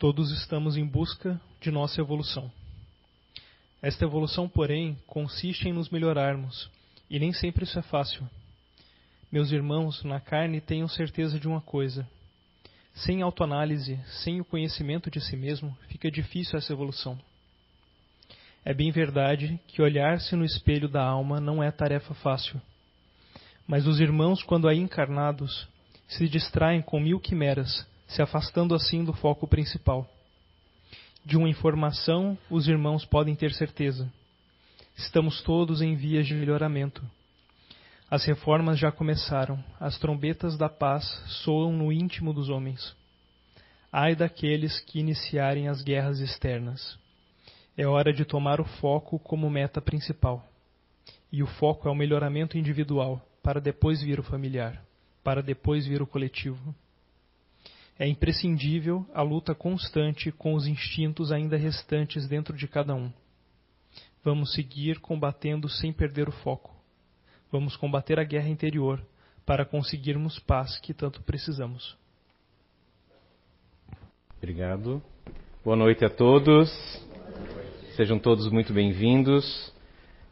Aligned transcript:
Todos 0.00 0.30
estamos 0.30 0.78
em 0.78 0.86
busca 0.86 1.38
de 1.60 1.70
nossa 1.70 2.00
evolução. 2.00 2.50
Esta 3.82 4.06
evolução, 4.06 4.48
porém, 4.48 4.96
consiste 5.06 5.68
em 5.68 5.74
nos 5.74 5.90
melhorarmos, 5.90 6.70
e 7.10 7.18
nem 7.18 7.34
sempre 7.34 7.64
isso 7.64 7.78
é 7.78 7.82
fácil. 7.82 8.26
Meus 9.30 9.52
irmãos, 9.52 10.02
na 10.02 10.18
carne 10.18 10.58
tenham 10.58 10.88
certeza 10.88 11.38
de 11.38 11.46
uma 11.46 11.60
coisa: 11.60 12.08
sem 12.94 13.20
autoanálise, 13.20 14.00
sem 14.22 14.40
o 14.40 14.44
conhecimento 14.44 15.10
de 15.10 15.20
si 15.20 15.36
mesmo, 15.36 15.76
fica 15.88 16.10
difícil 16.10 16.58
essa 16.58 16.72
evolução. 16.72 17.20
É 18.64 18.72
bem 18.72 18.90
verdade 18.90 19.60
que 19.66 19.82
olhar-se 19.82 20.34
no 20.34 20.46
espelho 20.46 20.88
da 20.88 21.04
alma 21.04 21.42
não 21.42 21.62
é 21.62 21.70
tarefa 21.70 22.14
fácil. 22.14 22.58
Mas 23.66 23.86
os 23.86 24.00
irmãos, 24.00 24.42
quando 24.42 24.66
aí 24.66 24.78
encarnados, 24.78 25.68
se 26.08 26.26
distraem 26.26 26.80
com 26.80 26.98
mil 26.98 27.20
quimeras, 27.20 27.86
se 28.10 28.20
afastando 28.22 28.74
assim 28.74 29.04
do 29.04 29.12
foco 29.12 29.46
principal. 29.46 30.08
De 31.24 31.36
uma 31.36 31.48
informação, 31.48 32.36
os 32.50 32.66
irmãos 32.66 33.04
podem 33.04 33.34
ter 33.34 33.52
certeza. 33.52 34.10
Estamos 34.96 35.42
todos 35.42 35.80
em 35.80 35.94
vias 35.94 36.26
de 36.26 36.34
melhoramento. 36.34 37.02
As 38.10 38.24
reformas 38.24 38.78
já 38.78 38.90
começaram, 38.90 39.62
as 39.78 39.96
trombetas 39.98 40.58
da 40.58 40.68
paz 40.68 41.04
soam 41.44 41.72
no 41.72 41.92
íntimo 41.92 42.32
dos 42.32 42.48
homens. 42.48 42.96
Ai 43.92 44.16
daqueles 44.16 44.80
que 44.80 44.98
iniciarem 44.98 45.68
as 45.68 45.82
guerras 45.82 46.18
externas. 46.18 46.98
É 47.76 47.86
hora 47.86 48.12
de 48.12 48.24
tomar 48.24 48.60
o 48.60 48.64
foco 48.64 49.18
como 49.20 49.48
meta 49.48 49.80
principal. 49.80 50.44
E 51.30 51.42
o 51.42 51.46
foco 51.46 51.88
é 51.88 51.90
o 51.92 51.94
melhoramento 51.94 52.58
individual, 52.58 53.22
para 53.40 53.60
depois 53.60 54.02
vir 54.02 54.18
o 54.18 54.24
familiar, 54.24 54.82
para 55.22 55.42
depois 55.42 55.86
vir 55.86 56.02
o 56.02 56.06
coletivo. 56.06 56.74
É 58.00 58.08
imprescindível 58.08 59.04
a 59.12 59.20
luta 59.20 59.54
constante 59.54 60.32
com 60.32 60.54
os 60.54 60.66
instintos 60.66 61.30
ainda 61.30 61.58
restantes 61.58 62.26
dentro 62.26 62.56
de 62.56 62.66
cada 62.66 62.94
um. 62.94 63.12
Vamos 64.24 64.54
seguir 64.54 64.98
combatendo 65.00 65.68
sem 65.68 65.92
perder 65.92 66.26
o 66.26 66.32
foco. 66.32 66.74
Vamos 67.52 67.76
combater 67.76 68.18
a 68.18 68.24
guerra 68.24 68.48
interior 68.48 69.02
para 69.44 69.66
conseguirmos 69.66 70.38
paz 70.38 70.80
que 70.80 70.94
tanto 70.94 71.20
precisamos. 71.24 71.94
Obrigado. 74.38 75.02
Boa 75.62 75.76
noite 75.76 76.02
a 76.02 76.08
todos. 76.08 76.70
Sejam 77.96 78.18
todos 78.18 78.50
muito 78.50 78.72
bem-vindos. 78.72 79.74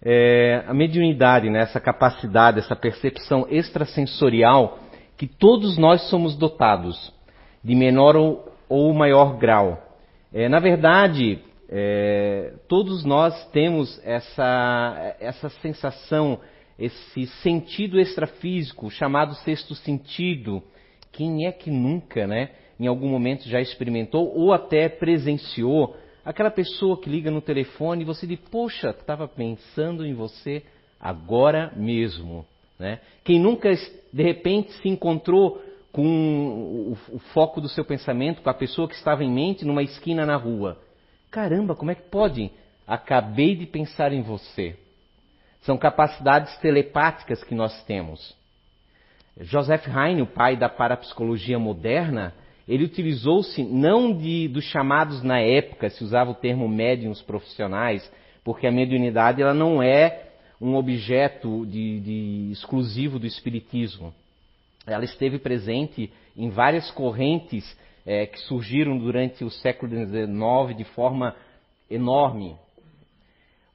É, 0.00 0.64
a 0.66 0.72
mediunidade, 0.72 1.50
né, 1.50 1.60
essa 1.60 1.78
capacidade, 1.78 2.60
essa 2.60 2.74
percepção 2.74 3.46
extrasensorial 3.50 4.78
que 5.18 5.26
todos 5.26 5.76
nós 5.76 6.08
somos 6.08 6.34
dotados, 6.34 7.12
de 7.68 7.74
menor 7.74 8.16
ou, 8.16 8.50
ou 8.66 8.94
maior 8.94 9.36
grau. 9.36 9.78
É, 10.32 10.48
na 10.48 10.58
verdade, 10.58 11.38
é, 11.68 12.54
todos 12.66 13.04
nós 13.04 13.46
temos 13.50 14.00
essa, 14.02 15.16
essa 15.20 15.50
sensação, 15.60 16.40
esse 16.78 17.26
sentido 17.42 18.00
extrafísico, 18.00 18.90
chamado 18.90 19.34
sexto 19.34 19.74
sentido. 19.74 20.62
Quem 21.12 21.46
é 21.46 21.52
que 21.52 21.70
nunca, 21.70 22.26
né, 22.26 22.52
em 22.80 22.86
algum 22.86 23.10
momento 23.10 23.46
já 23.46 23.60
experimentou 23.60 24.34
ou 24.34 24.50
até 24.54 24.88
presenciou 24.88 25.94
aquela 26.24 26.50
pessoa 26.50 26.98
que 26.98 27.10
liga 27.10 27.30
no 27.30 27.42
telefone 27.42 28.00
e 28.00 28.06
você 28.06 28.26
diz, 28.26 28.38
poxa, 28.50 28.90
estava 28.98 29.28
pensando 29.28 30.06
em 30.06 30.14
você 30.14 30.62
agora 30.98 31.70
mesmo. 31.76 32.46
Né? 32.78 32.98
Quem 33.24 33.38
nunca, 33.38 33.70
de 33.70 34.22
repente, 34.22 34.72
se 34.72 34.88
encontrou 34.88 35.60
com 35.92 36.06
o, 36.06 36.96
o, 37.16 37.18
foco 37.32 37.60
do 37.60 37.68
seu 37.68 37.84
pensamento, 37.84 38.42
com 38.42 38.50
a 38.50 38.54
pessoa 38.54 38.88
que 38.88 38.94
estava 38.94 39.24
em 39.24 39.30
mente 39.30 39.64
numa 39.64 39.82
esquina 39.82 40.26
na 40.26 40.36
rua. 40.36 40.78
Caramba, 41.30 41.74
como 41.74 41.90
é 41.90 41.94
que 41.94 42.02
pode? 42.02 42.50
Acabei 42.86 43.56
de 43.56 43.66
pensar 43.66 44.12
em 44.12 44.22
você. 44.22 44.76
São 45.62 45.76
capacidades 45.76 46.56
telepáticas 46.58 47.42
que 47.42 47.54
nós 47.54 47.82
temos. 47.84 48.36
Joseph 49.40 49.86
Heine, 49.86 50.22
o 50.22 50.26
pai 50.26 50.56
da 50.56 50.68
parapsicologia 50.68 51.58
moderna, 51.58 52.34
ele 52.66 52.84
utilizou-se 52.84 53.62
não 53.62 54.12
de, 54.12 54.48
dos 54.48 54.64
chamados 54.64 55.22
na 55.22 55.40
época, 55.40 55.88
se 55.90 56.02
usava 56.04 56.30
o 56.30 56.34
termo 56.34 56.68
médiums 56.68 57.22
profissionais, 57.22 58.10
porque 58.44 58.66
a 58.66 58.72
mediunidade 58.72 59.40
ela 59.40 59.54
não 59.54 59.82
é 59.82 60.28
um 60.60 60.74
objeto 60.74 61.64
de, 61.66 62.00
de 62.00 62.48
exclusivo 62.52 63.18
do 63.18 63.26
espiritismo. 63.26 64.12
Ela 64.88 65.04
esteve 65.04 65.38
presente 65.38 66.12
em 66.36 66.50
várias 66.50 66.90
correntes 66.90 67.64
é, 68.06 68.26
que 68.26 68.38
surgiram 68.40 68.96
durante 68.98 69.44
o 69.44 69.50
século 69.50 69.92
XIX 69.92 70.76
de 70.76 70.84
forma 70.84 71.36
enorme. 71.90 72.56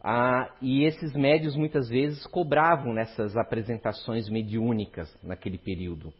Ah, 0.03 0.49
e 0.61 0.83
esses 0.83 1.13
médios 1.13 1.55
muitas 1.55 1.87
vezes 1.87 2.25
cobravam 2.27 2.93
nessas 2.93 3.37
apresentações 3.37 4.27
mediúnicas 4.27 5.15
naquele 5.23 5.57
período, 5.57 6.13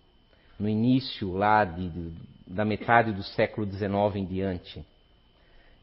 no 0.58 0.70
início 0.70 1.34
lá 1.34 1.66
de, 1.66 1.90
de, 1.90 2.12
da 2.48 2.64
metade 2.64 3.12
do 3.12 3.24
século 3.24 3.70
XIX 3.70 4.16
em 4.16 4.26
diante. 4.26 4.86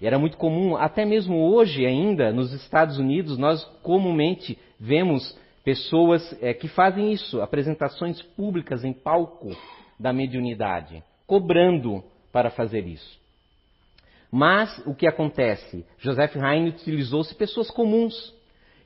E 0.00 0.06
era 0.06 0.18
muito 0.18 0.38
comum, 0.38 0.76
até 0.76 1.04
mesmo 1.04 1.36
hoje 1.36 1.84
ainda, 1.84 2.32
nos 2.32 2.54
Estados 2.54 2.98
Unidos, 2.98 3.36
nós 3.36 3.62
comumente 3.82 4.58
vemos 4.78 5.38
pessoas 5.64 6.36
é, 6.42 6.54
que 6.54 6.68
fazem 6.68 7.12
isso, 7.12 7.40
apresentações 7.40 8.20
públicas 8.22 8.84
em 8.84 8.92
palco 8.92 9.56
da 9.98 10.12
mediunidade, 10.12 11.02
cobrando 11.26 12.02
para 12.32 12.50
fazer 12.50 12.86
isso. 12.86 13.18
Mas 14.30 14.80
o 14.86 14.94
que 14.94 15.06
acontece? 15.06 15.84
Joseph 15.98 16.36
Heine 16.36 16.70
utilizou-se 16.70 17.34
pessoas 17.34 17.70
comuns 17.70 18.32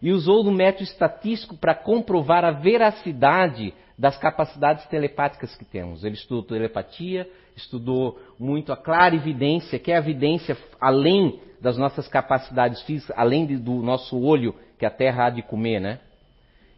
e 0.00 0.10
usou 0.10 0.42
do 0.42 0.50
método 0.50 0.84
estatístico 0.84 1.56
para 1.56 1.74
comprovar 1.74 2.44
a 2.44 2.50
veracidade 2.50 3.74
das 3.96 4.18
capacidades 4.18 4.84
telepáticas 4.86 5.54
que 5.54 5.64
temos. 5.64 6.02
Ele 6.02 6.14
estudou 6.14 6.42
telepatia, 6.42 7.28
estudou 7.56 8.18
muito 8.38 8.72
a 8.72 8.76
clara 8.76 9.14
evidência, 9.14 9.78
que 9.78 9.92
é 9.92 9.96
a 9.96 10.00
evidência 10.00 10.56
além 10.80 11.40
das 11.60 11.78
nossas 11.78 12.08
capacidades 12.08 12.82
físicas, 12.82 13.16
além 13.16 13.46
do 13.46 13.74
nosso 13.74 14.18
olho 14.18 14.54
que 14.78 14.84
a 14.84 14.90
Terra 14.90 15.26
há 15.26 15.30
de 15.30 15.42
comer, 15.42 15.80
né? 15.80 16.00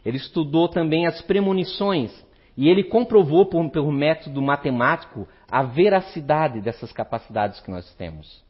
Ele 0.06 0.18
estudou 0.18 0.68
também 0.68 1.04
as 1.04 1.20
premonições 1.22 2.12
e 2.56 2.68
ele 2.68 2.84
comprovou 2.84 3.44
por, 3.44 3.68
pelo 3.70 3.90
método 3.90 4.40
matemático 4.40 5.26
a 5.50 5.64
veracidade 5.64 6.60
dessas 6.60 6.92
capacidades 6.92 7.58
que 7.58 7.72
nós 7.72 7.92
temos. 7.96 8.40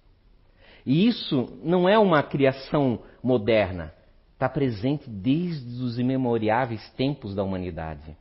E 0.85 1.07
isso 1.07 1.59
não 1.65 1.89
é 1.89 1.99
uma 1.99 2.23
criação 2.23 3.01
moderna, 3.23 3.95
está 4.35 4.51
presente 4.51 5.09
desde 5.09 5.83
os 5.83 5.99
imemoriáveis 5.99 6.91
tempos 6.91 7.35
da 7.35 7.43
humanidade. 7.43 8.15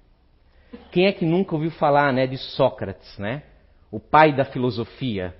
Quem 0.89 1.05
é 1.05 1.11
que 1.11 1.25
nunca 1.25 1.55
ouviu 1.55 1.71
falar 1.71 2.13
né, 2.13 2.25
de 2.25 2.37
Sócrates, 2.37 3.17
né? 3.17 3.43
o 3.91 3.99
pai 3.99 4.33
da 4.33 4.45
filosofia, 4.45 5.35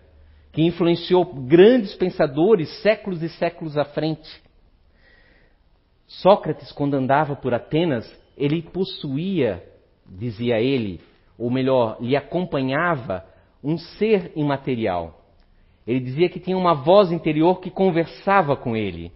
que 0.51 0.61
influenciou 0.61 1.23
grandes 1.33 1.95
pensadores 1.95 2.69
séculos 2.81 3.23
e 3.23 3.29
séculos 3.29 3.77
à 3.77 3.85
frente? 3.85 4.44
Sócrates, 6.07 6.71
quando 6.71 6.95
andava 6.95 7.35
por 7.35 7.53
Atenas, 7.53 8.05
ele 8.37 8.61
possuía, 8.61 9.63
dizia 10.05 10.59
ele, 10.59 11.01
ou 11.37 11.49
melhor, 11.49 11.97
lhe 11.99 12.15
acompanhava 12.15 13.25
um 13.63 13.77
ser 13.77 14.31
imaterial. 14.35 15.21
Ele 15.87 15.99
dizia 15.99 16.29
que 16.29 16.39
tinha 16.39 16.57
uma 16.57 16.73
voz 16.73 17.11
interior 17.11 17.59
que 17.59 17.69
conversava 17.69 18.55
com 18.55 18.75
ele. 18.75 19.11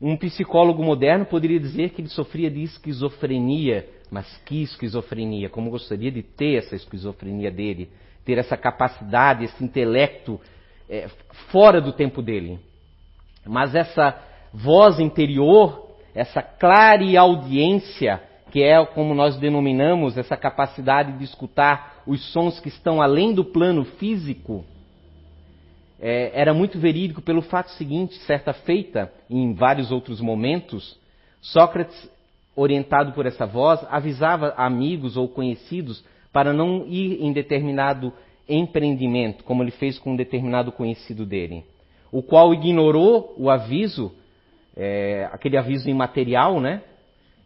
Um 0.00 0.16
psicólogo 0.16 0.82
moderno 0.82 1.26
poderia 1.26 1.60
dizer 1.60 1.90
que 1.90 2.00
ele 2.00 2.08
sofria 2.08 2.50
de 2.50 2.62
esquizofrenia, 2.62 3.86
mas 4.10 4.26
que 4.46 4.62
esquizofrenia, 4.62 5.50
como 5.50 5.70
gostaria 5.70 6.10
de 6.10 6.22
ter 6.22 6.56
essa 6.56 6.74
esquizofrenia 6.74 7.50
dele, 7.50 7.90
ter 8.24 8.38
essa 8.38 8.56
capacidade, 8.56 9.44
esse 9.44 9.62
intelecto 9.62 10.40
é, 10.88 11.08
fora 11.50 11.80
do 11.80 11.92
tempo 11.92 12.22
dele. 12.22 12.58
Mas 13.46 13.74
essa 13.74 14.29
voz 14.52 14.98
interior, 14.98 15.88
essa 16.14 16.42
clareaudiência, 16.42 18.22
que 18.50 18.62
é 18.62 18.84
como 18.84 19.14
nós 19.14 19.36
denominamos 19.36 20.18
essa 20.18 20.36
capacidade 20.36 21.18
de 21.18 21.24
escutar 21.24 22.02
os 22.06 22.32
sons 22.32 22.58
que 22.58 22.68
estão 22.68 23.00
além 23.00 23.32
do 23.32 23.44
plano 23.44 23.84
físico, 23.84 24.64
é, 26.00 26.30
era 26.34 26.54
muito 26.54 26.78
verídico 26.78 27.20
pelo 27.20 27.42
fato 27.42 27.70
seguinte: 27.72 28.14
certa 28.20 28.52
feita, 28.52 29.12
em 29.28 29.52
vários 29.52 29.92
outros 29.92 30.20
momentos, 30.20 30.98
Sócrates, 31.40 32.10
orientado 32.54 33.12
por 33.12 33.26
essa 33.26 33.46
voz, 33.46 33.80
avisava 33.90 34.54
amigos 34.56 35.16
ou 35.16 35.28
conhecidos 35.28 36.04
para 36.32 36.52
não 36.52 36.86
ir 36.86 37.22
em 37.22 37.32
determinado 37.32 38.12
empreendimento, 38.48 39.44
como 39.44 39.62
ele 39.62 39.70
fez 39.70 39.98
com 39.98 40.12
um 40.12 40.16
determinado 40.16 40.72
conhecido 40.72 41.24
dele, 41.24 41.64
o 42.10 42.22
qual 42.22 42.52
ignorou 42.52 43.34
o 43.38 43.48
aviso, 43.48 44.12
é, 44.82 45.28
aquele 45.30 45.58
aviso 45.58 45.90
imaterial, 45.90 46.58
né? 46.58 46.82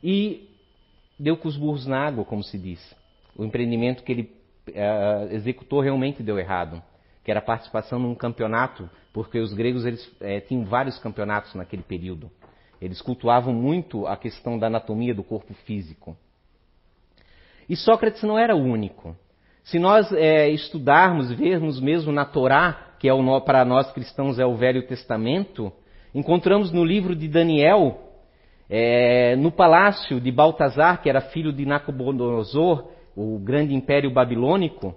E 0.00 0.48
deu 1.18 1.36
com 1.36 1.48
os 1.48 1.56
burros 1.56 1.84
na 1.84 2.06
água, 2.06 2.24
como 2.24 2.44
se 2.44 2.56
diz. 2.56 2.94
O 3.36 3.44
empreendimento 3.44 4.04
que 4.04 4.12
ele 4.12 4.32
é, 4.72 5.28
executou 5.32 5.80
realmente 5.80 6.22
deu 6.22 6.38
errado. 6.38 6.80
que 7.24 7.30
era 7.30 7.40
a 7.40 7.42
participação 7.42 7.98
num 7.98 8.14
campeonato, 8.14 8.88
porque 9.12 9.38
os 9.40 9.52
gregos 9.52 9.84
eles 9.84 10.14
é, 10.20 10.40
tinham 10.40 10.64
vários 10.64 10.98
campeonatos 10.98 11.54
naquele 11.54 11.82
período. 11.82 12.30
Eles 12.80 13.00
cultuavam 13.00 13.52
muito 13.52 14.06
a 14.06 14.16
questão 14.16 14.58
da 14.58 14.66
anatomia 14.66 15.14
do 15.14 15.24
corpo 15.24 15.54
físico. 15.64 16.16
E 17.68 17.74
Sócrates 17.74 18.22
não 18.22 18.38
era 18.38 18.54
o 18.54 18.62
único. 18.62 19.16
Se 19.64 19.78
nós 19.78 20.12
é, 20.12 20.50
estudarmos, 20.50 21.32
vermos 21.32 21.80
mesmo 21.80 22.12
na 22.12 22.26
Torá, 22.26 22.94
que 23.00 23.08
é 23.08 23.12
para 23.40 23.64
nós 23.64 23.90
cristãos 23.90 24.38
é 24.38 24.44
o 24.44 24.54
Velho 24.54 24.86
Testamento, 24.86 25.72
encontramos 26.14 26.70
no 26.70 26.84
livro 26.84 27.16
de 27.16 27.26
Daniel, 27.28 27.98
é, 28.70 29.34
no 29.36 29.50
palácio 29.50 30.20
de 30.20 30.30
Baltazar, 30.30 31.02
que 31.02 31.08
era 31.08 31.20
filho 31.20 31.52
de 31.52 31.66
Nabucodonosor, 31.66 32.88
o 33.16 33.38
grande 33.38 33.74
império 33.74 34.12
babilônico, 34.12 34.94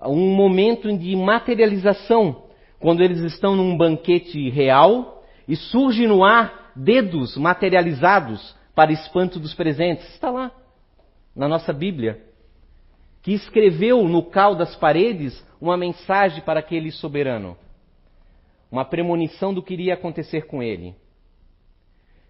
um 0.00 0.34
momento 0.34 0.92
de 0.96 1.16
materialização, 1.16 2.44
quando 2.78 3.02
eles 3.02 3.20
estão 3.20 3.56
num 3.56 3.76
banquete 3.76 4.50
real 4.50 5.24
e 5.48 5.56
surge 5.56 6.06
no 6.06 6.24
ar 6.24 6.72
dedos 6.76 7.36
materializados 7.36 8.54
para 8.74 8.92
espanto 8.92 9.38
dos 9.38 9.54
presentes. 9.54 10.06
Está 10.12 10.30
lá, 10.30 10.50
na 11.34 11.48
nossa 11.48 11.72
Bíblia. 11.72 12.20
Que 13.22 13.32
escreveu 13.32 14.06
no 14.06 14.22
cal 14.22 14.54
das 14.54 14.76
paredes 14.76 15.42
uma 15.60 15.76
mensagem 15.76 16.42
para 16.42 16.60
aquele 16.60 16.90
soberano. 16.90 17.56
Uma 18.74 18.84
premonição 18.84 19.54
do 19.54 19.62
que 19.62 19.72
iria 19.72 19.94
acontecer 19.94 20.48
com 20.48 20.60
ele. 20.60 20.96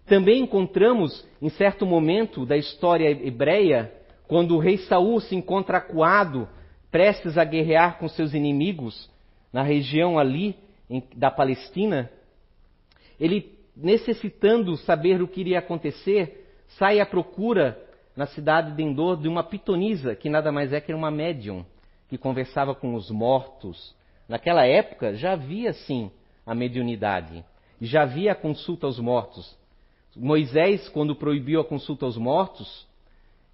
Também 0.05 0.43
encontramos, 0.43 1.27
em 1.41 1.49
certo 1.49 1.87
momento 1.87 2.45
da 2.45 2.55
história 2.55 3.09
hebreia, 3.09 3.91
quando 4.27 4.55
o 4.55 4.59
rei 4.59 4.77
Saul 4.77 5.19
se 5.19 5.35
encontra 5.35 5.79
acuado, 5.79 6.47
prestes 6.91 7.35
a 7.35 7.43
guerrear 7.43 7.97
com 7.97 8.07
seus 8.07 8.35
inimigos 8.35 9.09
na 9.51 9.63
região 9.63 10.19
ali 10.19 10.55
em, 10.87 11.01
da 11.15 11.31
Palestina, 11.31 12.11
ele, 13.19 13.57
necessitando 13.75 14.77
saber 14.77 15.23
o 15.23 15.27
que 15.27 15.41
iria 15.41 15.57
acontecer, 15.57 16.47
sai 16.77 16.99
à 16.99 17.07
procura 17.07 17.75
na 18.15 18.27
cidade 18.27 18.75
de 18.75 18.83
Endor 18.83 19.17
de 19.17 19.27
uma 19.27 19.43
pitonisa, 19.43 20.15
que 20.15 20.29
nada 20.29 20.51
mais 20.51 20.71
é 20.71 20.79
que 20.79 20.93
uma 20.93 21.09
médium, 21.09 21.65
que 22.07 22.19
conversava 22.19 22.75
com 22.75 22.93
os 22.93 23.09
mortos. 23.09 23.95
Naquela 24.29 24.63
época 24.63 25.15
já 25.15 25.31
havia, 25.31 25.73
sim, 25.73 26.11
a 26.45 26.53
mediunidade, 26.53 27.43
já 27.81 28.03
havia 28.03 28.31
a 28.31 28.35
consulta 28.35 28.85
aos 28.85 28.99
mortos. 28.99 29.57
Moisés, 30.15 30.87
quando 30.89 31.15
proibiu 31.15 31.59
a 31.59 31.65
consulta 31.65 32.05
aos 32.05 32.17
mortos, 32.17 32.87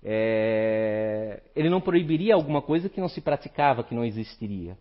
é, 0.04 1.42
ele 1.56 1.70
não 1.70 1.82
proibiria 1.82 2.36
alguma 2.36 2.62
coisa 2.62 2.90
que 2.90 3.00
não 3.00 3.08
se 3.08 3.22
praticava, 3.22 3.84
que 3.84 3.96
não 3.96 4.04
existiria. 4.04 4.78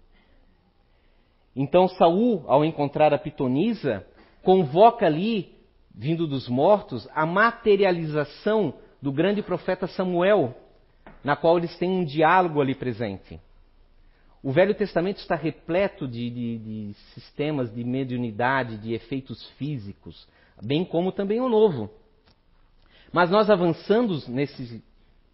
Então 1.54 1.88
Saul, 1.88 2.44
ao 2.46 2.64
encontrar 2.64 3.12
a 3.12 3.18
pitonisa, 3.18 4.06
convoca 4.42 5.06
ali, 5.06 5.54
vindo 5.94 6.26
dos 6.26 6.48
mortos, 6.48 7.08
a 7.14 7.26
materialização 7.26 8.74
do 9.00 9.12
grande 9.12 9.42
profeta 9.42 9.86
Samuel, 9.86 10.54
na 11.24 11.36
qual 11.36 11.58
eles 11.58 11.76
têm 11.78 11.90
um 11.90 12.04
diálogo 12.04 12.60
ali 12.60 12.74
presente. 12.74 13.40
O 14.42 14.52
Velho 14.52 14.74
Testamento 14.74 15.18
está 15.18 15.34
repleto 15.34 16.08
de, 16.08 16.30
de, 16.30 16.58
de 16.58 16.94
sistemas 17.14 17.72
de 17.74 17.84
mediunidade, 17.84 18.78
de 18.78 18.94
efeitos 18.94 19.46
físicos, 19.58 20.26
bem 20.62 20.84
como 20.84 21.12
também 21.12 21.40
o 21.40 21.48
Novo. 21.48 21.90
Mas 23.12 23.30
nós 23.30 23.50
avançando 23.50 24.18
nesse 24.28 24.82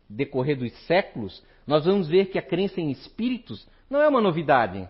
decorrer 0.08 0.58
dos 0.58 0.72
séculos, 0.86 1.42
nós 1.66 1.84
vamos 1.84 2.08
ver 2.08 2.26
que 2.26 2.38
a 2.38 2.42
crença 2.42 2.80
em 2.80 2.90
espíritos 2.90 3.66
não 3.88 4.00
é 4.00 4.08
uma 4.08 4.20
novidade. 4.20 4.88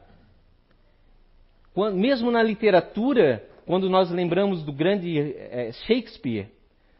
Quando, 1.75 1.97
mesmo 1.97 2.31
na 2.31 2.43
literatura, 2.43 3.47
quando 3.67 3.91
nós 3.91 4.11
lembramos 4.11 4.63
do 4.63 4.73
grande 4.73 5.19
é, 5.19 5.73
Shakespeare, 5.87 6.49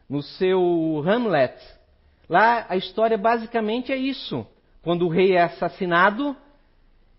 no 0.09 0.23
seu 0.23 1.03
Hamlet, 1.07 1.57
lá 2.29 2.67
a 2.69 2.77
história 2.77 3.17
basicamente 3.17 3.91
é 3.91 3.97
isso. 3.97 4.47
Quando 4.83 5.07
o 5.07 5.09
rei 5.09 5.33
é 5.33 5.43
assassinado 5.43 6.37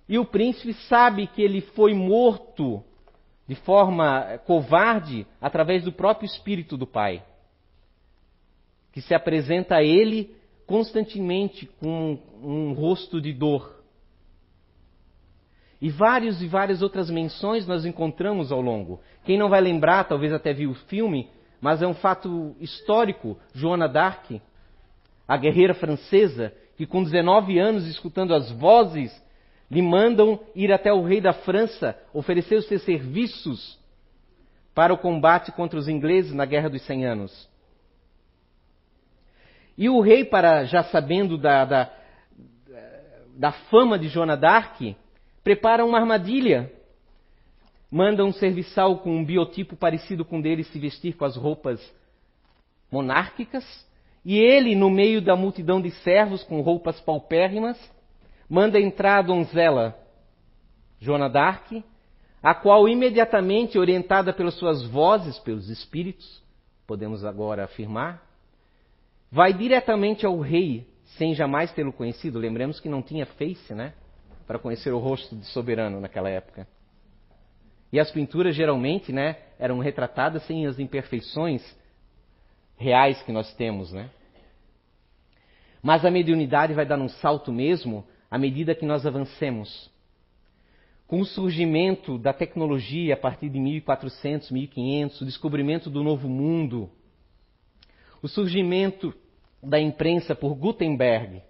e 0.09 0.17
o 0.17 0.25
príncipe 0.25 0.73
sabe 0.87 1.27
que 1.27 1.41
ele 1.41 1.61
foi 1.61 1.93
morto 1.93 2.83
de 3.47 3.55
forma 3.55 4.37
covarde 4.45 5.25
através 5.41 5.83
do 5.83 5.91
próprio 5.91 6.25
espírito 6.25 6.77
do 6.77 6.87
pai, 6.87 7.23
que 8.91 9.01
se 9.01 9.13
apresenta 9.13 9.75
a 9.75 9.83
ele 9.83 10.35
constantemente 10.65 11.65
com 11.79 12.19
um, 12.41 12.73
rosto 12.73 13.21
de 13.21 13.33
dor. 13.33 13.77
E 15.79 15.89
vários 15.89 16.41
e 16.41 16.47
várias 16.47 16.81
outras 16.81 17.09
menções 17.09 17.65
nós 17.67 17.85
encontramos 17.85 18.51
ao 18.51 18.61
longo. 18.61 18.99
Quem 19.23 19.37
não 19.37 19.47
vai 19.47 19.61
lembrar, 19.61 20.05
talvez 20.05 20.33
até 20.33 20.51
viu 20.51 20.71
o 20.71 20.75
filme, 20.75 21.29
mas 21.61 21.81
é 21.81 21.87
um 21.87 21.93
fato 21.93 22.55
histórico. 22.59 23.37
Joana 23.53 23.87
d'Arc, 23.87 24.41
a 25.27 25.37
guerreira 25.37 25.73
francesa, 25.73 26.53
que 26.75 26.85
com 26.85 27.03
19 27.03 27.59
anos, 27.59 27.87
escutando 27.87 28.33
as 28.33 28.51
vozes, 28.51 29.11
lhe 29.69 29.81
mandam 29.81 30.39
ir 30.55 30.71
até 30.71 30.91
o 30.93 31.03
rei 31.03 31.19
da 31.19 31.33
França 31.33 31.97
oferecer 32.13 32.55
os 32.55 32.67
seus 32.67 32.83
serviços 32.83 33.77
para 34.73 34.93
o 34.93 34.97
combate 34.97 35.51
contra 35.51 35.77
os 35.77 35.87
ingleses 35.87 36.33
na 36.33 36.45
Guerra 36.45 36.69
dos 36.69 36.81
Cem 36.83 37.05
Anos. 37.05 37.49
E 39.77 39.89
o 39.89 39.99
rei, 39.99 40.25
para 40.25 40.63
já 40.65 40.83
sabendo 40.83 41.37
da, 41.37 41.65
da, 41.65 41.93
da 43.35 43.51
fama 43.51 43.99
de 43.99 44.07
Joana 44.07 44.35
d'Arc, 44.35 44.95
prepara 45.43 45.85
uma 45.85 45.99
armadilha. 45.99 46.71
Manda 47.89 48.25
um 48.25 48.33
serviçal 48.33 48.97
com 48.99 49.15
um 49.15 49.23
biotipo 49.23 49.75
parecido 49.75 50.25
com 50.25 50.41
dele 50.41 50.63
se 50.63 50.79
vestir 50.79 51.15
com 51.15 51.25
as 51.25 51.35
roupas 51.35 51.79
monárquicas. 52.91 53.65
E 54.25 54.37
ele, 54.37 54.75
no 54.75 54.89
meio 54.89 55.21
da 55.21 55.35
multidão 55.35 55.79
de 55.79 55.91
servos 55.91 56.43
com 56.43 56.59
roupas 56.61 56.99
paupérrimas, 56.99 57.77
manda 58.49 58.79
entrar 58.79 59.19
a 59.19 59.21
donzela 59.21 59.97
Joana 60.99 61.29
d'Arc, 61.29 61.83
a 62.41 62.53
qual 62.53 62.87
imediatamente, 62.87 63.77
orientada 63.77 64.31
pelas 64.31 64.53
suas 64.55 64.85
vozes, 64.85 65.37
pelos 65.39 65.69
espíritos, 65.69 66.41
podemos 66.85 67.25
agora 67.25 67.65
afirmar, 67.65 68.23
vai 69.31 69.53
diretamente 69.53 70.25
ao 70.25 70.39
rei 70.39 70.87
sem 71.17 71.33
jamais 71.33 71.71
tê-lo 71.73 71.91
conhecido. 71.91 72.39
Lembremos 72.39 72.79
que 72.79 72.89
não 72.89 73.01
tinha 73.01 73.25
face, 73.25 73.73
né? 73.73 73.93
Para 74.45 74.59
conhecer 74.59 74.91
o 74.91 74.99
rosto 74.99 75.35
de 75.35 75.45
soberano 75.47 75.99
naquela 75.99 76.29
época. 76.29 76.67
E 77.91 77.99
as 77.99 78.11
pinturas 78.11 78.55
geralmente, 78.55 79.11
né, 79.11 79.37
eram 79.57 79.79
retratadas 79.79 80.43
sem 80.45 80.65
as 80.65 80.77
imperfeições 80.77 81.63
reais 82.77 83.21
que 83.23 83.31
nós 83.31 83.53
temos, 83.55 83.91
né? 83.91 84.09
Mas 85.81 86.05
a 86.05 86.11
mediunidade 86.11 86.73
vai 86.73 86.85
dar 86.85 86.99
um 86.99 87.07
salto 87.07 87.51
mesmo 87.51 88.05
à 88.29 88.37
medida 88.37 88.75
que 88.75 88.85
nós 88.85 89.05
avancemos. 89.05 89.89
Com 91.07 91.21
o 91.21 91.25
surgimento 91.25 92.17
da 92.17 92.33
tecnologia 92.33 93.13
a 93.13 93.17
partir 93.17 93.49
de 93.49 93.59
1400, 93.59 94.51
1500, 94.51 95.21
o 95.21 95.25
descobrimento 95.25 95.89
do 95.89 96.03
novo 96.03 96.27
mundo, 96.27 96.89
o 98.21 98.27
surgimento 98.27 99.13
da 99.63 99.79
imprensa 99.79 100.35
por 100.35 100.53
Gutenberg, 100.55 101.41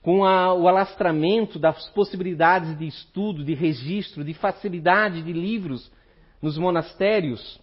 com 0.00 0.24
a, 0.24 0.54
o 0.54 0.68
alastramento 0.68 1.58
das 1.58 1.88
possibilidades 1.90 2.76
de 2.76 2.86
estudo, 2.86 3.44
de 3.44 3.54
registro, 3.54 4.24
de 4.24 4.34
facilidade 4.34 5.22
de 5.22 5.32
livros 5.32 5.90
nos 6.40 6.58
monastérios, 6.58 7.60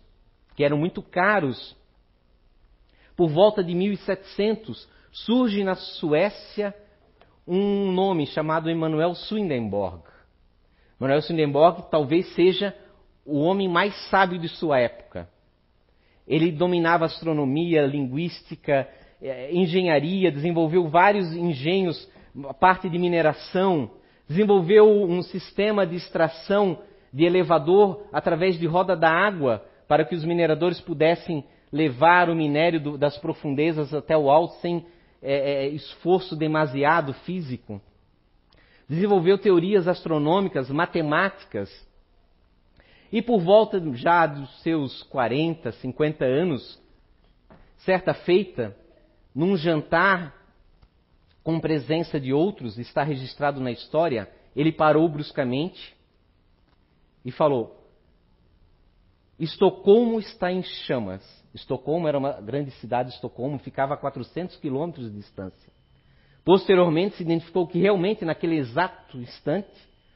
que 0.55 0.63
eram 0.63 0.77
muito 0.77 1.01
caros, 1.01 1.75
por 3.15 3.29
volta 3.29 3.61
de 3.61 3.75
1700, 3.75 4.87
surge 5.11 5.63
na 5.63 5.75
Suécia 5.75 6.73
um 7.49 7.91
nome 7.91 8.27
chamado 8.27 8.69
Emanuel 8.69 9.15
Swedenborg. 9.15 10.03
Emanuel 10.99 11.23
Swedenborg 11.23 11.89
talvez 11.89 12.31
seja 12.35 12.75
o 13.25 13.39
homem 13.39 13.67
mais 13.67 13.95
sábio 14.09 14.37
de 14.37 14.47
sua 14.47 14.79
época. 14.79 15.27
Ele 16.27 16.51
dominava 16.51 17.05
astronomia, 17.05 17.87
linguística, 17.87 18.87
eh, 19.19 19.49
engenharia, 19.51 20.31
desenvolveu 20.31 20.87
vários 20.89 21.33
engenhos, 21.33 22.07
parte 22.59 22.87
de 22.87 22.99
mineração, 22.99 23.89
desenvolveu 24.27 24.87
um 24.87 25.23
sistema 25.23 25.87
de 25.87 25.95
extração 25.95 26.77
de 27.11 27.25
elevador 27.25 28.05
através 28.13 28.59
de 28.59 28.67
roda 28.67 28.95
da 28.95 29.09
água 29.09 29.65
para 29.87 30.05
que 30.05 30.13
os 30.13 30.23
mineradores 30.23 30.79
pudessem 30.79 31.43
levar 31.71 32.29
o 32.29 32.35
minério 32.35 32.79
do, 32.79 32.95
das 32.95 33.17
profundezas 33.17 33.91
até 33.91 34.15
o 34.15 34.29
alto 34.29 34.53
sem 34.61 34.85
é, 35.21 35.65
é, 35.65 35.67
esforço 35.69 36.35
demasiado 36.35 37.13
físico. 37.13 37.81
Desenvolveu 38.87 39.37
teorias 39.37 39.87
astronômicas, 39.87 40.69
matemáticas, 40.69 41.69
e 43.11 43.21
por 43.21 43.39
volta 43.39 43.81
já 43.95 44.25
dos 44.27 44.61
seus 44.61 45.03
40, 45.03 45.71
50 45.73 46.25
anos, 46.25 46.79
certa 47.77 48.13
feita, 48.13 48.75
num 49.33 49.57
jantar 49.57 50.35
com 51.43 51.59
presença 51.59 52.19
de 52.19 52.31
outros, 52.31 52.77
está 52.77 53.03
registrado 53.03 53.59
na 53.59 53.71
história, 53.71 54.29
ele 54.55 54.71
parou 54.71 55.07
bruscamente 55.09 55.95
e 57.25 57.31
falou: 57.31 57.79
Estocolmo 59.39 60.19
está 60.19 60.51
em 60.51 60.61
chamas. 60.61 61.38
Estocolmo 61.53 62.07
era 62.07 62.17
uma 62.17 62.33
grande 62.33 62.71
cidade, 62.71 63.09
Estocolmo 63.11 63.57
ficava 63.59 63.93
a 63.93 63.97
400 63.97 64.55
quilômetros 64.57 65.11
de 65.11 65.17
distância. 65.17 65.71
Posteriormente 66.45 67.17
se 67.17 67.23
identificou 67.23 67.67
que 67.67 67.79
realmente 67.79 68.23
naquele 68.23 68.57
exato 68.57 69.17
instante 69.17 69.69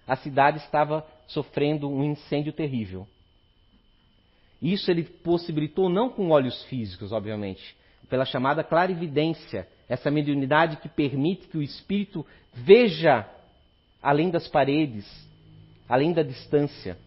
a 0.08 0.16
cidade 0.16 0.58
estava 0.60 1.06
sofrendo 1.28 1.90
um 1.90 2.04
incêndio 2.04 2.54
terrível. 2.54 3.08
Isso 4.62 4.90
ele 4.90 5.04
possibilitou 5.04 5.90
não 5.90 6.10
com 6.10 6.30
olhos 6.30 6.64
físicos, 6.66 7.12
obviamente, 7.12 7.76
pela 8.10 8.26
chamada 8.26 8.64
clarividência, 8.64 9.68
essa 9.90 10.10
mediunidade 10.10 10.78
que 10.78 10.88
permite 10.88 11.48
que 11.48 11.58
o 11.58 11.62
espírito 11.62 12.26
veja 12.54 13.30
além 14.02 14.30
das 14.30 14.48
paredes, 14.48 15.06
além 15.88 16.14
da 16.14 16.24
distância, 16.24 16.98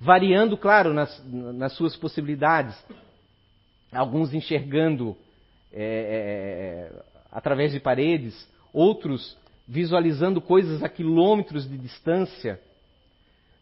variando, 0.00 0.56
claro, 0.56 0.94
nas, 0.94 1.22
nas 1.30 1.72
suas 1.74 1.96
possibilidades. 1.96 2.74
Alguns 3.96 4.34
enxergando 4.34 5.16
é, 5.72 6.90
é, 6.92 7.02
através 7.30 7.72
de 7.72 7.80
paredes, 7.80 8.48
outros 8.72 9.36
visualizando 9.66 10.40
coisas 10.40 10.82
a 10.82 10.88
quilômetros 10.88 11.68
de 11.68 11.76
distância. 11.76 12.60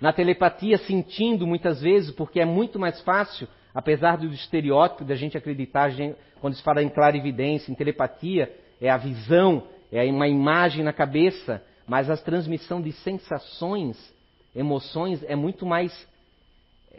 Na 0.00 0.12
telepatia, 0.12 0.76
sentindo 0.78 1.46
muitas 1.46 1.80
vezes, 1.80 2.10
porque 2.10 2.40
é 2.40 2.44
muito 2.44 2.78
mais 2.78 3.00
fácil, 3.00 3.48
apesar 3.74 4.18
do 4.18 4.26
estereótipo 4.26 5.04
da 5.04 5.14
gente 5.14 5.36
acreditar, 5.36 5.90
quando 6.40 6.54
se 6.54 6.62
fala 6.62 6.82
em 6.82 6.88
clarividência, 6.88 7.72
em 7.72 7.74
telepatia, 7.74 8.54
é 8.80 8.90
a 8.90 8.96
visão, 8.96 9.62
é 9.90 10.04
uma 10.04 10.28
imagem 10.28 10.84
na 10.84 10.92
cabeça, 10.92 11.62
mas 11.86 12.10
a 12.10 12.16
transmissão 12.16 12.82
de 12.82 12.92
sensações, 12.92 13.96
emoções 14.54 15.22
é 15.24 15.34
muito 15.34 15.64
mais 15.64 16.06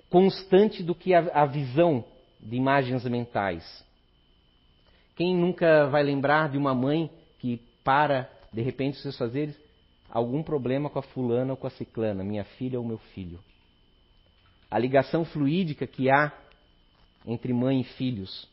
constante 0.10 0.82
do 0.82 0.96
que 0.96 1.14
a, 1.14 1.20
a 1.34 1.46
visão 1.46 2.04
de 2.46 2.56
imagens 2.56 3.04
mentais. 3.06 3.84
Quem 5.16 5.36
nunca 5.36 5.88
vai 5.88 6.04
lembrar 6.04 6.50
de 6.50 6.58
uma 6.58 6.76
mãe 6.76 7.10
que 7.40 7.58
para, 7.84 8.30
de 8.54 8.62
repente, 8.62 8.96
os 8.96 9.02
seus 9.02 9.18
fazeres, 9.18 9.60
algum 10.10 10.44
problema 10.44 10.90
com 10.90 11.00
a 11.00 11.02
fulana 11.02 11.54
ou 11.54 11.58
com 11.58 11.68
a 11.68 11.72
ciclana, 11.72 12.24
minha 12.24 12.44
filha 12.44 12.80
ou 12.80 12.86
meu 12.86 12.98
filho? 12.98 13.40
A 14.70 14.78
ligação 14.78 15.26
fluídica 15.26 15.88
que 15.88 16.10
há 16.10 16.32
entre 17.26 17.52
mãe 17.52 17.82
e 17.82 17.84
filhos 17.84 18.48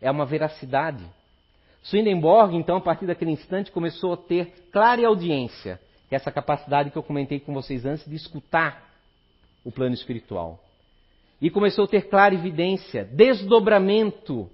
é 0.00 0.10
uma 0.10 0.26
veracidade. 0.26 1.04
Swedenborg, 1.84 2.56
então, 2.56 2.76
a 2.76 2.80
partir 2.80 3.06
daquele 3.06 3.30
instante, 3.30 3.72
começou 3.72 4.12
a 4.12 4.16
ter 4.16 4.68
clara 4.70 5.06
audiência, 5.06 5.80
que 6.08 6.14
é 6.14 6.16
essa 6.16 6.30
capacidade 6.30 6.90
que 6.90 6.98
eu 6.98 7.02
comentei 7.02 7.40
com 7.40 7.54
vocês 7.54 7.86
antes 7.86 8.04
de 8.04 8.16
escutar 8.16 8.90
o 9.64 9.70
plano 9.70 9.94
espiritual. 9.94 10.62
E 11.42 11.50
começou 11.50 11.86
a 11.86 11.88
ter 11.88 12.08
clara 12.08 12.32
evidência, 12.32 13.04
desdobramento, 13.04 14.48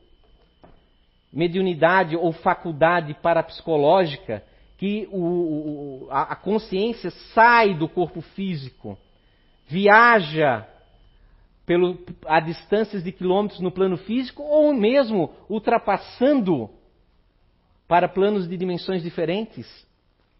mediunidade 1.31 2.17
ou 2.17 2.33
faculdade 2.33 3.13
parapsicológica, 3.13 4.43
que 4.79 5.07
o, 5.13 6.09
a, 6.11 6.33
a 6.33 6.37
consciência 6.37 7.11
sai 7.35 7.75
do 7.75 7.91
corpo 7.91 8.23
físico, 8.23 8.97
viaja 9.67 10.67
pelo, 11.67 11.99
a 12.25 12.41
distâncias 12.41 13.05
de 13.05 13.13
quilômetros 13.13 13.61
no 13.61 13.71
plano 13.71 13.99
físico, 13.99 14.43
ou 14.43 14.73
mesmo 14.73 15.31
ultrapassando 15.47 16.71
para 17.87 18.09
planos 18.09 18.49
de 18.49 18.57
dimensões 18.57 19.03
diferentes, 19.03 19.67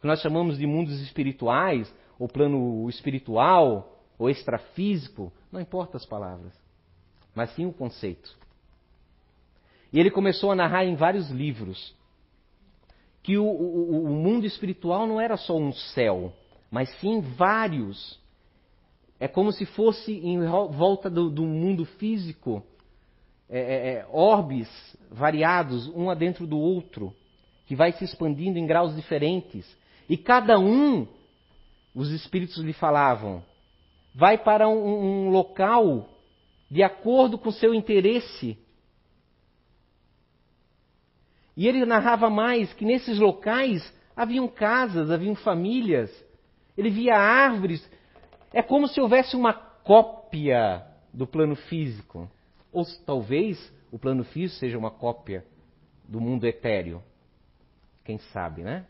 que 0.01 0.07
nós 0.07 0.23
chamamos 0.23 0.57
de 0.57 0.67
mundos 0.67 0.99
espirituais, 1.03 1.95
ou 2.19 2.27
plano 2.27 2.89
espiritual, 2.89 3.98
ou 4.19 4.29
extrafísico, 4.29 5.33
não 5.53 5.61
importa 5.61 5.97
as 5.97 6.05
palavras, 6.05 6.53
mas 7.35 7.55
sim 7.55 7.67
o 7.67 7.73
conceito. 7.73 8.37
E 9.93 9.99
ele 9.99 10.11
começou 10.11 10.51
a 10.51 10.57
narrar 10.57 10.85
em 10.85 10.97
vários 10.97 11.31
livros 11.31 11.95
que 13.23 13.37
o, 13.37 13.45
o, 13.45 14.05
o 14.05 14.11
mundo 14.11 14.47
espiritual 14.47 15.07
não 15.07 15.21
era 15.21 15.37
só 15.37 15.57
um 15.57 15.73
céu, 15.73 16.33
mas 16.71 16.91
sim 16.99 17.21
vários. 17.21 18.19
É 19.21 19.29
como 19.29 19.53
se 19.53 19.67
fosse 19.67 20.13
em 20.13 20.41
volta 20.47 21.11
do, 21.11 21.29
do 21.31 21.45
mundo 21.45 21.85
físico 21.85 22.63
é, 23.49 23.59
é, 23.59 23.93
é 23.95 24.07
orbes 24.11 24.69
variados, 25.11 25.89
um 25.89 26.11
adentro 26.11 26.47
do 26.47 26.59
outro, 26.59 27.15
que 27.67 27.75
vai 27.75 27.93
se 27.93 28.05
expandindo 28.05 28.59
em 28.59 28.67
graus 28.67 28.95
diferentes. 28.95 29.67
E 30.09 30.17
cada 30.17 30.59
um, 30.59 31.07
os 31.95 32.11
espíritos 32.11 32.57
lhe 32.59 32.73
falavam, 32.73 33.43
vai 34.19 34.37
para 34.37 34.69
um, 34.69 35.29
um 35.29 35.31
local 35.31 36.09
de 36.69 36.83
acordo 36.83 37.39
com 37.39 37.53
seu 37.53 37.73
interesse. 37.73 38.59
E 41.57 41.69
ele 41.69 41.87
narrava 41.87 42.29
mais 42.29 42.73
que 42.75 42.85
nesses 42.85 43.21
locais 43.21 43.81
haviam 44.17 44.49
casas, 44.49 45.09
haviam 45.09 45.37
famílias, 45.37 46.11
ele 46.77 46.91
via 46.91 47.17
árvores. 47.17 47.89
É 48.53 48.61
como 48.61 48.89
se 48.89 49.01
houvesse 49.01 49.37
uma 49.37 49.53
cópia 49.53 50.85
do 51.15 51.25
plano 51.25 51.55
físico. 51.55 52.29
Ou 52.73 52.85
talvez 53.07 53.73
o 53.93 54.01
plano 54.01 54.25
físico 54.25 54.59
seja 54.59 54.77
uma 54.77 54.91
cópia 54.91 55.47
do 56.09 56.21
mundo 56.21 56.45
etéreo. 56.45 57.01
Quem 58.05 58.19
sabe, 58.19 58.65
né? 58.65 58.85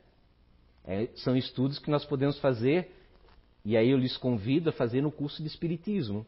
É, 0.87 1.07
são 1.17 1.37
estudos 1.37 1.79
que 1.79 1.91
nós 1.91 2.07
podemos 2.07 2.39
fazer 2.41 2.98
e 3.65 3.77
aí 3.77 3.91
eu 3.91 3.99
lhes 3.99 4.17
convido 4.17 4.71
a 4.71 4.73
fazer 4.73 5.03
no 5.03 5.11
curso 5.11 5.43
de 5.43 5.49
Espiritismo 5.49 6.27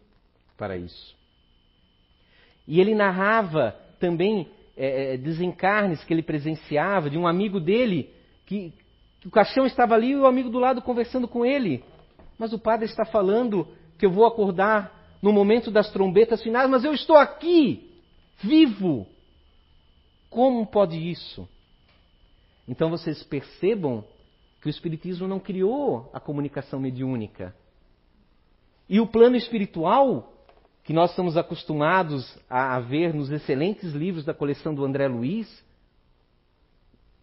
para 0.56 0.76
isso. 0.76 1.16
E 2.66 2.80
ele 2.80 2.94
narrava 2.94 3.74
também 3.98 4.48
é, 4.76 5.14
é, 5.14 5.16
desencarnes 5.16 6.04
que 6.04 6.12
ele 6.12 6.22
presenciava 6.22 7.10
de 7.10 7.18
um 7.18 7.26
amigo 7.26 7.58
dele 7.58 8.10
que, 8.46 8.72
que 9.20 9.28
o 9.28 9.30
caixão 9.30 9.66
estava 9.66 9.94
ali 9.94 10.10
e 10.10 10.16
o 10.16 10.26
amigo 10.26 10.50
do 10.50 10.58
lado 10.58 10.82
conversando 10.82 11.26
com 11.26 11.44
ele. 11.44 11.84
Mas 12.38 12.52
o 12.52 12.58
padre 12.58 12.86
está 12.86 13.04
falando 13.04 13.68
que 13.98 14.06
eu 14.06 14.10
vou 14.10 14.26
acordar 14.26 15.18
no 15.20 15.32
momento 15.32 15.70
das 15.70 15.90
trombetas 15.92 16.42
finais, 16.42 16.70
mas 16.70 16.84
eu 16.84 16.94
estou 16.94 17.16
aqui, 17.16 17.90
vivo. 18.38 19.06
Como 20.30 20.64
pode 20.66 20.96
isso? 20.96 21.48
Então 22.66 22.88
vocês 22.88 23.22
percebam 23.22 24.04
que 24.60 24.68
o 24.68 24.70
Espiritismo 24.70 25.26
não 25.26 25.40
criou 25.40 26.10
a 26.12 26.20
comunicação 26.20 26.78
mediúnica. 26.78 27.54
E 28.88 29.00
o 29.00 29.06
plano 29.06 29.36
espiritual, 29.36 30.32
que 30.84 30.92
nós 30.92 31.10
estamos 31.10 31.36
acostumados 31.36 32.38
a, 32.48 32.78
ver 32.80 33.14
nos 33.14 33.30
excelentes 33.30 33.92
livros 33.92 34.24
da 34.24 34.34
coleção 34.34 34.74
do 34.74 34.84
André 34.84 35.08
Luiz, 35.08 35.64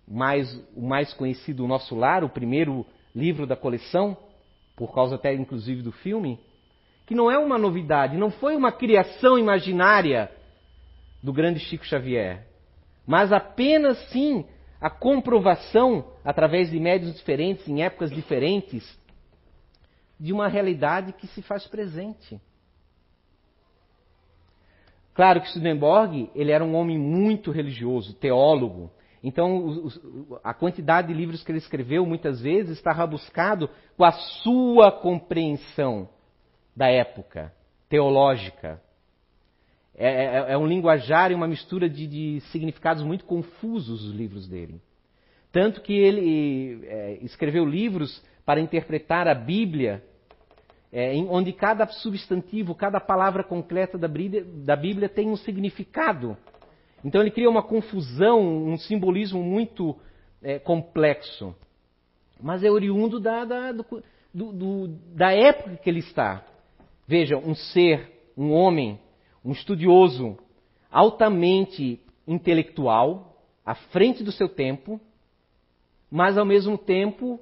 mais, 0.08 0.52
o 0.76 0.88
mais 0.88 1.14
conhecido, 1.14 1.66
O 1.66 1.68
Nosso 1.68 1.96
Lar, 1.96 2.24
o 2.24 2.30
primeiro 2.30 2.86
livro 3.14 3.46
da 3.46 3.56
coleção, 3.56 4.18
por 4.76 4.94
causa 4.94 5.16
até 5.16 5.34
inclusive 5.34 5.82
do 5.82 5.92
filme, 5.92 6.40
que 7.06 7.14
não 7.14 7.30
é 7.30 7.38
uma 7.38 7.58
novidade, 7.58 8.18
não 8.18 8.32
foi 8.32 8.56
uma 8.56 8.72
criação 8.72 9.38
imaginária 9.38 10.32
do 11.22 11.34
grande 11.34 11.60
Chico 11.60 11.86
Xavier, 11.86 12.48
mas 13.06 13.32
apenas 13.32 13.98
sim 14.10 14.46
a 14.80 14.90
comprovação, 14.90 16.06
através 16.28 16.70
de 16.70 16.78
médios 16.78 17.16
diferentes, 17.16 17.66
em 17.70 17.82
épocas 17.82 18.12
diferentes, 18.12 18.84
de 20.20 20.34
uma 20.34 20.50
realidade 20.50 21.14
que 21.14 21.26
se 21.28 21.42
faz 21.42 21.66
presente. 21.66 22.38
Claro 25.14 25.40
que 25.40 25.48
Swedenborg 25.48 26.30
ele 26.36 26.52
era 26.52 26.66
um 26.66 26.76
homem 26.76 27.00
muito 27.00 27.50
religioso, 27.50 28.14
teólogo. 28.14 28.92
Então, 29.24 29.88
a 30.44 30.54
quantidade 30.54 31.08
de 31.08 31.14
livros 31.14 31.46
que 31.46 31.52
ele 31.52 31.60
escreveu, 31.60 32.06
muitas 32.06 32.42
vezes, 32.42 32.76
estava 32.76 33.08
buscado 33.08 33.70
com 33.96 34.04
a 34.04 34.12
sua 34.12 34.92
compreensão 34.92 36.10
da 36.76 36.90
época 36.90 37.54
teológica. 37.88 38.82
É, 39.96 40.10
é, 40.10 40.52
é 40.52 40.58
um 40.58 40.68
linguajar 40.68 41.32
e 41.32 41.36
uma 41.36 41.48
mistura 41.48 41.90
de, 41.90 42.06
de, 42.06 42.42
significados 42.52 43.02
muito 43.02 43.24
confusos 43.24 44.04
os 44.04 44.14
livros 44.14 44.46
dele. 44.46 44.82
Tanto 45.52 45.82
que 45.82 45.94
ele 45.94 46.86
é, 46.86 47.20
escreveu 47.22 47.66
livros 47.66 48.24
para 48.46 48.62
interpretar 48.62 49.28
a 49.28 49.34
Bíblia, 49.34 50.04
é, 50.92 51.14
onde 51.30 51.52
cada 51.52 51.86
substantivo, 51.88 52.76
cada 52.76 53.00
palavra 53.00 53.44
concreta 53.44 53.98
da 53.98 54.08
Bíblia, 54.08 54.44
da 54.44 54.76
Bíblia 54.76 55.10
tem 55.10 55.30
um 55.30 55.36
significado. 55.36 56.38
Então 57.04 57.22
ele 57.22 57.32
cria 57.32 57.50
uma 57.50 57.64
confusão, 57.64 58.42
um 58.42 58.78
simbolismo 58.78 59.42
muito 59.44 59.96
é, 60.42 60.60
complexo. 60.60 61.56
Mas 62.42 62.64
é 62.64 62.70
oriundo 62.70 63.20
da, 63.20 63.46
da, 63.46 63.72
do, 63.72 63.86
do, 64.34 64.88
da 65.16 65.32
época 65.32 65.78
que 65.78 65.90
ele 65.90 66.00
está. 66.00 66.46
Veja, 67.08 67.38
um 67.38 67.56
ser, 67.56 68.32
um 68.38 68.52
homem, 68.52 69.00
um 69.44 69.52
estudioso 69.52 70.38
altamente 70.92 72.02
intelectual, 72.28 73.36
à 73.66 73.76
frente 73.76 74.24
do 74.24 74.32
seu 74.32 74.48
tempo, 74.48 75.00
mas 76.10 76.38
ao 76.38 76.46
mesmo 76.46 76.78
tempo 76.78 77.40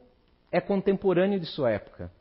é 0.52 0.60
contemporâneo 0.60 1.40
de 1.40 1.46
sua 1.46 1.72
época. 1.72 2.12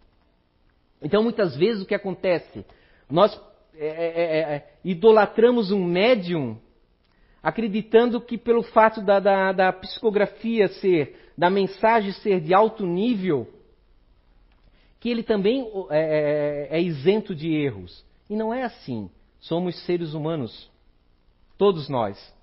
Então, 1.01 1.23
muitas 1.23 1.57
vezes, 1.57 1.83
o 1.83 1.87
que 1.87 1.95
acontece? 1.95 2.65
Nós 3.11 3.39
é, 3.77 3.87
é, 3.87 4.23
é, 4.23 4.57
é 4.57 4.73
idolatramos 4.85 5.71
um 5.71 5.85
médium 5.85 6.59
acreditando 7.43 8.21
que, 8.21 8.39
pelo 8.39 8.63
fato 8.63 9.03
da, 9.03 9.21
da, 9.21 9.53
da 9.53 9.73
psicografia 9.73 10.69
ser, 10.69 11.31
da 11.37 11.51
mensagem 11.51 12.13
ser 12.13 12.41
de 12.41 12.55
alto 12.55 12.87
nível, 12.87 13.47
que 14.99 15.11
ele 15.11 15.23
também 15.23 15.71
é, 15.91 16.69
é, 16.71 16.79
é, 16.79 16.81
isento 16.81 17.35
de 17.35 17.53
erros. 17.53 18.03
E 18.31 18.35
não 18.35 18.55
é 18.55 18.63
assim. 18.63 19.11
Somos 19.39 19.79
seres 19.85 20.15
humanos. 20.15 20.71
Todos 21.59 21.91
nós. 21.91 22.35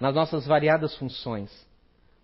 Nas 0.00 0.12
nossas 0.12 0.44
variadas 0.44 0.96
funções. 0.96 1.69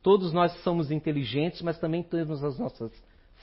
Todos 0.06 0.32
nós 0.32 0.52
somos 0.62 0.92
inteligentes, 0.92 1.60
mas 1.62 1.80
também 1.80 2.00
temos 2.00 2.44
as 2.44 2.56
nossas 2.60 2.92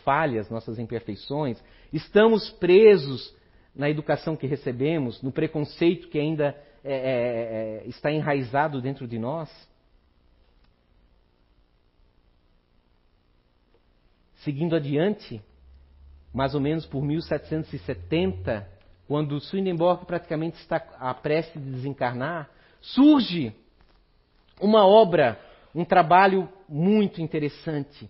falhas, 0.06 0.50
nossas 0.50 0.80
imperfeições. 0.80 1.62
Estamos 1.92 2.52
presos 2.52 3.36
na 3.76 3.90
educação 3.90 4.38
que 4.38 4.48
recebemos, 4.48 5.22
no 5.22 5.30
preconceito 5.30 6.08
que 6.08 6.18
ainda 6.18 6.56
é, 6.82 6.94
é, 6.94 7.84
é, 7.84 7.88
está 7.88 8.14
enraizado 8.14 8.82
dentro 8.82 9.06
de 9.06 9.20
nós. 9.20 9.50
Seguindo 14.36 14.74
adiante, 14.74 15.42
mais 16.34 16.56
ou 16.56 16.62
menos 16.62 16.86
por 16.86 17.04
1770, 17.04 18.66
quando 19.06 19.38
Swedenborg 19.42 20.06
praticamente 20.06 20.62
está 20.62 20.78
a 20.98 21.14
prece 21.14 21.60
de 21.60 21.72
desencarnar, 21.72 22.50
surge 22.80 23.54
uma 24.62 24.88
obra, 24.88 25.38
um 25.74 25.84
trabalho 25.84 26.48
muito 26.68 27.22
interessante. 27.22 28.10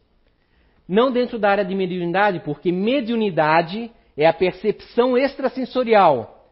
Não 0.87 1.11
dentro 1.11 1.39
da 1.39 1.49
área 1.49 1.65
de 1.65 1.73
mediunidade, 1.73 2.39
porque 2.41 2.71
mediunidade 2.71 3.91
é 4.17 4.27
a 4.27 4.33
percepção 4.33 5.17
extrasensorial, 5.17 6.51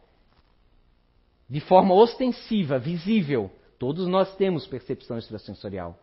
de 1.48 1.60
forma 1.60 1.94
ostensiva, 1.94 2.78
visível. 2.78 3.50
Todos 3.78 4.06
nós 4.06 4.34
temos 4.36 4.66
percepção 4.66 5.18
extrasensorial. 5.18 5.98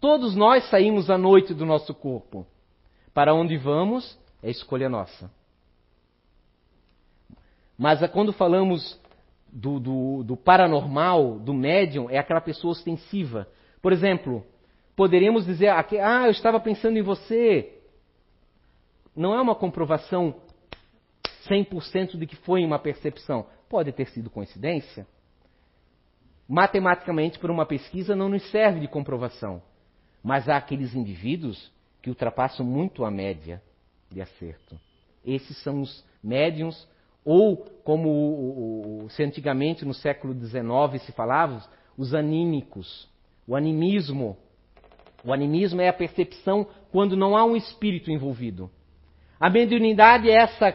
Todos 0.00 0.34
nós 0.34 0.68
saímos 0.70 1.10
à 1.10 1.18
noite 1.18 1.52
do 1.52 1.66
nosso 1.66 1.94
corpo. 1.94 2.46
Para 3.12 3.34
onde 3.34 3.56
vamos 3.56 4.18
é 4.42 4.50
escolha 4.50 4.88
nossa. 4.88 5.30
Mas 7.76 8.06
quando 8.10 8.32
falamos 8.32 9.00
do, 9.52 9.78
do, 9.78 10.22
do, 10.22 10.36
paranormal, 10.36 11.38
do 11.38 11.52
médium, 11.52 12.08
é 12.08 12.18
aquela 12.18 12.40
pessoa 12.40 12.72
ostensiva. 12.72 13.48
Por 13.80 13.92
exemplo, 13.92 14.44
poderíamos 14.96 15.44
dizer, 15.44 15.68
ah, 15.68 16.24
eu 16.24 16.30
estava 16.30 16.60
pensando 16.60 16.98
em 16.98 17.02
você. 17.02 17.80
Não 19.14 19.34
é 19.34 19.40
uma 19.40 19.54
comprovação 19.54 20.34
100% 21.48 22.16
de 22.16 22.26
que 22.26 22.36
foi 22.36 22.64
uma 22.64 22.78
percepção. 22.78 23.46
Pode 23.68 23.92
ter 23.92 24.06
sido 24.08 24.30
coincidência. 24.30 25.06
Matematicamente, 26.48 27.38
por 27.38 27.50
uma 27.50 27.64
pesquisa, 27.64 28.14
não 28.14 28.28
nos 28.28 28.48
serve 28.50 28.80
de 28.80 28.88
comprovação. 28.88 29.62
Mas 30.22 30.48
há 30.48 30.56
aqueles 30.56 30.94
indivíduos 30.94 31.72
que 32.02 32.10
ultrapassam 32.10 32.64
muito 32.64 33.04
a 33.04 33.10
média 33.10 33.62
de 34.10 34.20
acerto. 34.20 34.78
Esses 35.24 35.56
são 35.62 35.80
os 35.80 36.04
médiums, 36.22 36.86
ou 37.24 37.56
como 37.82 39.06
se 39.10 39.22
antigamente 39.22 39.84
no 39.84 39.94
século 39.94 40.34
XIX 40.34 41.02
se 41.02 41.12
falava, 41.12 41.66
os 41.96 42.14
anímicos. 42.14 43.08
O 43.46 43.56
animismo. 43.56 44.36
O 45.24 45.32
animismo 45.32 45.80
é 45.80 45.88
a 45.88 45.92
percepção 45.92 46.66
quando 46.92 47.16
não 47.16 47.36
há 47.36 47.44
um 47.44 47.56
espírito 47.56 48.10
envolvido. 48.10 48.70
A 49.40 49.48
mediunidade 49.48 50.28
é 50.28 50.34
essa 50.34 50.74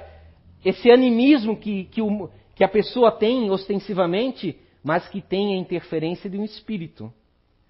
esse 0.63 0.91
animismo 0.91 1.55
que, 1.55 1.85
que, 1.85 2.01
o, 2.01 2.29
que 2.53 2.63
a 2.63 2.67
pessoa 2.67 3.11
tem 3.11 3.49
ostensivamente, 3.49 4.59
mas 4.83 5.07
que 5.07 5.21
tem 5.21 5.53
a 5.53 5.57
interferência 5.57 6.29
de 6.29 6.37
um 6.37 6.43
espírito. 6.43 7.13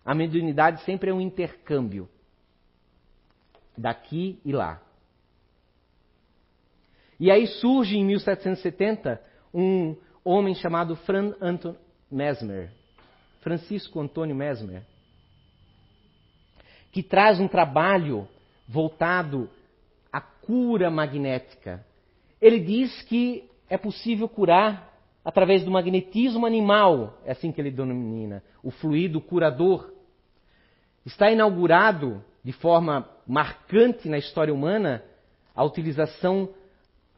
A 0.04 0.16
mediunidade 0.16 0.82
sempre 0.84 1.12
é 1.12 1.14
um 1.14 1.22
intercâmbio 1.22 2.10
daqui 3.78 4.40
e 4.44 4.52
lá. 4.52 4.82
E 7.20 7.30
aí 7.30 7.46
surge 7.48 7.98
em 7.98 8.06
1770 8.06 9.22
um 9.54 9.96
homem 10.24 10.56
chamado 10.56 10.96
Franz 10.96 11.36
Anton 11.42 11.76
Mesmer, 12.10 12.72
Francisco 13.42 14.00
Antônio 14.00 14.36
Mesmer, 14.36 14.84
que 16.92 17.04
traz 17.04 17.40
um 17.40 17.48
trabalho 17.48 18.28
voltado 18.68 19.50
à 20.12 20.20
cura 20.20 20.90
magnética 20.90 21.86
ele 22.42 22.60
diz 22.60 23.02
que 23.04 23.50
é 23.70 23.78
possível 23.78 24.28
curar 24.28 24.88
através 25.24 25.64
do 25.64 25.72
magnetismo 25.72 26.46
animal, 26.46 27.20
é 27.26 27.32
assim 27.32 27.52
que 27.52 27.60
ele 27.60 27.72
denomina, 27.72 28.42
o 28.64 28.72
fluido 28.72 29.20
curador. 29.20 29.94
Está 31.06 31.30
inaugurado 31.30 32.24
de 32.44 32.54
forma 32.54 33.08
marcante 33.28 34.08
na 34.08 34.18
história 34.18 34.54
humana 34.54 35.04
a 35.54 35.64
utilização 35.64 36.50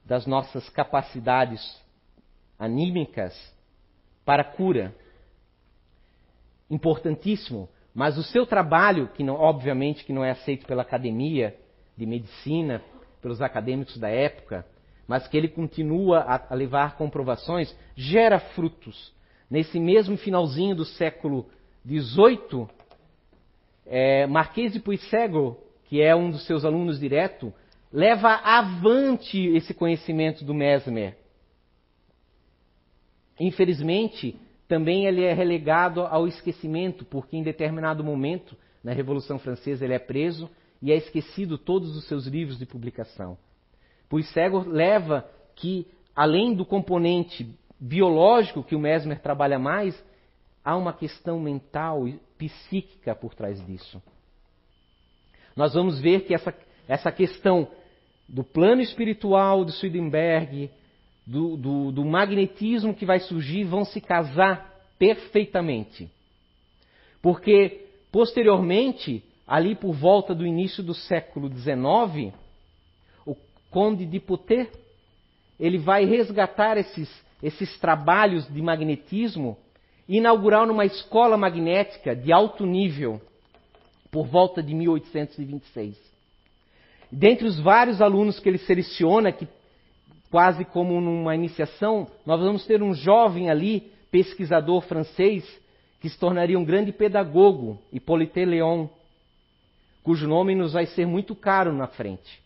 das 0.03 0.25
nossas 0.25 0.67
capacidades 0.69 1.61
anímicas 2.57 3.33
para 4.25 4.43
cura. 4.43 4.95
Importantíssimo, 6.69 7.69
mas 7.93 8.17
o 8.17 8.23
seu 8.23 8.45
trabalho, 8.45 9.09
que 9.09 9.23
não, 9.23 9.35
obviamente 9.35 10.05
que 10.05 10.13
não 10.13 10.23
é 10.23 10.31
aceito 10.31 10.65
pela 10.65 10.81
academia 10.81 11.55
de 11.97 12.05
medicina, 12.05 12.81
pelos 13.21 13.41
acadêmicos 13.41 13.97
da 13.97 14.09
época, 14.09 14.65
mas 15.07 15.27
que 15.27 15.35
ele 15.35 15.49
continua 15.49 16.19
a, 16.19 16.55
levar 16.55 16.95
comprovações, 16.95 17.75
gera 17.95 18.39
frutos. 18.39 19.13
Nesse 19.49 19.79
mesmo 19.79 20.17
finalzinho 20.17 20.75
do 20.75 20.85
século 20.85 21.49
XVIII, 21.85 22.67
é, 23.85 24.25
Marquês 24.25 24.71
de 24.71 24.79
Puissego, 24.79 25.57
que 25.85 26.01
é 26.01 26.15
um 26.15 26.31
dos 26.31 26.45
seus 26.45 26.63
alunos 26.63 26.97
direto, 26.97 27.53
leva 27.91 28.29
avante 28.29 29.37
esse 29.37 29.73
conhecimento 29.73 30.45
do 30.45 30.53
Mesmer. 30.53 31.17
Infelizmente, 33.37 34.39
também 34.71 35.05
ele 35.05 35.25
é 35.25 35.33
relegado 35.33 35.99
ao 35.99 36.25
esquecimento, 36.25 37.03
porque 37.03 37.35
em 37.35 37.43
determinado 37.43 38.05
momento, 38.05 38.55
na 38.81 38.93
Revolução 38.93 39.37
Francesa, 39.37 39.83
ele 39.83 39.93
é 39.93 39.99
preso 39.99 40.49
e 40.81 40.93
é 40.93 40.95
esquecido 40.95 41.57
todos 41.57 41.93
os 41.97 42.07
seus 42.07 42.25
livros 42.25 42.57
de 42.57 42.65
publicação. 42.65 43.37
Puissego 44.07 44.59
leva 44.65 45.29
que, 45.57 45.85
além 46.15 46.53
do 46.53 46.65
componente 46.65 47.53
biológico 47.77 48.63
que 48.63 48.73
o 48.73 48.79
Mesmer 48.79 49.19
trabalha 49.19 49.59
mais, 49.59 50.01
há 50.63 50.77
uma 50.77 50.93
questão 50.93 51.37
mental 51.37 52.07
e 52.07 52.17
psíquica 52.37 53.13
por 53.13 53.35
trás 53.35 53.61
disso. 53.65 54.01
Nós 55.53 55.73
vamos 55.73 55.99
ver 55.99 56.21
que 56.21 56.33
essa, 56.33 56.55
essa 56.87 57.11
questão 57.11 57.67
do 58.25 58.41
plano 58.41 58.81
espiritual 58.81 59.65
de 59.65 59.73
Swedenberg, 59.73 60.71
do, 61.31 61.55
do, 61.55 61.91
do 61.93 62.05
magnetismo 62.05 62.93
que 62.93 63.05
vai 63.05 63.19
surgir, 63.21 63.63
vão 63.63 63.85
se 63.85 64.01
casar 64.01 64.69
perfeitamente. 64.99 66.09
Porque, 67.21 67.85
posteriormente, 68.11 69.23
ali 69.47 69.73
por 69.73 69.93
volta 69.93 70.35
do 70.35 70.45
início 70.45 70.83
do 70.83 70.93
século 70.93 71.49
XIX, 71.49 72.33
Conde 73.69 74.05
de 74.05 74.19
Poté, 74.19 74.69
ele 75.57 75.77
vai 75.77 76.03
resgatar 76.03 76.77
esses, 76.77 77.09
esses 77.41 77.79
trabalhos 77.79 78.45
de 78.53 78.61
magnetismo 78.61 79.57
e 80.09 80.17
inaugurar 80.17 80.69
uma 80.69 80.83
escola 80.83 81.37
magnética 81.37 82.13
de 82.13 82.33
alto 82.33 82.65
nível 82.65 83.21
por 84.11 84.27
volta 84.27 84.61
de 84.61 84.73
1826. 84.73 85.97
Dentre 87.09 87.45
os 87.45 87.57
vários 87.57 88.01
alunos 88.01 88.37
que 88.37 88.49
ele 88.49 88.57
seleciona, 88.57 89.31
que 89.31 89.47
quase 90.31 90.65
como 90.65 90.99
numa 90.99 91.35
iniciação, 91.35 92.07
nós 92.25 92.39
vamos 92.39 92.65
ter 92.65 92.81
um 92.81 92.93
jovem 92.93 93.51
ali, 93.51 93.91
pesquisador 94.09 94.81
francês, 94.81 95.45
que 95.99 96.09
se 96.09 96.17
tornaria 96.17 96.57
um 96.57 96.65
grande 96.65 96.91
pedagogo, 96.91 97.79
Hippolyte 97.93 98.43
Léon, 98.43 98.87
cujo 100.01 100.27
nome 100.27 100.55
nos 100.55 100.73
vai 100.73 100.87
ser 100.87 101.05
muito 101.05 101.35
caro 101.35 101.71
na 101.71 101.85
frente 101.85 102.41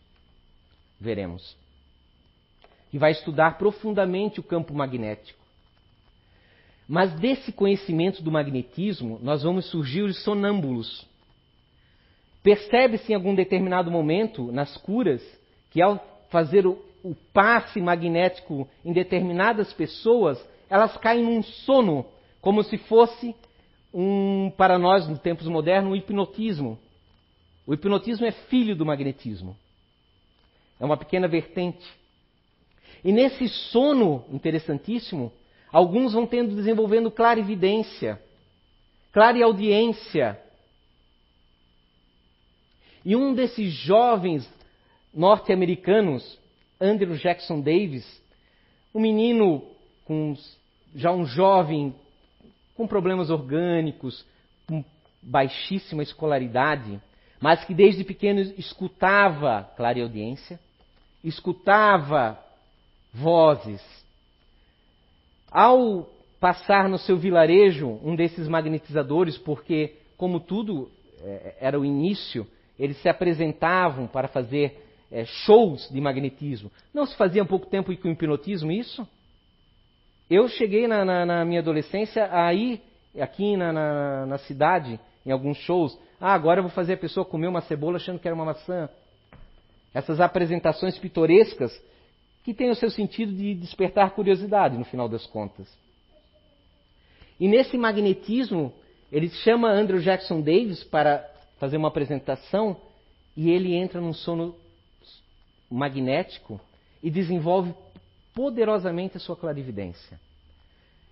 veremos. 1.00 1.56
E 2.92 2.98
vai 2.98 3.12
estudar 3.12 3.58
profundamente 3.58 4.40
o 4.40 4.42
campo 4.42 4.74
magnético. 4.74 5.44
Mas 6.88 7.12
desse 7.14 7.52
conhecimento 7.52 8.22
do 8.22 8.30
magnetismo, 8.30 9.18
nós 9.22 9.42
vamos 9.42 9.66
surgir 9.66 10.02
os 10.02 10.22
sonâmbulos. 10.22 11.06
Percebe-se 12.42 13.12
em 13.12 13.14
algum 13.16 13.34
determinado 13.34 13.90
momento, 13.90 14.52
nas 14.52 14.76
curas, 14.76 15.22
que 15.70 15.82
ao 15.82 15.98
fazer 16.30 16.64
o, 16.64 16.80
o 17.10 17.14
passe 17.32 17.80
magnético 17.80 18.68
em 18.84 18.92
determinadas 18.92 19.72
pessoas, 19.72 20.44
elas 20.68 20.96
caem 20.96 21.22
num 21.22 21.40
sono, 21.40 22.04
como 22.40 22.64
se 22.64 22.76
fosse 22.78 23.32
um, 23.94 24.50
para 24.56 24.76
nós, 24.76 25.06
nos 25.08 25.20
tempos 25.20 25.46
modernos, 25.46 25.92
um 25.92 25.96
hipnotismo. 25.96 26.76
O 27.64 27.72
hipnotismo 27.72 28.26
é 28.26 28.32
filho 28.32 28.74
do 28.74 28.84
magnetismo. 28.84 29.56
É 30.80 30.84
uma 30.84 30.96
pequena 30.96 31.28
vertente. 31.28 31.86
E 33.04 33.12
nesse 33.12 33.48
sono 33.48 34.24
interessantíssimo, 34.32 35.32
alguns 35.70 36.12
vão 36.12 36.26
tendo 36.26 36.56
desenvolvendo 36.56 37.08
clarividência, 37.08 38.20
clareaudiência. 39.12 40.40
E 43.04 43.14
um 43.14 43.32
desses 43.32 43.72
jovens 43.72 44.52
norte-americanos, 45.14 46.38
Andrew 46.80 47.16
Jackson 47.16 47.60
Davis, 47.60 48.22
um 48.94 49.00
menino 49.00 49.62
com 50.04 50.36
já 50.94 51.12
um 51.12 51.26
jovem 51.26 51.94
com 52.74 52.86
problemas 52.86 53.30
orgânicos, 53.30 54.24
com 54.66 54.84
baixíssima 55.22 56.02
escolaridade, 56.02 57.00
mas 57.40 57.64
que 57.64 57.74
desde 57.74 58.04
pequeno 58.04 58.40
escutava 58.40 59.70
clareaudiência, 59.76 60.58
escutava 61.24 62.38
vozes. 63.12 63.82
Ao 65.50 66.08
passar 66.38 66.88
no 66.88 66.98
seu 66.98 67.16
vilarejo 67.16 67.98
um 68.02 68.14
desses 68.14 68.46
magnetizadores, 68.46 69.38
porque, 69.38 69.94
como 70.16 70.38
tudo 70.38 70.90
é, 71.22 71.56
era 71.60 71.80
o 71.80 71.84
início, 71.84 72.46
eles 72.78 73.00
se 73.00 73.08
apresentavam 73.08 74.06
para 74.06 74.28
fazer 74.28 74.85
é, 75.10 75.24
shows 75.24 75.88
de 75.90 76.00
magnetismo. 76.00 76.70
Não 76.92 77.06
se 77.06 77.16
fazia 77.16 77.42
há 77.42 77.46
pouco 77.46 77.66
tempo 77.66 77.94
com 77.96 78.08
hipnotismo 78.08 78.72
isso? 78.72 79.06
Eu 80.28 80.48
cheguei 80.48 80.88
na, 80.88 81.04
na, 81.04 81.24
na 81.24 81.44
minha 81.44 81.60
adolescência 81.60 82.28
aí, 82.32 82.80
aqui 83.18 83.56
na, 83.56 83.72
na, 83.72 84.26
na 84.26 84.38
cidade, 84.38 84.98
em 85.24 85.30
alguns 85.30 85.58
shows. 85.58 85.96
Ah, 86.20 86.32
agora 86.32 86.58
eu 86.58 86.64
vou 86.64 86.72
fazer 86.72 86.94
a 86.94 86.98
pessoa 86.98 87.24
comer 87.24 87.46
uma 87.46 87.60
cebola 87.60 87.96
achando 87.96 88.18
que 88.18 88.26
era 88.26 88.34
uma 88.34 88.44
maçã. 88.44 88.88
Essas 89.94 90.20
apresentações 90.20 90.98
pitorescas 90.98 91.72
que 92.42 92.52
têm 92.52 92.70
o 92.70 92.74
seu 92.74 92.90
sentido 92.90 93.32
de 93.32 93.54
despertar 93.54 94.10
curiosidade, 94.10 94.76
no 94.76 94.84
final 94.84 95.08
das 95.08 95.26
contas. 95.26 95.66
E 97.38 97.48
nesse 97.48 97.76
magnetismo, 97.76 98.72
ele 99.12 99.28
chama 99.28 99.70
Andrew 99.70 100.00
Jackson 100.00 100.40
Davis 100.40 100.82
para 100.84 101.28
fazer 101.58 101.76
uma 101.76 101.88
apresentação 101.88 102.76
e 103.36 103.50
ele 103.50 103.74
entra 103.74 104.00
num 104.00 104.12
sono 104.12 104.54
magnético 105.70 106.60
e 107.02 107.10
desenvolve 107.10 107.74
poderosamente 108.34 109.16
a 109.16 109.20
sua 109.20 109.36
clarividência. 109.36 110.20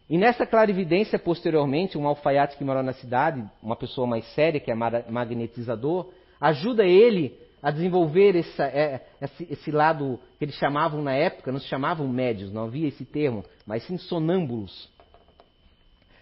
E 0.09 0.19
nessa 0.19 0.47
clarividência, 0.47 1.19
posteriormente, 1.19 1.97
um 1.97 2.07
alfaiate 2.07 2.59
que 2.59 2.65
mora 2.65 2.83
na 2.83 2.93
cidade, 2.93 3.43
uma 3.63 3.75
pessoa 3.75 4.07
mais 4.07 4.25
séria, 4.35 4.61
que 4.61 4.71
é 4.71 4.75
magnetizador, 4.75 6.13
ajuda 6.39 6.85
ele 6.85 7.39
a 7.63 7.71
desenvolver 7.71 8.37
essa, 8.37 8.65
é, 8.65 9.07
esse, 9.23 9.49
esse, 9.51 9.71
lado 9.71 10.21
que 10.39 10.45
eles 10.45 10.55
chamavam 10.57 11.03
na 11.03 11.15
época, 11.15 11.51
não 11.51 11.59
se 11.59 11.67
chamavam 11.67 12.07
médios, 12.07 12.53
não 12.53 12.65
havia 12.65 12.87
esse 12.87 13.07
termo, 13.07 13.43
mas 13.67 13.83
sim 13.85 13.97
sonâmbulos. 13.97 14.91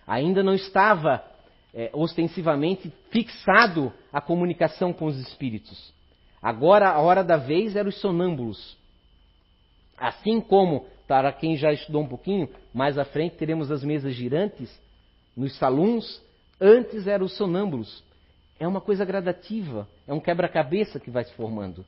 Ainda 0.07 0.45
não 0.45 0.55
estava 0.55 1.25
é, 1.75 1.91
ostensivamente 1.93 2.93
fixado 3.11 3.93
a 4.13 4.21
comunicação 4.21 4.93
com 4.93 5.07
os 5.07 5.19
espíritos. 5.19 5.93
Agora, 6.43 6.91
a 6.91 7.01
hora 7.01 7.23
da 7.23 7.37
vez 7.37 7.77
era 7.77 7.89
os 7.89 8.01
sonâmbulos. 8.01 8.77
Assim 9.97 10.41
como, 10.41 10.87
para 11.07 11.33
quem 11.33 11.57
já 11.57 11.73
estudou 11.73 12.03
um 12.03 12.09
pouquinho, 12.09 12.49
mais 12.75 12.99
à 12.99 13.05
frente 13.05 13.37
teremos 13.37 13.71
as 13.71 13.85
mesas 13.85 14.15
girantes 14.15 14.69
nos 15.37 15.57
salões, 15.57 16.21
antes 16.61 17.07
eram 17.07 17.27
os 17.27 17.37
sonâmbulos. 17.37 18.03
É 18.59 18.67
uma 18.67 18.81
coisa 18.81 19.05
gradativa, 19.05 19.89
é 20.07 20.13
um 20.13 20.21
quebra-cabeça 20.21 20.99
que 20.99 21.11
vai 21.11 21.25
se 21.25 21.33
formando. 21.35 21.85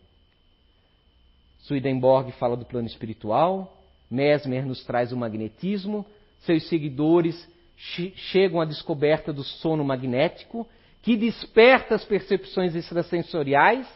Swedenborg 1.60 2.30
fala 2.32 2.56
do 2.56 2.64
plano 2.64 2.86
espiritual, 2.86 3.76
Mesmer 4.10 4.64
nos 4.64 4.84
traz 4.84 5.12
o 5.12 5.16
magnetismo, 5.16 6.06
seus 6.40 6.68
seguidores 6.68 7.48
chegam 7.76 8.60
à 8.60 8.64
descoberta 8.64 9.32
do 9.32 9.42
sono 9.42 9.84
magnético, 9.84 10.66
que 11.02 11.16
desperta 11.16 11.94
as 11.94 12.04
percepções 12.04 12.74
extrasensoriais, 12.74 13.86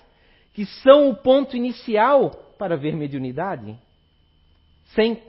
que 0.58 0.66
são 0.82 1.08
o 1.08 1.14
ponto 1.14 1.56
inicial 1.56 2.30
para 2.58 2.76
ver 2.76 2.96
mediunidade. 2.96 3.78
Sem 4.86 5.22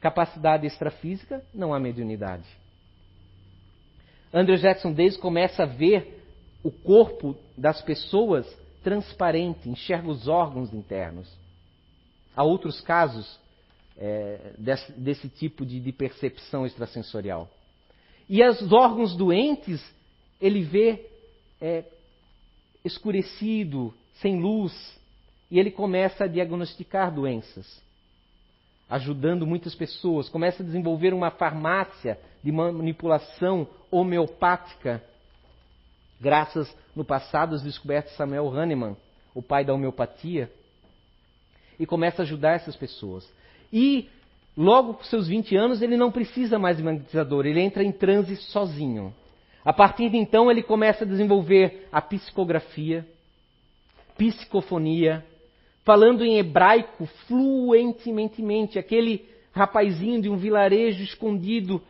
capacidade 0.00 0.66
extrafísica, 0.66 1.44
não 1.54 1.72
há 1.72 1.78
mediunidade. 1.78 2.44
Andrew 4.32 4.56
Jackson 4.56 4.92
Davis 4.92 5.16
começa 5.16 5.62
a 5.62 5.66
ver 5.66 6.20
o 6.64 6.72
corpo 6.72 7.36
das 7.56 7.80
pessoas 7.82 8.52
transparente, 8.82 9.68
enxerga 9.68 10.08
os 10.10 10.26
órgãos 10.26 10.74
internos. 10.74 11.32
Há 12.34 12.42
outros 12.42 12.80
casos 12.80 13.38
é, 13.96 14.54
desse, 14.58 14.92
desse, 14.94 15.28
tipo 15.28 15.64
de, 15.64 15.78
de 15.78 15.92
percepção 15.92 16.66
extrasensorial. 16.66 17.48
E 18.28 18.42
os 18.42 18.72
órgãos 18.72 19.14
doentes, 19.14 19.80
ele 20.40 20.62
vê 20.62 21.08
é, 21.60 21.84
escurecido, 22.84 23.94
sem 24.14 24.40
luz, 24.40 24.72
e 25.50 25.58
ele 25.58 25.70
começa 25.70 26.24
a 26.24 26.28
diagnosticar 26.28 27.12
doenças, 27.12 27.82
ajudando 28.88 29.46
muitas 29.46 29.74
pessoas. 29.74 30.28
Começa 30.28 30.62
a 30.62 30.66
desenvolver 30.66 31.12
uma 31.12 31.30
farmácia 31.30 32.18
de 32.42 32.50
manipulação 32.50 33.66
homeopática, 33.90 35.02
graças 36.20 36.74
no 36.94 37.04
passado 37.04 37.54
às 37.54 37.62
descobertas 37.62 38.12
de 38.12 38.16
Samuel 38.16 38.48
Hahnemann, 38.48 38.96
o 39.34 39.42
pai 39.42 39.64
da 39.64 39.74
homeopatia, 39.74 40.50
e 41.78 41.86
começa 41.86 42.22
a 42.22 42.24
ajudar 42.24 42.52
essas 42.52 42.76
pessoas. 42.76 43.28
E 43.72 44.08
Logo 44.56 44.94
com 44.94 45.04
seus 45.04 45.26
20 45.26 45.56
anos, 45.56 45.82
ele 45.82 45.96
não 45.96 46.12
precisa 46.12 46.58
mais 46.58 46.76
de 46.76 46.82
magnetizador, 46.82 47.44
ele 47.44 47.60
entra 47.60 47.82
em 47.82 47.90
transe 47.90 48.36
sozinho. 48.36 49.12
A 49.64 49.72
partir 49.72 50.10
de 50.10 50.16
então, 50.16 50.50
ele 50.50 50.62
começa 50.62 51.04
a 51.04 51.06
desenvolver 51.06 51.88
a 51.90 52.00
psicografia, 52.00 53.04
psicofonia, 54.16 55.24
falando 55.84 56.24
em 56.24 56.38
hebraico 56.38 57.06
fluentemente. 57.26 58.78
Aquele 58.78 59.28
rapazinho 59.52 60.20
de 60.20 60.28
um 60.28 60.36
vilarejo 60.36 61.02
escondido, 61.02 61.82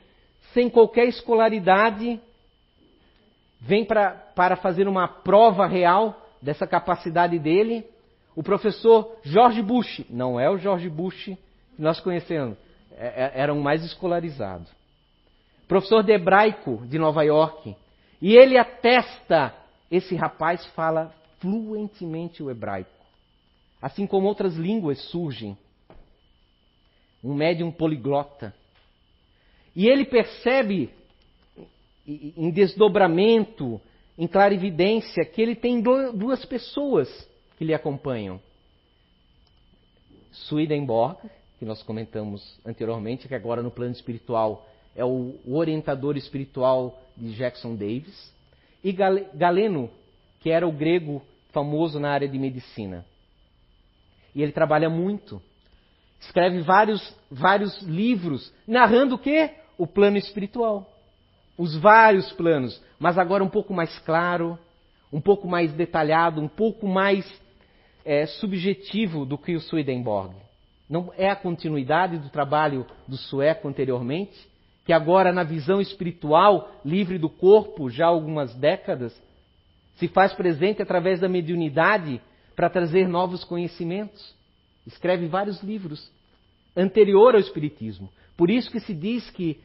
sem 0.52 0.68
qualquer 0.68 1.06
escolaridade, 1.06 2.20
vem 3.60 3.84
pra, 3.84 4.10
para 4.10 4.56
fazer 4.56 4.86
uma 4.86 5.08
prova 5.08 5.66
real 5.66 6.22
dessa 6.40 6.66
capacidade 6.66 7.38
dele. 7.38 7.84
O 8.36 8.42
professor 8.42 9.16
George 9.22 9.62
Bush, 9.62 10.04
não 10.10 10.38
é 10.38 10.50
o 10.50 10.58
George 10.58 10.88
Bush 10.88 11.36
nós 11.78 12.00
conhecemos, 12.00 12.56
é, 12.96 13.06
é, 13.06 13.32
eram 13.34 13.60
mais 13.60 13.84
escolarizados. 13.84 14.68
Professor 15.66 16.02
de 16.02 16.12
hebraico 16.12 16.82
de 16.86 16.98
Nova 16.98 17.22
York. 17.24 17.76
E 18.20 18.36
ele 18.36 18.56
atesta, 18.56 19.54
esse 19.90 20.14
rapaz 20.14 20.64
fala 20.66 21.12
fluentemente 21.44 22.42
o 22.42 22.50
hebraico. 22.50 22.90
Assim 23.82 24.06
como 24.06 24.26
outras 24.26 24.54
línguas 24.56 24.98
surgem. 25.10 25.58
Um 27.22 27.34
médium 27.34 27.70
poliglota. 27.70 28.54
E 29.76 29.86
ele 29.86 30.06
percebe, 30.06 30.88
em 32.06 32.50
desdobramento, 32.50 33.78
em 34.16 34.26
clarividência, 34.26 35.22
que 35.26 35.42
ele 35.42 35.54
tem 35.54 35.82
duas 35.82 36.42
pessoas 36.46 37.08
que 37.58 37.64
lhe 37.64 37.74
acompanham. 37.74 38.40
Swedenborg 40.32 41.18
que 41.58 41.64
nós 41.64 41.82
comentamos 41.82 42.58
anteriormente, 42.64 43.28
que 43.28 43.34
agora 43.34 43.62
no 43.62 43.70
plano 43.70 43.92
espiritual 43.92 44.66
é 44.96 45.04
o 45.04 45.38
orientador 45.46 46.16
espiritual 46.16 47.00
de 47.16 47.34
Jackson 47.34 47.74
Davis, 47.76 48.32
e 48.82 48.92
Galeno, 48.92 49.90
que 50.40 50.50
era 50.50 50.66
o 50.66 50.72
grego 50.72 51.22
famoso 51.54 51.98
na 51.98 52.10
área 52.10 52.28
de 52.28 52.38
medicina. 52.38 53.06
E 54.34 54.42
ele 54.42 54.52
trabalha 54.52 54.90
muito. 54.90 55.40
Escreve 56.20 56.60
vários, 56.60 57.16
vários 57.30 57.80
livros 57.82 58.52
narrando 58.66 59.14
o 59.14 59.18
quê? 59.18 59.52
O 59.78 59.86
plano 59.86 60.18
espiritual. 60.18 60.90
Os 61.56 61.76
vários 61.76 62.32
planos, 62.32 62.82
mas 62.98 63.16
agora 63.16 63.44
um 63.44 63.48
pouco 63.48 63.72
mais 63.72 63.96
claro, 64.00 64.58
um 65.12 65.20
pouco 65.20 65.46
mais 65.46 65.72
detalhado, 65.72 66.40
um 66.40 66.48
pouco 66.48 66.88
mais 66.88 67.24
é, 68.04 68.26
subjetivo 68.26 69.24
do 69.24 69.38
que 69.38 69.54
o 69.54 69.60
Swedenborg. 69.60 70.34
Não 70.90 71.12
é 71.16 71.30
a 71.30 71.36
continuidade 71.36 72.18
do 72.18 72.28
trabalho 72.28 72.84
do 73.06 73.16
sueco 73.16 73.68
anteriormente, 73.68 74.36
que 74.84 74.92
agora, 74.92 75.32
na 75.32 75.42
visão 75.42 75.80
espiritual, 75.80 76.70
livre 76.84 77.18
do 77.18 77.30
corpo, 77.30 77.88
já 77.88 78.06
há 78.06 78.08
algumas 78.08 78.54
décadas, 78.54 79.18
se 79.96 80.08
faz 80.08 80.32
presente 80.32 80.82
através 80.82 81.20
da 81.20 81.28
mediunidade 81.28 82.20
para 82.56 82.70
trazer 82.70 83.08
novos 83.08 83.44
conhecimentos. 83.44 84.34
Escreve 84.86 85.26
vários 85.26 85.62
livros 85.62 86.10
anterior 86.76 87.34
ao 87.34 87.40
espiritismo. 87.40 88.10
Por 88.36 88.50
isso 88.50 88.70
que 88.70 88.80
se 88.80 88.92
diz 88.92 89.30
que 89.30 89.60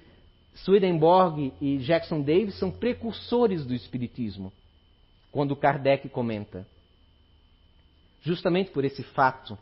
Swedenborg 0.55 1.53
e 1.59 1.77
Jackson 1.79 2.21
Davis 2.21 2.57
são 2.59 2.71
precursores 2.71 3.65
do 3.65 3.73
espiritismo, 3.73 4.51
quando 5.31 5.55
Kardec 5.55 6.07
comenta. 6.09 6.67
Justamente 8.21 8.69
por 8.71 8.83
esse 8.85 9.03
fato 9.03 9.57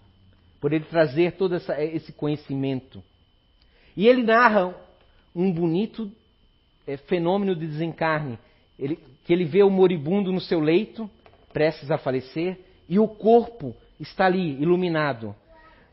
por 0.60 0.74
ele 0.74 0.86
trazer 0.86 1.34
todo 1.34 1.56
essa, 1.56 1.82
esse 1.82 2.12
conhecimento. 2.12 3.04
E 3.96 4.08
ele 4.08 4.24
narra 4.24 4.76
um 5.36 5.52
bonito 5.52 6.12
é, 6.86 6.98
fenômeno 6.98 7.56
de 7.56 7.68
desencarne, 7.68 8.40
ele, 8.78 9.00
que 9.26 9.34
ele 9.34 9.46
vê 9.46 9.64
o 9.64 9.70
moribundo 9.70 10.32
no 10.32 10.40
seu 10.40 10.60
leito, 10.60 11.10
prestes 11.52 11.90
a 11.90 11.98
falecer, 11.98 12.60
e 12.88 13.00
o 13.00 13.08
corpo 13.08 13.76
está 14.00 14.26
ali, 14.26 14.62
iluminado. 14.62 15.36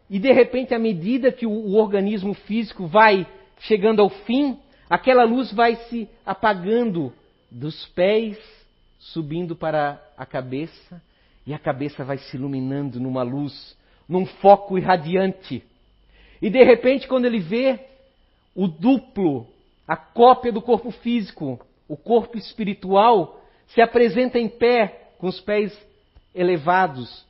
E 0.09 0.19
de 0.19 0.33
repente, 0.33 0.75
à 0.75 0.79
medida 0.79 1.33
que 1.33 1.47
o, 1.47 1.51
o 1.51 1.77
organismo 1.77 2.35
físico 2.35 2.87
vai 2.87 3.27
chegando 3.61 4.03
ao 4.03 4.11
fim, 4.11 4.59
aquela 4.89 5.25
luz 5.25 5.53
vai 5.53 5.77
se 5.89 6.09
apagando 6.25 7.13
dos 7.51 7.87
pés, 7.87 8.39
subindo 8.99 9.57
para 9.57 10.03
a 10.17 10.27
cabeça, 10.27 11.03
e 11.47 11.53
a 11.53 11.59
cabeça 11.59 12.05
vai 12.05 12.19
se 12.19 12.37
iluminando 12.37 13.01
numa 13.01 13.23
luz, 13.23 13.77
num 14.09 14.27
foco 14.27 14.79
irradiante. 14.79 15.63
E 16.41 16.51
de 16.51 16.63
repente, 16.63 17.09
quando 17.09 17.25
ele 17.25 17.39
vê 17.39 17.81
o 18.55 18.69
duplo, 18.69 19.47
a 19.87 19.97
cópia 19.97 20.53
do 20.53 20.63
corpo 20.63 20.91
físico, 20.91 21.59
o 21.89 21.97
corpo 21.97 22.37
espiritual, 22.39 23.41
se 23.69 23.81
apresenta 23.81 24.39
em 24.39 24.49
pé, 24.49 25.13
com 25.19 25.27
os 25.27 25.41
pés 25.41 25.77
elevados, 26.35 27.27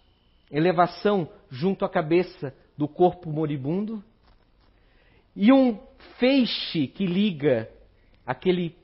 elevação 0.50 1.28
junto 1.50 1.84
à 1.84 1.88
cabeça 1.88 2.54
do 2.76 2.88
corpo 2.88 3.30
moribundo, 3.30 4.02
e 5.36 5.52
um 5.52 5.78
feixe 6.18 6.86
que 6.86 7.06
liga 7.06 7.68
aquele 8.26 8.76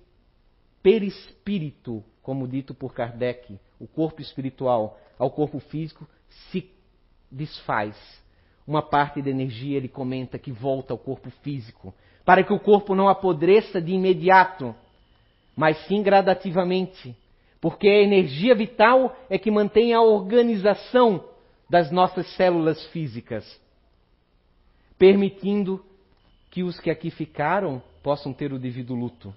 perispírito, 0.83 2.03
como 2.23 2.49
dito 2.49 2.75
por 2.75 2.93
Kardec, 2.93 3.59
o 3.79 3.87
corpo 3.87 4.21
espiritual 4.21 4.99
ao 5.19 5.31
corpo 5.31 5.61
físico, 5.61 6.07
se 6.51 6.71
desfaz. 7.31 7.97
Uma 8.67 8.83
parte 8.83 9.23
da 9.23 9.31
energia, 9.31 9.77
ele 9.77 9.89
comenta, 9.89 10.39
que 10.39 10.53
volta 10.53 10.93
ao 10.93 10.99
corpo 10.99 11.31
físico, 11.43 11.95
para 12.25 12.45
que 12.45 12.53
o 12.53 12.61
corpo 12.61 12.95
não 12.95 13.09
apodreça 13.09 13.81
de 13.81 13.93
imediato, 13.93 14.75
mas 15.61 15.77
sim 15.87 16.03
gradativamente, 16.03 17.15
porque 17.61 17.87
a 17.87 18.03
energia 18.03 18.55
vital 18.55 19.15
é 19.29 19.37
que 19.37 19.51
mantém 19.51 19.93
a 19.93 20.01
organização 20.01 21.23
das 21.69 21.91
nossas 21.91 22.27
células 22.35 22.83
físicas, 22.87 23.61
permitindo 24.97 25.85
que 26.51 26.63
os 26.63 26.81
que 26.81 26.91
aqui 26.91 27.11
ficaram 27.11 27.83
possam 28.03 28.33
ter 28.33 28.55
o 28.55 28.59
devido 28.59 28.95
luto, 28.95 29.35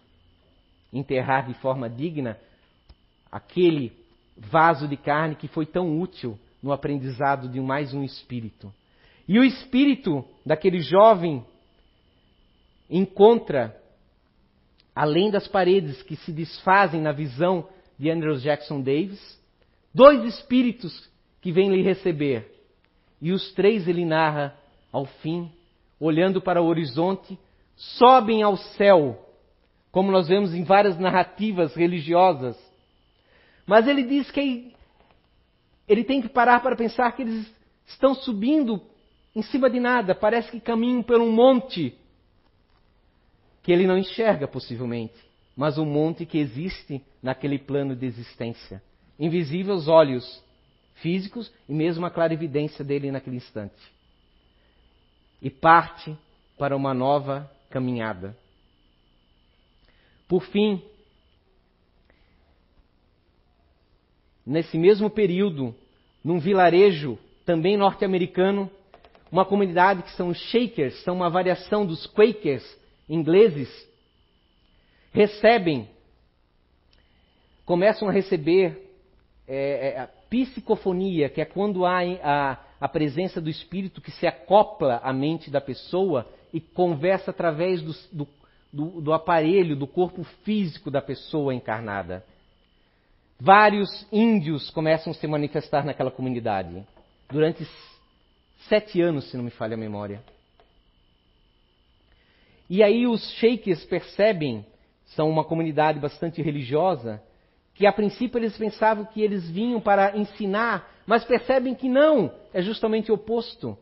enterrar 0.93 1.45
de 1.45 1.55
forma 1.55 1.89
digna 1.89 2.39
aquele 3.29 3.91
vaso 4.37 4.87
de 4.87 4.95
carne 4.95 5.35
que 5.35 5.49
foi 5.49 5.65
tão 5.65 5.99
útil 5.99 6.39
no 6.61 6.71
aprendizado 6.71 7.49
de 7.49 7.59
mais 7.59 7.93
um 7.93 8.01
espírito. 8.01 8.73
E 9.27 9.37
o 9.37 9.43
espírito 9.43 10.23
daquele 10.45 10.79
jovem 10.79 11.45
encontra, 12.89 13.77
além 14.95 15.31
das 15.31 15.47
paredes 15.47 16.01
que 16.03 16.15
se 16.15 16.31
desfazem 16.31 17.01
na 17.01 17.11
visão 17.11 17.67
de 17.97 18.09
Andrew 18.09 18.35
Jackson 18.37 18.81
Davis, 18.81 19.39
dois 19.93 20.23
espíritos 20.25 21.09
que 21.41 21.51
vêm 21.51 21.69
lhe 21.69 21.81
receber. 21.81 22.51
E 23.21 23.31
os 23.31 23.51
três 23.53 23.87
ele 23.87 24.05
narra 24.05 24.55
ao 24.91 25.05
fim, 25.05 25.51
olhando 25.99 26.41
para 26.41 26.61
o 26.61 26.65
horizonte, 26.65 27.37
sobem 27.75 28.43
ao 28.43 28.57
céu, 28.57 29.19
como 29.91 30.11
nós 30.11 30.27
vemos 30.27 30.53
em 30.53 30.63
várias 30.63 30.97
narrativas 30.99 31.75
religiosas. 31.75 32.57
Mas 33.65 33.87
ele 33.87 34.03
diz 34.03 34.29
que 34.29 34.73
ele 35.87 36.03
tem 36.03 36.21
que 36.21 36.29
parar 36.29 36.61
para 36.61 36.75
pensar 36.75 37.11
que 37.13 37.21
eles 37.21 37.51
estão 37.85 38.13
subindo 38.13 38.81
em 39.35 39.41
cima 39.41 39.69
de 39.69 39.79
nada, 39.79 40.13
parece 40.13 40.51
que 40.51 40.59
caminham 40.59 41.01
por 41.01 41.19
um 41.19 41.31
monte 41.31 41.97
que 43.63 43.71
ele 43.71 43.87
não 43.87 43.97
enxerga 43.97 44.45
possivelmente, 44.45 45.15
mas 45.55 45.77
um 45.77 45.85
monte 45.85 46.25
que 46.25 46.37
existe 46.37 47.01
naquele 47.21 47.57
plano 47.57 47.95
de 47.95 48.05
existência, 48.05 48.83
invisível 49.17 49.73
aos 49.73 49.87
olhos 49.87 50.43
físicos 50.95 51.51
e 51.67 51.73
mesmo 51.73 52.05
a 52.05 52.11
clarividência 52.11 52.83
dele 52.83 53.09
naquele 53.09 53.37
instante. 53.37 53.73
E 55.41 55.49
parte 55.49 56.15
para 56.57 56.75
uma 56.75 56.93
nova 56.93 57.49
caminhada. 57.69 58.37
Por 60.27 60.43
fim, 60.43 60.81
nesse 64.45 64.77
mesmo 64.77 65.09
período, 65.09 65.73
num 66.23 66.39
vilarejo 66.39 67.17
também 67.45 67.77
norte-americano, 67.77 68.69
uma 69.31 69.45
comunidade 69.45 70.03
que 70.03 70.11
são 70.11 70.29
os 70.29 70.37
Shakers, 70.37 71.01
são 71.03 71.15
uma 71.15 71.29
variação 71.29 71.85
dos 71.85 72.05
Quakers 72.07 72.82
ingleses, 73.07 73.69
recebem, 75.11 75.87
começam 77.65 78.07
a 78.07 78.11
receber 78.11 78.89
é, 79.47 79.89
é, 79.89 79.99
a 79.99 80.07
psicofonia, 80.29 81.29
que 81.29 81.41
é 81.41 81.45
quando 81.45 81.85
há 81.85 81.99
a, 82.23 82.57
a 82.79 82.87
presença 82.87 83.39
do 83.39 83.49
espírito 83.49 84.01
que 84.01 84.11
se 84.11 84.25
acopla 84.25 84.97
à 85.03 85.13
mente 85.13 85.49
da 85.49 85.61
pessoa 85.61 86.27
e 86.53 86.59
conversa 86.59 87.31
através 87.31 87.81
do, 87.81 87.93
do, 88.11 88.27
do, 88.71 89.01
do 89.01 89.13
aparelho, 89.13 89.75
do 89.75 89.87
corpo 89.87 90.23
físico 90.43 90.89
da 90.89 91.01
pessoa 91.01 91.53
encarnada. 91.53 92.23
Vários 93.39 94.07
índios 94.11 94.69
começam 94.69 95.11
a 95.11 95.15
se 95.15 95.27
manifestar 95.27 95.83
naquela 95.83 96.11
comunidade. 96.11 96.83
Durante 97.29 97.67
sete 98.69 99.01
anos, 99.01 99.29
se 99.29 99.35
não 99.35 99.43
me 99.43 99.51
falha 99.51 99.73
a 99.73 99.77
memória. 99.77 100.23
E 102.69 102.81
aí 102.81 103.05
os 103.05 103.31
sheiks 103.33 103.83
percebem, 103.85 104.65
são 105.07 105.29
uma 105.29 105.43
comunidade 105.43 105.99
bastante 105.99 106.41
religiosa, 106.41 107.21
que 107.75 107.85
a 107.85 107.91
princípio 107.91 108.37
eles 108.37 108.57
pensavam 108.57 109.05
que 109.05 109.21
eles 109.21 109.49
vinham 109.49 109.81
para 109.81 110.17
ensinar, 110.17 110.91
mas 111.05 111.25
percebem 111.25 111.75
que 111.75 111.89
não, 111.89 112.31
é 112.53 112.61
justamente 112.61 113.11
o 113.11 113.15
oposto. 113.15 113.77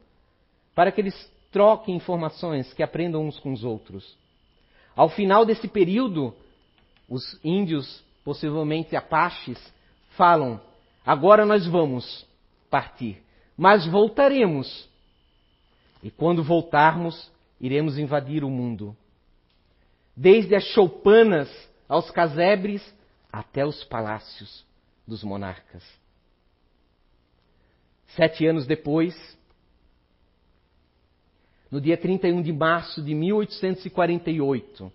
Para 0.73 0.91
que 0.91 1.01
eles 1.01 1.31
troquem 1.51 1.95
informações, 1.95 2.73
que 2.73 2.81
aprendam 2.81 3.27
uns 3.27 3.37
com 3.39 3.51
os 3.51 3.63
outros. 3.63 4.17
Ao 4.95 5.09
final 5.09 5.45
desse 5.45 5.67
período, 5.67 6.33
os 7.09 7.37
índios, 7.43 8.03
possivelmente 8.23 8.95
apaches, 8.95 9.57
falam: 10.11 10.59
agora 11.05 11.45
nós 11.45 11.67
vamos 11.67 12.25
partir, 12.69 13.21
mas 13.57 13.85
voltaremos. 13.85 14.89
E 16.01 16.09
quando 16.09 16.43
voltarmos, 16.43 17.29
iremos 17.61 17.99
invadir 17.99 18.43
o 18.43 18.49
mundo. 18.49 18.97
Desde 20.17 20.55
as 20.55 20.63
choupanas 20.65 21.47
aos 21.87 22.09
casebres 22.09 22.81
até 23.31 23.63
os 23.63 23.83
palácios 23.83 24.65
dos 25.07 25.23
monarcas. 25.23 25.83
Sete 28.15 28.45
anos 28.45 28.65
depois, 28.65 29.15
no 31.69 31.79
dia 31.79 31.95
31 31.95 32.41
de 32.41 32.51
março 32.51 33.01
de 33.01 33.13
1848, 33.13 34.91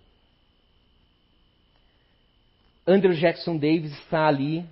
Andrew 2.85 3.13
Jackson 3.13 3.57
Davis 3.57 3.91
está 3.99 4.27
ali, 4.27 4.65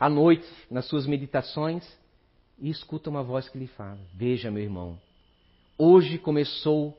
à 0.00 0.08
noite, 0.08 0.46
nas 0.70 0.86
suas 0.86 1.06
meditações, 1.06 1.86
e 2.58 2.70
escuta 2.70 3.10
uma 3.10 3.22
voz 3.22 3.48
que 3.48 3.58
lhe 3.58 3.66
fala: 3.68 3.98
Veja, 4.12 4.50
meu 4.50 4.62
irmão, 4.62 4.98
hoje 5.78 6.18
começou 6.18 6.96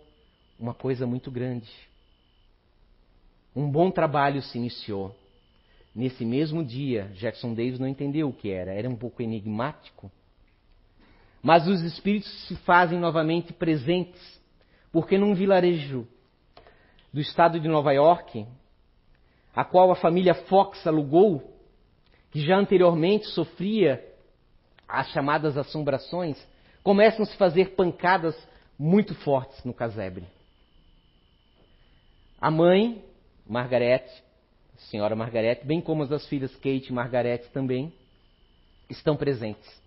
uma 0.59 0.73
coisa 0.73 1.05
muito 1.05 1.31
grande. 1.31 1.69
Um 3.55 3.69
bom 3.69 3.89
trabalho 3.89 4.41
se 4.41 4.57
iniciou. 4.57 5.15
Nesse 5.93 6.25
mesmo 6.25 6.63
dia, 6.63 7.09
Jackson 7.13 7.53
Davis 7.53 7.79
não 7.79 7.88
entendeu 7.88 8.27
o 8.27 8.33
que 8.33 8.51
era, 8.51 8.73
era 8.73 8.89
um 8.89 8.95
pouco 8.95 9.21
enigmático. 9.21 10.11
Mas 11.41 11.67
os 11.67 11.81
espíritos 11.81 12.29
se 12.47 12.55
fazem 12.57 12.99
novamente 12.99 13.53
presentes, 13.53 14.41
porque 14.91 15.17
num 15.17 15.33
vilarejo 15.33 16.05
do 17.13 17.21
estado 17.21 17.59
de 17.59 17.67
Nova 17.67 17.93
York, 17.93 18.45
a 19.55 19.63
qual 19.63 19.89
a 19.89 19.95
família 19.95 20.33
Fox 20.33 20.85
alugou, 20.85 21.55
que 22.31 22.41
já 22.41 22.57
anteriormente 22.57 23.27
sofria 23.27 24.03
as 24.85 25.07
chamadas 25.11 25.57
assombrações, 25.57 26.45
começam 26.83 27.23
a 27.23 27.38
fazer 27.38 27.75
pancadas 27.75 28.35
muito 28.77 29.15
fortes 29.15 29.63
no 29.63 29.73
casebre. 29.73 30.25
A 32.39 32.51
mãe, 32.51 33.03
Margaret, 33.47 34.05
a 34.75 34.79
senhora 34.89 35.15
Margaret, 35.15 35.61
bem 35.63 35.81
como 35.81 36.03
as 36.03 36.09
das 36.09 36.27
filhas 36.27 36.53
Kate 36.55 36.88
e 36.89 36.93
Margaret 36.93 37.49
também, 37.53 37.91
estão 38.89 39.15
presentes. 39.15 39.83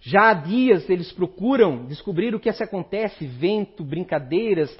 Já 0.00 0.30
há 0.30 0.34
dias 0.34 0.88
eles 0.90 1.12
procuram 1.12 1.86
descobrir 1.86 2.34
o 2.34 2.40
que 2.40 2.52
se 2.52 2.62
acontece, 2.62 3.26
vento, 3.26 3.84
brincadeiras, 3.84 4.76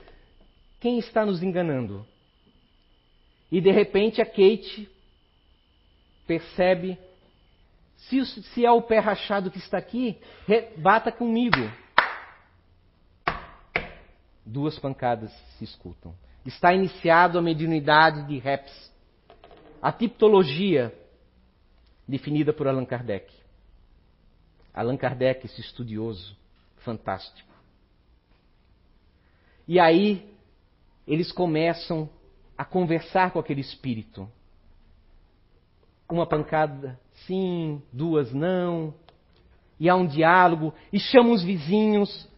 quem 0.81 0.98
está 0.98 1.24
nos 1.24 1.42
enganando? 1.42 2.05
E 3.50 3.61
de 3.61 3.70
repente 3.70 4.20
a 4.20 4.26
Kate 4.26 4.88
percebe 6.26 6.98
Se, 8.09 8.24
se 8.24 8.66
é 8.66 8.70
o 8.70 8.83
pé 8.83 8.98
rachado 8.98 9.50
que 9.50 9.59
está 9.59 9.78
aqui, 9.78 10.18
bata 10.78 11.12
comigo. 11.12 11.70
Duas 14.44 14.78
pancadas 14.78 15.33
se 15.57 15.64
escutam. 15.64 16.14
Está 16.44 16.74
iniciado 16.74 17.38
a 17.38 17.42
mediunidade 17.42 18.26
de 18.26 18.38
Reps. 18.38 18.92
A 19.81 19.92
tipologia 19.92 20.92
definida 22.07 22.52
por 22.52 22.66
Allan 22.66 22.85
Kardec. 22.85 23.33
Allan 24.74 24.96
Kardec, 24.96 25.46
esse 25.46 25.61
estudioso 25.61 26.37
fantástico. 26.78 27.52
E 29.66 29.78
aí 29.78 30.28
eles 31.07 31.31
começam 31.31 32.09
a 32.57 32.64
conversar 32.64 33.31
com 33.33 33.38
aquele 33.38 33.61
espírito. 33.61 34.28
Uma 36.09 36.26
pancada 36.26 36.98
sim, 37.26 37.83
duas 37.92 38.33
não. 38.33 38.94
E 39.78 39.88
há 39.88 39.96
um 39.96 40.07
diálogo, 40.07 40.72
e 40.92 41.00
chamam 41.00 41.33
os 41.33 41.42
vizinhos 41.42 42.28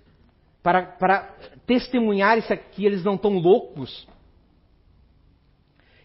para, 0.64 0.82
para 0.82 1.24
testemunhar 1.66 2.38
isso 2.38 2.50
aqui, 2.50 2.86
eles 2.86 3.04
não 3.04 3.16
estão 3.16 3.38
loucos. 3.38 4.08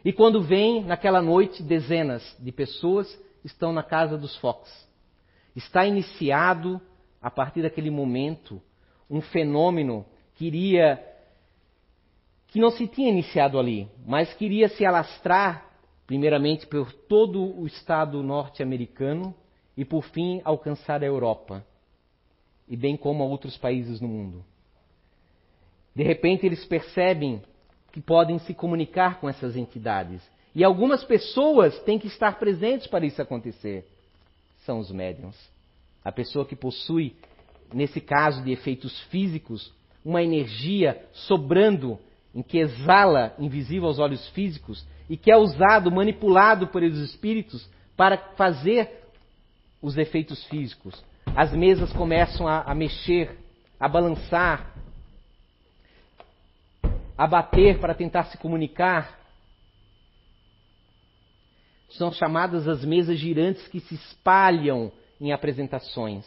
E 0.04 0.12
quando 0.12 0.41
vem, 0.41 0.84
naquela 0.84 1.22
noite, 1.22 1.63
dezenas 1.63 2.36
de 2.38 2.52
pessoas 2.52 3.08
estão 3.41 3.72
na 3.72 3.82
casa 3.82 4.17
dos 4.17 4.36
Fox. 4.36 4.69
Está 5.56 5.86
iniciado, 5.86 6.82
a 7.22 7.32
partir 7.32 7.62
daquele 7.62 7.89
momento, 7.89 8.62
um 9.10 9.22
fenômeno 9.22 10.06
que 10.36 10.45
iria 10.45 11.06
que 12.48 12.60
não 12.60 12.72
se 12.72 12.86
tinha 12.86 13.10
iniciado 13.10 13.58
ali, 13.58 13.88
mas 14.06 14.34
queria 14.34 14.67
se 14.67 14.86
alastrar, 14.86 15.69
primeiramente 16.06 16.67
por 16.67 16.91
todo 16.91 17.58
o 17.58 17.65
estado 17.65 18.22
norte-americano 18.22 19.34
e 19.78 19.86
por 19.86 20.04
fim 20.04 20.41
alcançar 20.43 21.02
a 21.02 21.06
Europa, 21.06 21.63
e 22.69 22.77
bem 22.77 22.95
como 22.95 23.23
a 23.23 23.25
outros 23.25 23.58
países 23.58 23.99
no 23.99 24.08
mundo. 24.08 24.45
De 25.95 26.03
repente 26.03 26.45
eles 26.45 26.63
percebem 26.65 27.41
que 27.91 27.99
podem 27.99 28.38
se 28.39 28.53
comunicar 28.53 29.19
com 29.19 29.27
essas 29.27 29.55
entidades. 29.55 30.21
E 30.53 30.63
algumas 30.63 31.03
pessoas 31.03 31.77
têm 31.79 31.97
que 31.97 32.08
estar 32.08 32.38
presentes 32.38 32.88
para 32.88 33.05
isso 33.05 33.21
acontecer. 33.21 33.86
São 34.65 34.79
os 34.79 34.91
médiums. 34.91 35.36
A 36.05 36.12
pessoa 36.12 36.45
que 36.45 36.55
possui, 36.55 37.15
nesse 37.73 37.99
caso 37.99 38.43
de 38.43 38.51
efeitos 38.51 38.99
físicos, 39.05 39.73
uma 40.05 40.23
energia 40.23 41.03
sobrando 41.12 41.99
em 42.34 42.41
que 42.41 42.60
exala, 42.60 43.36
invisível 43.39 43.88
aos 43.88 43.99
olhos 43.99 44.27
físicos, 44.29 44.86
e 45.10 45.17
que 45.17 45.32
é 45.32 45.38
usado, 45.38 45.91
manipulado 45.91 46.69
esses 46.84 47.10
espíritos 47.10 47.67
para 47.97 48.17
fazer 48.36 48.89
os 49.82 49.97
efeitos 49.97 50.43
físicos. 50.45 51.03
As 51.36 51.54
mesas 51.54 51.92
começam 51.94 52.48
a, 52.48 52.62
a 52.62 52.76
mexer, 52.76 53.38
a 53.80 53.88
balançar, 53.88 54.74
a 57.18 57.28
bater 57.28 57.80
para 57.80 57.94
tentar 57.94 58.26
se 58.26 58.38
comunicar. 58.38 59.20
São 61.92 62.12
chamadas 62.12 62.68
as 62.68 62.84
mesas 62.84 63.18
girantes 63.18 63.68
que 63.68 63.80
se 63.80 63.96
espalham 63.96 64.92
em 65.20 65.32
apresentações. 65.32 66.26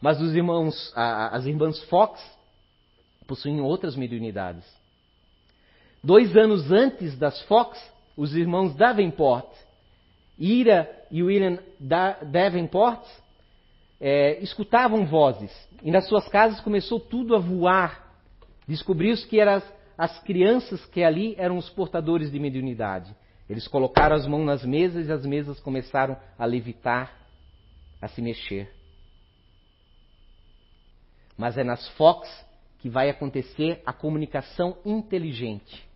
Mas 0.00 0.20
os 0.20 0.34
irmãos, 0.34 0.92
as 0.96 1.46
irmãs 1.46 1.82
Fox 1.84 2.20
possuem 3.26 3.60
outras 3.60 3.94
mediunidades. 3.96 4.64
Dois 6.02 6.36
anos 6.36 6.72
antes 6.72 7.16
das 7.18 7.40
Fox, 7.42 7.78
os 8.16 8.34
irmãos 8.34 8.74
Davenport, 8.74 9.46
Ira 10.40 10.88
e 11.10 11.22
William 11.22 11.58
Davenport, 11.78 13.06
é, 14.00 14.42
escutavam 14.42 15.04
vozes. 15.04 15.52
E 15.82 15.90
nas 15.90 16.08
suas 16.08 16.26
casas 16.28 16.60
começou 16.60 16.98
tudo 16.98 17.36
a 17.36 17.38
voar. 17.38 18.16
Descobriu-se 18.66 19.26
que 19.28 19.38
eram 19.38 19.52
as, 19.52 19.74
as 19.98 20.18
crianças 20.22 20.84
que 20.86 21.04
ali 21.04 21.34
eram 21.36 21.58
os 21.58 21.68
portadores 21.68 22.32
de 22.32 22.38
mediunidade. 22.38 23.14
Eles 23.50 23.68
colocaram 23.68 24.16
as 24.16 24.26
mãos 24.26 24.46
nas 24.46 24.64
mesas 24.64 25.08
e 25.08 25.12
as 25.12 25.26
mesas 25.26 25.60
começaram 25.60 26.16
a 26.38 26.46
levitar, 26.46 27.12
a 28.00 28.08
se 28.08 28.22
mexer. 28.22 28.72
Mas 31.36 31.58
é 31.58 31.64
nas 31.64 31.86
Fox 31.90 32.28
que 32.78 32.88
vai 32.88 33.10
acontecer 33.10 33.82
a 33.84 33.92
comunicação 33.92 34.78
inteligente. 34.86 35.86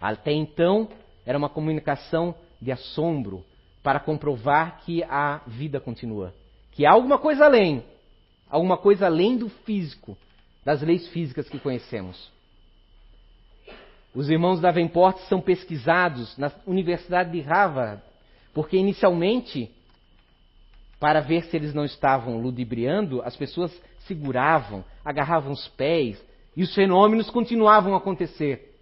Até 0.00 0.32
então, 0.32 0.88
era 1.24 1.38
uma 1.38 1.48
comunicação 1.48 2.34
de 2.60 2.72
assombro 2.72 3.44
para 3.86 4.00
comprovar 4.00 4.80
que 4.80 5.04
a 5.04 5.42
vida 5.46 5.78
continua. 5.78 6.34
Que 6.72 6.84
há 6.84 6.90
alguma 6.90 7.18
coisa 7.20 7.44
além, 7.44 7.84
alguma 8.50 8.76
coisa 8.76 9.06
além 9.06 9.38
do 9.38 9.48
físico, 9.48 10.18
das 10.64 10.82
leis 10.82 11.06
físicas 11.10 11.48
que 11.48 11.60
conhecemos. 11.60 12.32
Os 14.12 14.28
irmãos 14.28 14.60
Davenport 14.60 15.18
são 15.28 15.40
pesquisados 15.40 16.36
na 16.36 16.50
Universidade 16.66 17.30
de 17.30 17.40
Harvard, 17.42 18.02
porque 18.52 18.76
inicialmente, 18.76 19.70
para 20.98 21.20
ver 21.20 21.44
se 21.44 21.56
eles 21.56 21.72
não 21.72 21.84
estavam 21.84 22.40
ludibriando, 22.40 23.22
as 23.22 23.36
pessoas 23.36 23.70
seguravam, 24.00 24.84
agarravam 25.04 25.52
os 25.52 25.68
pés 25.68 26.20
e 26.56 26.64
os 26.64 26.74
fenômenos 26.74 27.30
continuavam 27.30 27.94
a 27.94 27.98
acontecer. 27.98 28.80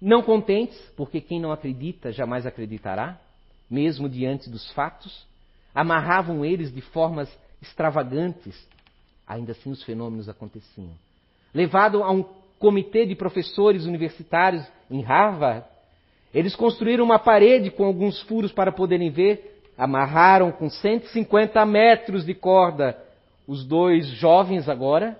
Não 0.00 0.22
contentes, 0.22 0.76
porque 0.96 1.20
quem 1.20 1.38
não 1.38 1.52
acredita 1.52 2.10
jamais 2.10 2.46
acreditará, 2.46 3.27
mesmo 3.70 4.08
diante 4.08 4.48
dos 4.50 4.70
fatos, 4.72 5.26
amarravam 5.74 6.44
eles 6.44 6.72
de 6.72 6.80
formas 6.80 7.28
extravagantes, 7.60 8.56
ainda 9.26 9.52
assim 9.52 9.70
os 9.70 9.82
fenômenos 9.82 10.28
aconteciam. 10.28 10.92
Levado 11.52 12.02
a 12.02 12.10
um 12.10 12.24
comitê 12.58 13.06
de 13.06 13.14
professores 13.14 13.84
universitários 13.84 14.66
em 14.90 15.02
Harvard, 15.02 15.64
eles 16.34 16.54
construíram 16.54 17.04
uma 17.04 17.18
parede 17.18 17.70
com 17.70 17.84
alguns 17.84 18.20
furos 18.22 18.52
para 18.52 18.72
poderem 18.72 19.10
ver, 19.10 19.62
amarraram 19.76 20.50
com 20.50 20.68
150 20.68 21.64
metros 21.64 22.24
de 22.24 22.34
corda 22.34 22.96
os 23.48 23.64
dois 23.64 24.06
jovens 24.06 24.68
agora, 24.68 25.18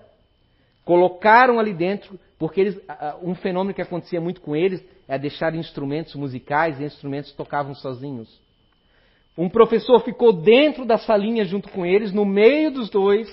colocaram 0.85 1.59
ali 1.59 1.73
dentro, 1.73 2.21
porque 2.39 2.61
eles, 2.61 2.81
um 3.23 3.35
fenômeno 3.35 3.75
que 3.75 3.81
acontecia 3.81 4.21
muito 4.21 4.43
com 4.43 4.55
eles 4.55 4.85
é 5.09 5.18
deixar 5.18 5.55
instrumentos 5.55 6.14
musicais 6.14 6.79
e 6.79 6.85
instrumentos 6.85 7.33
tocavam 7.33 7.75
sozinhos. 7.75 8.29
Um 9.37 9.49
professor 9.49 10.01
ficou 10.01 10.33
dentro 10.33 10.85
da 10.85 10.99
salinha 10.99 11.44
junto 11.44 11.68
com 11.71 11.87
eles, 11.87 12.12
no 12.12 12.27
meio 12.27 12.71
dos 12.71 12.90
dois, 12.90 13.29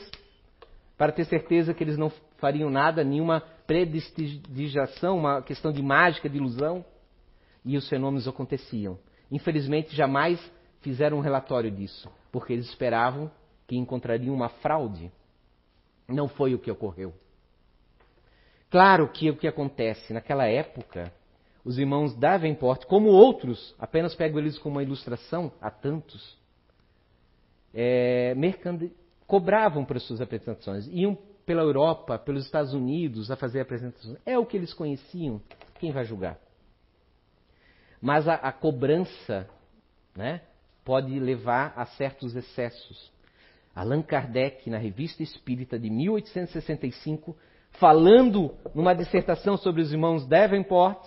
para 0.97 1.11
ter 1.11 1.25
certeza 1.25 1.73
que 1.73 1.83
eles 1.83 1.97
não 1.97 2.11
fariam 2.37 2.69
nada, 2.69 3.03
nenhuma 3.03 3.41
predistigiação, 3.67 5.17
uma 5.17 5.41
questão 5.41 5.71
de 5.71 5.81
mágica, 5.81 6.29
de 6.29 6.37
ilusão. 6.37 6.85
E 7.65 7.75
os 7.75 7.89
fenômenos 7.89 8.27
aconteciam. 8.27 8.97
Infelizmente, 9.31 9.95
jamais 9.95 10.39
fizeram 10.81 11.17
um 11.17 11.21
relatório 11.21 11.71
disso, 11.71 12.07
porque 12.31 12.53
eles 12.53 12.67
esperavam 12.67 13.31
que 13.67 13.75
encontrariam 13.75 14.35
uma 14.35 14.49
fraude. 14.49 15.11
Não 16.07 16.27
foi 16.27 16.53
o 16.53 16.59
que 16.59 16.69
ocorreu. 16.69 17.11
Claro 18.69 19.07
que 19.11 19.31
o 19.31 19.35
que 19.35 19.47
acontece 19.47 20.13
naquela 20.13 20.45
época, 20.45 21.11
os 21.65 21.79
irmãos 21.79 22.15
Davenport, 22.15 22.85
como 22.85 23.09
outros, 23.09 23.73
apenas 23.79 24.13
pego 24.13 24.37
eles 24.37 24.57
como 24.59 24.75
uma 24.75 24.83
ilustração, 24.83 25.51
há 25.59 25.71
tantos, 25.71 26.37
é, 27.73 28.35
cobravam 29.25 29.83
por 29.83 29.99
suas 29.99 30.21
apresentações, 30.21 30.87
iam 30.87 31.17
pela 31.43 31.63
Europa, 31.63 32.19
pelos 32.19 32.45
Estados 32.45 32.73
Unidos 32.73 33.31
a 33.31 33.35
fazer 33.35 33.61
apresentações. 33.61 34.17
É 34.25 34.37
o 34.37 34.45
que 34.45 34.55
eles 34.55 34.73
conheciam. 34.73 35.41
Quem 35.79 35.91
vai 35.91 36.05
julgar? 36.05 36.37
Mas 37.99 38.27
a, 38.27 38.35
a 38.35 38.51
cobrança 38.51 39.49
né, 40.15 40.41
pode 40.83 41.19
levar 41.19 41.73
a 41.75 41.85
certos 41.85 42.35
excessos. 42.35 43.11
Allan 43.75 44.03
Kardec, 44.03 44.69
na 44.69 44.77
Revista 44.77 45.23
Espírita 45.23 45.77
de 45.79 45.89
1865, 45.89 47.35
falando 47.71 48.55
numa 48.73 48.93
dissertação 48.93 49.57
sobre 49.57 49.81
os 49.81 49.91
irmãos 49.91 50.25
Davenport, 50.27 51.03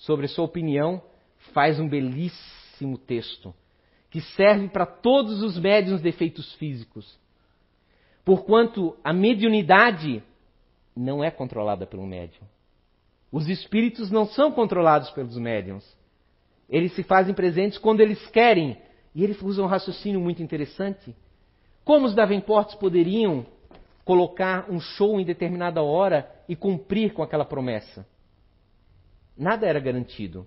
sobre 0.00 0.28
sua 0.28 0.44
opinião, 0.44 1.02
faz 1.52 1.78
um 1.78 1.88
belíssimo 1.88 2.98
texto 2.98 3.54
que 4.10 4.20
serve 4.20 4.68
para 4.68 4.86
todos 4.86 5.42
os 5.42 5.58
médiums 5.58 6.02
de 6.02 6.08
efeitos 6.08 6.52
físicos. 6.54 7.18
Porquanto 8.24 8.96
a 9.04 9.12
mediunidade 9.12 10.22
não 10.96 11.22
é 11.22 11.30
controlada 11.30 11.86
pelo 11.86 12.06
médium. 12.06 12.42
Os 13.30 13.48
espíritos 13.48 14.10
não 14.10 14.26
são 14.26 14.50
controlados 14.50 15.10
pelos 15.10 15.36
médiums. 15.36 15.84
Eles 16.68 16.92
se 16.94 17.04
fazem 17.04 17.32
presentes 17.32 17.78
quando 17.78 18.00
eles 18.00 18.26
querem. 18.30 18.76
E 19.14 19.22
ele 19.22 19.36
usa 19.42 19.62
um 19.62 19.66
raciocínio 19.66 20.20
muito 20.20 20.42
interessante. 20.42 21.14
Como 21.84 22.06
os 22.06 22.14
Davenports 22.14 22.74
poderiam 22.74 23.46
colocar 24.04 24.68
um 24.68 24.80
show 24.80 25.20
em 25.20 25.24
determinada 25.24 25.82
hora 25.82 26.28
e 26.48 26.56
cumprir 26.56 27.12
com 27.12 27.22
aquela 27.22 27.44
promessa? 27.44 28.04
Nada 29.40 29.66
era 29.66 29.80
garantido. 29.80 30.46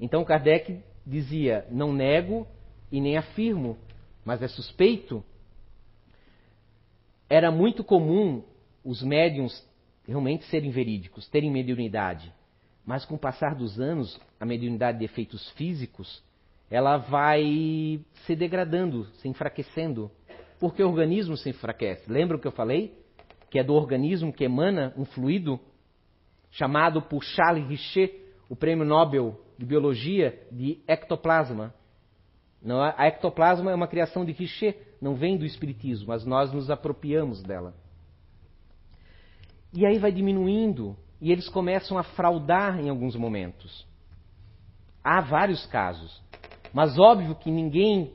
Então 0.00 0.24
Kardec 0.24 0.82
dizia: 1.06 1.64
não 1.70 1.92
nego 1.92 2.44
e 2.90 3.00
nem 3.00 3.16
afirmo, 3.16 3.78
mas 4.24 4.42
é 4.42 4.48
suspeito, 4.48 5.24
era 7.28 7.52
muito 7.52 7.84
comum 7.84 8.42
os 8.84 9.04
médiums 9.04 9.64
realmente 10.04 10.44
serem 10.46 10.72
verídicos, 10.72 11.28
terem 11.28 11.48
mediunidade. 11.48 12.32
Mas 12.84 13.04
com 13.04 13.14
o 13.14 13.18
passar 13.18 13.54
dos 13.54 13.78
anos, 13.78 14.20
a 14.40 14.44
mediunidade 14.44 14.98
de 14.98 15.04
efeitos 15.04 15.48
físicos, 15.50 16.24
ela 16.68 16.96
vai 16.96 18.00
se 18.26 18.34
degradando, 18.34 19.04
se 19.20 19.28
enfraquecendo. 19.28 20.10
Porque 20.58 20.82
o 20.82 20.88
organismo 20.88 21.36
se 21.36 21.50
enfraquece. 21.50 22.10
Lembra 22.10 22.36
o 22.36 22.40
que 22.40 22.48
eu 22.48 22.52
falei? 22.52 22.98
Que 23.48 23.60
é 23.60 23.62
do 23.62 23.74
organismo 23.74 24.32
que 24.32 24.42
emana 24.42 24.92
um 24.96 25.04
fluido 25.04 25.60
chamado 26.50 27.02
por 27.02 27.22
Charles 27.22 27.66
Richer, 27.66 28.12
o 28.48 28.56
prêmio 28.56 28.84
Nobel 28.84 29.40
de 29.58 29.64
Biologia, 29.64 30.40
de 30.50 30.78
ectoplasma. 30.88 31.74
Não, 32.62 32.82
a 32.82 33.06
ectoplasma 33.06 33.70
é 33.70 33.74
uma 33.74 33.88
criação 33.88 34.24
de 34.24 34.32
Richer, 34.32 34.76
não 35.00 35.14
vem 35.14 35.36
do 35.36 35.46
espiritismo, 35.46 36.08
mas 36.08 36.24
nós 36.24 36.52
nos 36.52 36.70
apropriamos 36.70 37.42
dela. 37.42 37.74
E 39.72 39.86
aí 39.86 39.98
vai 39.98 40.12
diminuindo 40.12 40.96
e 41.20 41.30
eles 41.30 41.48
começam 41.48 41.96
a 41.96 42.02
fraudar 42.02 42.80
em 42.80 42.88
alguns 42.88 43.14
momentos. 43.14 43.86
Há 45.02 45.20
vários 45.20 45.64
casos, 45.66 46.20
mas 46.72 46.98
óbvio 46.98 47.34
que 47.34 47.50
ninguém, 47.50 48.12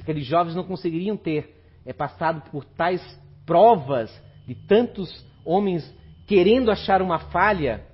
aqueles 0.00 0.24
jovens 0.24 0.54
não 0.54 0.64
conseguiriam 0.64 1.16
ter 1.16 1.54
é 1.86 1.92
passado 1.92 2.50
por 2.50 2.64
tais 2.64 3.02
provas 3.44 4.10
de 4.46 4.54
tantos 4.54 5.26
homens 5.44 5.84
querendo 6.26 6.70
achar 6.70 7.02
uma 7.02 7.18
falha 7.18 7.84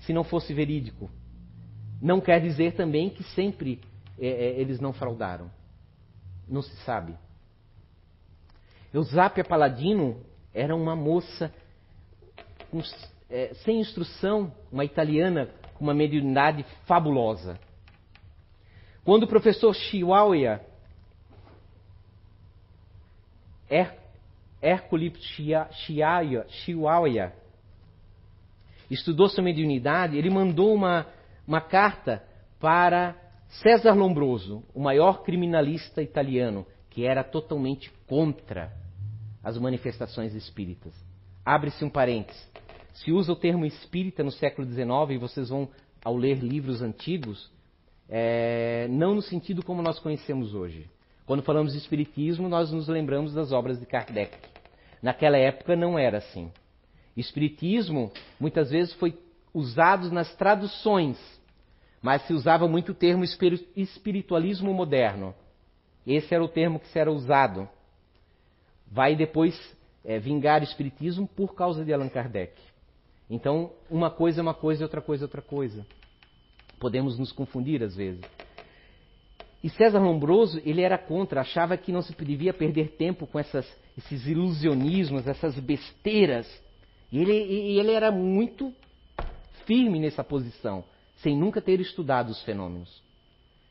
se 0.00 0.12
não 0.12 0.24
fosse 0.24 0.52
verídico. 0.54 1.10
Não 2.00 2.20
quer 2.20 2.40
dizer 2.40 2.74
também 2.74 3.10
que 3.10 3.22
sempre 3.22 3.80
é, 4.18 4.26
é, 4.26 4.60
eles 4.60 4.80
não 4.80 4.92
fraudaram. 4.92 5.50
Não 6.48 6.62
se 6.62 6.74
sabe. 6.84 7.14
Eusápia 8.92 9.44
Paladino 9.44 10.20
era 10.52 10.74
uma 10.74 10.96
moça 10.96 11.52
com, 12.70 12.80
é, 13.28 13.54
sem 13.64 13.80
instrução, 13.80 14.52
uma 14.72 14.84
italiana 14.84 15.50
com 15.74 15.84
uma 15.84 15.94
mediunidade 15.94 16.64
fabulosa. 16.86 17.58
Quando 19.04 19.24
o 19.24 19.28
professor 19.28 19.74
Chihuahua, 19.74 20.60
Hercule 24.62 25.12
Chihuahua, 26.48 27.32
estudou 28.90 29.28
sua 29.28 29.44
mediunidade, 29.44 30.16
ele 30.16 30.30
mandou 30.30 30.74
uma, 30.74 31.06
uma 31.46 31.60
carta 31.60 32.22
para 32.58 33.16
César 33.62 33.94
Lombroso, 33.94 34.64
o 34.74 34.80
maior 34.80 35.22
criminalista 35.22 36.02
italiano, 36.02 36.66
que 36.90 37.04
era 37.04 37.24
totalmente 37.24 37.90
contra 38.06 38.72
as 39.42 39.56
manifestações 39.56 40.34
espíritas. 40.34 40.92
Abre-se 41.44 41.84
um 41.84 41.90
parênteses. 41.90 42.48
Se 42.92 43.12
usa 43.12 43.32
o 43.32 43.36
termo 43.36 43.64
espírita 43.64 44.22
no 44.22 44.30
século 44.30 44.68
XIX, 44.68 44.88
e 45.10 45.18
vocês 45.18 45.48
vão, 45.48 45.68
ao 46.04 46.16
ler 46.16 46.38
livros 46.38 46.82
antigos, 46.82 47.50
é, 48.08 48.86
não 48.88 49.14
no 49.14 49.22
sentido 49.22 49.62
como 49.64 49.82
nós 49.82 49.98
conhecemos 49.98 50.54
hoje. 50.54 50.88
Quando 51.24 51.42
falamos 51.42 51.72
de 51.72 51.78
espiritismo, 51.78 52.48
nós 52.48 52.72
nos 52.72 52.88
lembramos 52.88 53.32
das 53.32 53.52
obras 53.52 53.78
de 53.78 53.86
Kardec. 53.86 54.36
Naquela 55.00 55.38
época 55.38 55.76
não 55.76 55.98
era 55.98 56.18
assim. 56.18 56.50
Espiritismo 57.16 58.12
muitas 58.38 58.70
vezes 58.70 58.94
foi 58.94 59.18
usado 59.52 60.10
nas 60.10 60.34
traduções, 60.36 61.18
mas 62.00 62.22
se 62.26 62.32
usava 62.32 62.68
muito 62.68 62.92
o 62.92 62.94
termo 62.94 63.24
espiritualismo 63.76 64.72
moderno. 64.72 65.34
Esse 66.06 66.34
era 66.34 66.42
o 66.42 66.48
termo 66.48 66.80
que 66.80 66.88
se 66.88 66.98
era 66.98 67.10
usado. 67.10 67.68
Vai 68.90 69.14
depois 69.14 69.54
é, 70.04 70.18
vingar 70.18 70.60
o 70.60 70.64
espiritismo 70.64 71.28
por 71.28 71.54
causa 71.54 71.84
de 71.84 71.92
Allan 71.92 72.08
Kardec. 72.08 72.54
Então, 73.28 73.72
uma 73.88 74.10
coisa 74.10 74.40
é 74.40 74.42
uma 74.42 74.54
coisa 74.54 74.82
e 74.82 74.84
outra 74.84 75.00
coisa 75.00 75.24
é 75.24 75.26
outra 75.26 75.42
coisa. 75.42 75.86
Podemos 76.78 77.18
nos 77.18 77.30
confundir 77.30 77.82
às 77.82 77.94
vezes. 77.94 78.22
E 79.62 79.68
César 79.68 79.98
Lombroso, 79.98 80.60
ele 80.64 80.80
era 80.80 80.96
contra, 80.96 81.42
achava 81.42 81.76
que 81.76 81.92
não 81.92 82.00
se 82.00 82.14
devia 82.24 82.54
perder 82.54 82.92
tempo 82.96 83.26
com 83.26 83.38
essas, 83.38 83.70
esses 83.96 84.26
ilusionismos, 84.26 85.26
essas 85.26 85.58
besteiras. 85.58 86.48
E 87.12 87.18
ele, 87.18 87.32
e 87.32 87.78
ele 87.78 87.92
era 87.92 88.10
muito 88.10 88.72
firme 89.66 89.98
nessa 89.98 90.22
posição, 90.22 90.84
sem 91.16 91.36
nunca 91.36 91.60
ter 91.60 91.80
estudado 91.80 92.30
os 92.30 92.42
fenômenos. 92.42 93.02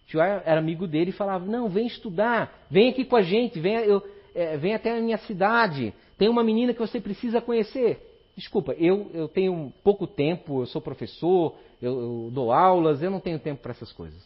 Tio 0.08 0.20
era 0.22 0.60
amigo 0.60 0.88
dele 0.88 1.12
e 1.12 1.14
falava: 1.14 1.46
Não, 1.46 1.70
vem 1.70 1.88
estudar, 1.88 2.66
vem 2.70 2.90
aqui 2.90 3.06
com 3.06 3.16
a 3.16 3.22
gente, 3.22 3.60
vem, 3.60 3.76
eu, 3.76 4.04
é, 4.34 4.58
vem 4.58 4.74
até 4.74 4.98
a 4.98 5.02
minha 5.02 5.18
cidade, 5.20 5.94
tem 6.18 6.28
uma 6.28 6.44
menina 6.44 6.74
que 6.74 6.80
você 6.80 7.00
precisa 7.00 7.40
conhecer. 7.40 8.06
Desculpa, 8.36 8.74
eu, 8.74 9.12
eu 9.14 9.28
tenho 9.28 9.72
pouco 9.84 10.08
tempo, 10.08 10.62
eu 10.62 10.66
sou 10.66 10.82
professor, 10.82 11.56
eu, 11.82 12.00
eu 12.00 12.32
dou 12.32 12.52
aulas, 12.52 13.04
eu 13.04 13.12
não 13.12 13.20
tenho 13.20 13.38
tempo 13.38 13.62
para 13.62 13.72
essas 13.72 13.92
coisas. 13.92 14.20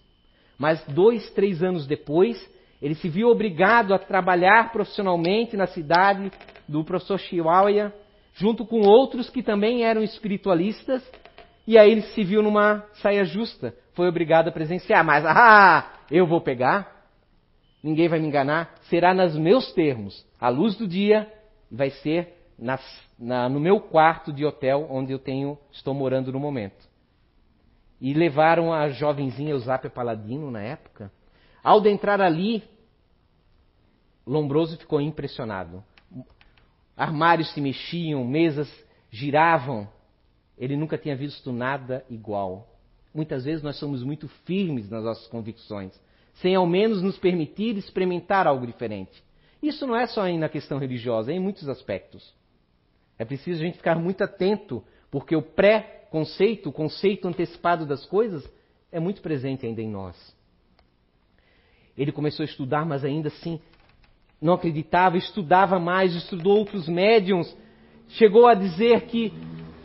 Mas 0.58 0.84
dois, 0.86 1.30
três 1.32 1.64
anos 1.64 1.88
depois, 1.88 2.38
ele 2.82 2.96
se 2.96 3.10
viu 3.10 3.28
obrigado 3.30 3.94
a 3.94 4.00
trabalhar 4.00 4.72
profissionalmente 4.72 5.58
na 5.58 5.68
cidade 5.68 6.32
do 6.68 6.84
professor 6.84 7.20
Chihuahua, 7.20 7.94
junto 8.34 8.66
com 8.66 8.82
outros 8.82 9.30
que 9.30 9.44
também 9.44 9.84
eram 9.84 10.04
espiritualistas, 10.04 11.04
e 11.66 11.78
aí 11.78 11.92
ele 11.92 12.02
se 12.02 12.24
viu 12.24 12.42
numa 12.42 12.86
saia 13.02 13.24
justa, 13.24 13.76
foi 13.94 14.08
obrigado 14.08 14.48
a 14.48 14.52
presenciar. 14.52 15.04
Mas, 15.04 15.24
ah, 15.26 15.94
eu 16.12 16.26
vou 16.26 16.42
pegar, 16.42 17.08
ninguém 17.82 18.08
vai 18.08 18.20
me 18.20 18.28
enganar, 18.28 18.76
será 18.90 19.14
nos 19.14 19.38
meus 19.38 19.72
termos, 19.74 20.26
à 20.40 20.50
luz 20.50 20.76
do 20.76 20.88
dia, 20.88 21.32
vai 21.72 21.90
ser 21.90 22.34
nas, 22.58 22.82
na, 23.18 23.48
no 23.50 23.60
meu 23.60 23.80
quarto 23.80 24.32
de 24.32 24.46
hotel 24.46 24.88
onde 24.90 25.12
eu 25.12 25.20
tenho, 25.20 25.58
estou 25.72 25.94
morando 25.94 26.32
no 26.32 26.40
momento. 26.40 26.88
E 28.02 28.14
levaram 28.14 28.74
a 28.74 28.90
jovenzinha 28.90 29.52
Eusápia 29.52 29.90
Paladino 29.90 30.52
na 30.52 30.62
época. 30.62 31.12
Ao 31.64 31.86
entrar 31.88 32.20
ali, 32.20 32.62
Lombroso 34.26 34.78
ficou 34.78 35.00
impressionado. 35.00 35.84
Armários 36.96 37.52
se 37.54 37.62
mexiam, 37.62 38.24
mesas 38.26 38.70
giravam. 39.10 39.88
Ele 40.58 40.76
nunca 40.76 40.98
tinha 40.98 41.16
visto 41.16 41.52
nada 41.52 42.06
igual. 42.10 42.68
Muitas 43.14 43.46
vezes 43.46 43.64
nós 43.64 43.78
somos 43.78 44.04
muito 44.04 44.28
firmes 44.46 44.90
nas 44.90 45.04
nossas 45.04 45.28
convicções, 45.28 46.00
sem 46.36 46.56
ao 46.56 46.66
menos 46.66 47.02
nos 47.02 47.18
permitir 47.18 47.78
experimentar 47.78 48.48
algo 48.48 48.66
diferente. 48.66 49.24
Isso 49.62 49.86
não 49.86 49.96
é 49.96 50.06
só 50.08 50.28
na 50.28 50.50
questão 50.50 50.78
religiosa, 50.78 51.32
é 51.32 51.36
em 51.36 51.40
muitos 51.40 51.70
aspectos. 51.70 52.34
É 53.18 53.24
preciso 53.24 53.62
a 53.62 53.66
gente 53.66 53.78
ficar 53.78 53.98
muito 53.98 54.24
atento, 54.24 54.84
porque 55.12 55.36
o 55.36 55.42
pré-conceito, 55.42 56.70
o 56.70 56.74
conceito 56.74 57.28
antecipado 57.28 57.86
das 57.86 58.06
coisas, 58.06 58.48
é 58.92 59.00
muito 59.00 59.22
presente 59.22 59.66
ainda 59.66 59.82
em 59.82 59.90
nós. 59.90 60.36
Ele 61.96 62.12
começou 62.12 62.44
a 62.44 62.48
estudar, 62.48 62.86
mas 62.86 63.06
ainda 63.06 63.28
assim 63.28 63.62
não 64.44 64.56
acreditava, 64.56 65.18
estudava 65.18 65.80
mais, 65.80 66.14
estudou 66.14 66.58
outros 66.58 66.88
médiums, 66.88 67.56
chegou 68.10 68.46
a 68.46 68.54
dizer 68.54 69.06
que 69.06 69.32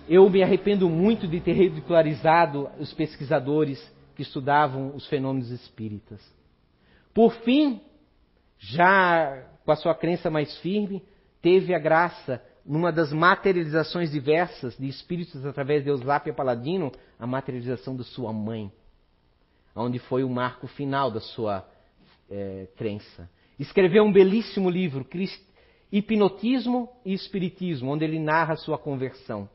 eu 0.08 0.28
me 0.28 0.42
arrependo 0.42 0.90
muito 0.90 1.28
de 1.28 1.38
ter 1.40 1.52
ridicularizado 1.52 2.68
os 2.76 2.92
pesquisadores 2.92 3.80
que 4.16 4.22
estudavam 4.22 4.96
os 4.96 5.06
fenômenos 5.06 5.50
espíritas. 5.50 6.20
Por 7.14 7.32
fim, 7.44 7.80
já 8.58 9.44
com 9.64 9.70
a 9.70 9.76
sua 9.76 9.94
crença 9.94 10.28
mais 10.28 10.58
firme, 10.58 11.04
teve 11.40 11.72
a 11.72 11.78
graça 11.78 12.42
numa 12.66 12.90
das 12.90 13.12
materializações 13.12 14.10
diversas 14.10 14.76
de 14.76 14.88
espíritos 14.88 15.46
através 15.46 15.84
de 15.84 15.90
Eusápia 15.90 16.34
Paladino, 16.34 16.90
a 17.16 17.26
materialização 17.28 17.94
da 17.94 18.02
sua 18.02 18.32
mãe, 18.32 18.72
onde 19.76 20.00
foi 20.00 20.24
o 20.24 20.28
marco 20.28 20.66
final 20.66 21.12
da 21.12 21.20
sua 21.20 21.64
é, 22.28 22.66
crença. 22.76 23.30
Escreveu 23.58 24.04
um 24.04 24.12
belíssimo 24.12 24.70
livro, 24.70 25.06
Hipnotismo 25.90 26.88
e 27.04 27.12
Espiritismo, 27.12 27.90
onde 27.90 28.04
ele 28.04 28.20
narra 28.20 28.56
sua 28.56 28.78
conversão, 28.78 29.48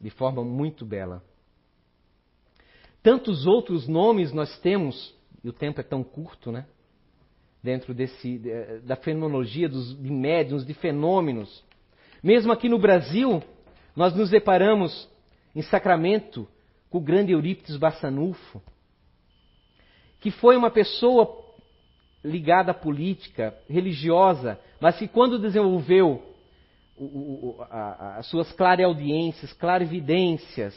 de 0.00 0.10
forma 0.10 0.44
muito 0.44 0.84
bela. 0.84 1.22
Tantos 3.02 3.46
outros 3.46 3.88
nomes 3.88 4.32
nós 4.32 4.58
temos, 4.60 5.14
e 5.42 5.48
o 5.48 5.52
tempo 5.52 5.80
é 5.80 5.84
tão 5.84 6.04
curto, 6.04 6.52
né? 6.52 6.66
Dentro 7.62 7.92
desse, 7.92 8.40
da 8.84 8.96
fenomenologia, 8.96 9.68
dos, 9.68 9.96
de 10.00 10.10
médiums, 10.10 10.64
de 10.64 10.74
fenômenos. 10.74 11.64
Mesmo 12.22 12.52
aqui 12.52 12.68
no 12.68 12.78
Brasil, 12.78 13.42
nós 13.96 14.14
nos 14.14 14.30
deparamos 14.30 15.08
em 15.54 15.62
Sacramento 15.62 16.46
com 16.90 16.98
o 16.98 17.02
grande 17.02 17.32
Eurípides 17.32 17.76
Bassanufo, 17.76 18.62
que 20.20 20.30
foi 20.30 20.56
uma 20.56 20.70
pessoa 20.70 21.39
ligada 22.24 22.72
à 22.72 22.74
política, 22.74 23.54
religiosa, 23.68 24.58
mas 24.80 24.98
que 24.98 25.08
quando 25.08 25.38
desenvolveu 25.38 26.22
as 27.70 28.26
suas 28.26 28.52
clareaudiências, 28.52 29.52
clarividências, 29.54 30.74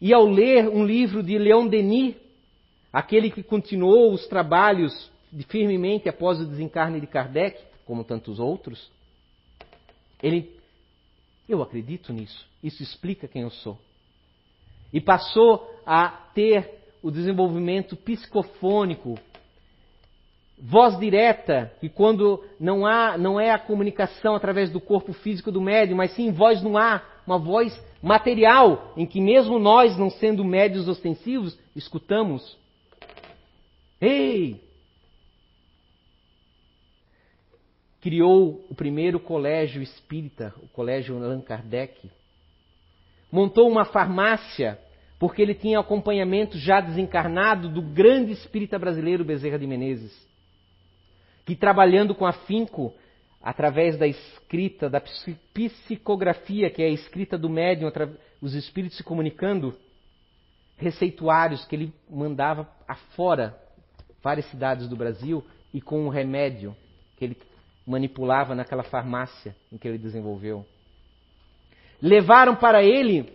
e 0.00 0.12
ao 0.12 0.26
ler 0.26 0.68
um 0.68 0.84
livro 0.84 1.22
de 1.22 1.38
Leon 1.38 1.68
Denis, 1.68 2.16
aquele 2.92 3.30
que 3.30 3.42
continuou 3.42 4.12
os 4.12 4.26
trabalhos 4.26 5.10
firmemente 5.48 6.08
após 6.08 6.40
o 6.40 6.46
desencarne 6.46 7.00
de 7.00 7.06
Kardec, 7.06 7.60
como 7.84 8.04
tantos 8.04 8.38
outros. 8.38 8.90
Ele, 10.22 10.50
eu 11.48 11.62
acredito 11.62 12.12
nisso, 12.12 12.46
isso 12.62 12.82
explica 12.82 13.28
quem 13.28 13.42
eu 13.42 13.50
sou. 13.50 13.78
E 14.92 15.00
passou 15.00 15.68
a 15.86 16.08
ter 16.34 16.70
o 17.02 17.10
desenvolvimento 17.10 17.96
psicofônico, 17.96 19.18
voz 20.58 20.98
direta, 20.98 21.72
que 21.80 21.88
quando 21.88 22.42
não 22.58 22.86
há, 22.86 23.18
não 23.18 23.40
é 23.40 23.50
a 23.50 23.58
comunicação 23.58 24.34
através 24.34 24.70
do 24.70 24.80
corpo 24.80 25.12
físico 25.12 25.50
do 25.50 25.60
médium, 25.60 25.96
mas 25.96 26.12
sim 26.12 26.30
voz 26.30 26.62
no 26.62 26.76
ar, 26.76 27.22
uma 27.26 27.38
voz 27.38 27.78
material, 28.02 28.92
em 28.96 29.06
que 29.06 29.20
mesmo 29.20 29.58
nós, 29.58 29.96
não 29.96 30.10
sendo 30.10 30.44
médios 30.44 30.88
ostensivos, 30.88 31.58
escutamos. 31.74 32.56
Ei! 34.00 34.62
Criou 38.00 38.64
o 38.68 38.74
primeiro 38.74 39.18
colégio 39.18 39.82
espírita, 39.82 40.54
o 40.62 40.68
colégio 40.68 41.16
Allan 41.16 41.40
Kardec. 41.40 42.10
Montou 43.32 43.68
uma 43.68 43.86
farmácia, 43.86 44.78
porque 45.18 45.40
ele 45.40 45.54
tinha 45.54 45.80
acompanhamento 45.80 46.58
já 46.58 46.80
desencarnado 46.80 47.68
do 47.70 47.80
grande 47.80 48.32
espírita 48.32 48.78
brasileiro 48.78 49.24
Bezerra 49.24 49.58
de 49.58 49.66
Menezes 49.66 50.33
que 51.44 51.54
trabalhando 51.54 52.14
com 52.14 52.26
afinco, 52.26 52.92
através 53.42 53.98
da 53.98 54.06
escrita, 54.06 54.88
da 54.88 55.02
psicografia, 55.52 56.70
que 56.70 56.82
é 56.82 56.86
a 56.86 56.90
escrita 56.90 57.36
do 57.36 57.48
médium, 57.48 57.90
os 58.40 58.54
espíritos 58.54 58.96
se 58.96 59.04
comunicando, 59.04 59.76
receituários 60.76 61.64
que 61.66 61.76
ele 61.76 61.92
mandava 62.08 62.68
afora, 62.88 63.58
várias 64.22 64.46
cidades 64.46 64.88
do 64.88 64.96
Brasil, 64.96 65.44
e 65.72 65.80
com 65.80 66.06
um 66.06 66.08
remédio 66.08 66.74
que 67.16 67.24
ele 67.24 67.36
manipulava 67.86 68.54
naquela 68.54 68.82
farmácia 68.82 69.54
em 69.70 69.76
que 69.76 69.86
ele 69.86 69.98
desenvolveu. 69.98 70.64
Levaram 72.00 72.56
para 72.56 72.82
ele 72.82 73.30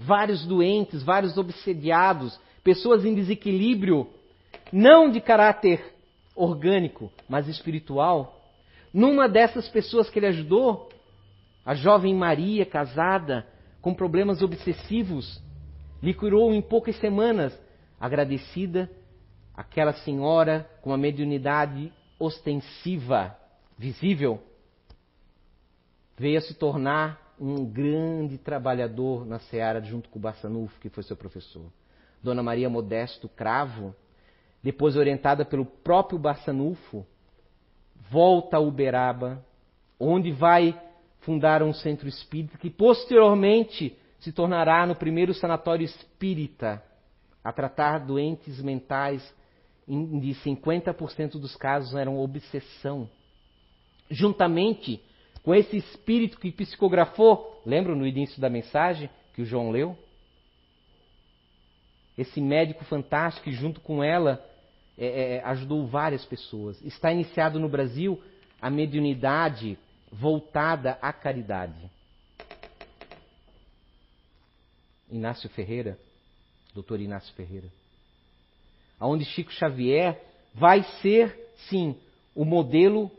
vários 0.00 0.46
doentes, 0.46 1.02
vários 1.02 1.36
obsediados, 1.36 2.40
pessoas 2.64 3.04
em 3.04 3.14
desequilíbrio, 3.14 4.08
não 4.72 5.10
de 5.10 5.20
caráter 5.20 5.91
orgânico, 6.34 7.10
mas 7.28 7.48
espiritual. 7.48 8.40
Numa 8.92 9.28
dessas 9.28 9.68
pessoas 9.68 10.10
que 10.10 10.18
ele 10.18 10.26
ajudou, 10.26 10.90
a 11.64 11.74
jovem 11.74 12.14
Maria, 12.14 12.66
casada, 12.66 13.46
com 13.80 13.94
problemas 13.94 14.42
obsessivos, 14.42 15.42
lhe 16.02 16.12
curou 16.12 16.52
em 16.52 16.60
poucas 16.60 16.96
semanas, 16.96 17.58
agradecida 18.00 18.90
aquela 19.54 19.92
senhora 19.92 20.68
com 20.80 20.90
uma 20.90 20.98
mediunidade 20.98 21.92
ostensiva, 22.18 23.36
visível, 23.78 24.40
veio 26.16 26.38
a 26.38 26.40
se 26.40 26.54
tornar 26.54 27.34
um 27.38 27.64
grande 27.64 28.38
trabalhador 28.38 29.26
na 29.26 29.38
seara 29.40 29.80
junto 29.82 30.08
com 30.08 30.18
o 30.18 30.22
Bassanufo, 30.22 30.78
que 30.80 30.88
foi 30.88 31.02
seu 31.02 31.16
professor. 31.16 31.66
Dona 32.22 32.42
Maria 32.42 32.70
Modesto 32.70 33.28
Cravo 33.28 33.94
depois 34.62 34.96
orientada 34.96 35.44
pelo 35.44 35.64
próprio 35.64 36.18
Barçanufo, 36.18 37.04
volta 38.10 38.56
a 38.56 38.60
Uberaba, 38.60 39.44
onde 39.98 40.30
vai 40.30 40.78
fundar 41.20 41.62
um 41.62 41.72
centro 41.72 42.08
espírita 42.08 42.58
que 42.58 42.70
posteriormente 42.70 43.96
se 44.20 44.32
tornará 44.32 44.86
no 44.86 44.94
primeiro 44.94 45.34
sanatório 45.34 45.84
espírita 45.84 46.82
a 47.42 47.52
tratar 47.52 47.98
doentes 47.98 48.60
mentais, 48.62 49.22
de 49.86 50.34
50% 50.44 51.32
dos 51.40 51.56
casos 51.56 51.94
eram 51.94 52.18
obsessão. 52.20 53.08
Juntamente 54.08 55.02
com 55.42 55.52
esse 55.52 55.76
espírito 55.76 56.38
que 56.38 56.52
psicografou, 56.52 57.60
lembram 57.66 57.96
no 57.96 58.06
início 58.06 58.40
da 58.40 58.48
mensagem 58.48 59.10
que 59.34 59.42
o 59.42 59.44
João 59.44 59.70
leu? 59.70 59.98
Esse 62.16 62.40
médico 62.40 62.84
fantástico 62.84 63.50
junto 63.50 63.80
com 63.80 64.04
ela 64.04 64.44
é, 64.96 65.06
é, 65.06 65.34
é, 65.36 65.44
ajudou 65.44 65.86
várias 65.86 66.24
pessoas. 66.24 66.80
Está 66.82 67.12
iniciado 67.12 67.58
no 67.58 67.68
Brasil 67.68 68.22
a 68.60 68.70
mediunidade 68.70 69.78
voltada 70.10 70.98
à 71.00 71.12
caridade. 71.12 71.90
Inácio 75.10 75.48
Ferreira, 75.50 75.98
doutor 76.74 77.00
Inácio 77.00 77.34
Ferreira. 77.34 77.68
Onde 79.00 79.24
Chico 79.24 79.50
Xavier 79.52 80.22
vai 80.54 80.82
ser, 81.00 81.52
sim, 81.68 81.96
o 82.34 82.44
modelo 82.44 83.10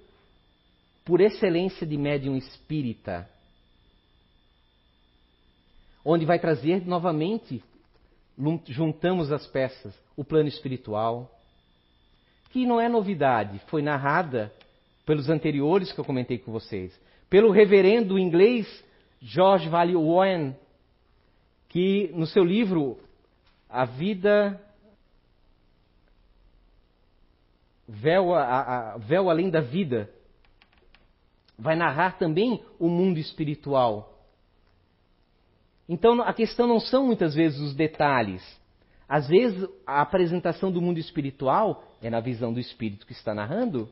por 1.03 1.19
excelência 1.19 1.85
de 1.85 1.97
médium 1.97 2.35
espírita. 2.37 3.29
Onde 6.05 6.25
vai 6.25 6.39
trazer 6.39 6.85
novamente, 6.85 7.63
juntamos 8.67 9.31
as 9.31 9.45
peças, 9.47 9.93
o 10.15 10.23
plano 10.23 10.47
espiritual, 10.47 11.32
que 12.53 12.67
não 12.67 12.79
é 12.79 12.87
novidade, 12.87 13.59
foi 13.65 13.81
narrada 13.81 14.53
pelos 15.07 15.27
anteriores 15.27 15.91
que 15.91 15.99
eu 15.99 16.05
comentei 16.05 16.37
com 16.37 16.51
vocês, 16.51 16.97
pelo 17.27 17.49
reverendo 17.49 18.19
inglês 18.19 18.67
George 19.19 19.67
Valley 19.67 19.95
Owen, 19.95 20.55
que 21.67 22.11
no 22.13 22.27
seu 22.27 22.43
livro 22.43 22.99
A 23.67 23.85
Vida 23.85 24.61
Véu, 27.87 28.35
a, 28.35 28.43
a, 28.93 28.97
Véu 28.99 29.31
Além 29.31 29.49
da 29.49 29.59
Vida, 29.59 30.07
vai 31.57 31.75
narrar 31.75 32.19
também 32.19 32.63
o 32.77 32.87
mundo 32.87 33.17
espiritual. 33.17 34.27
Então 35.89 36.21
a 36.21 36.31
questão 36.33 36.67
não 36.67 36.79
são 36.79 37.07
muitas 37.07 37.33
vezes 37.33 37.59
os 37.59 37.73
detalhes, 37.73 38.43
às 39.13 39.27
vezes, 39.27 39.69
a 39.85 40.01
apresentação 40.01 40.71
do 40.71 40.81
mundo 40.81 40.97
espiritual 40.97 41.83
é 42.01 42.09
na 42.09 42.19
visão 42.19 42.51
do 42.51 42.59
espírito 42.59 43.05
que 43.05 43.11
está 43.11 43.31
narrando. 43.31 43.87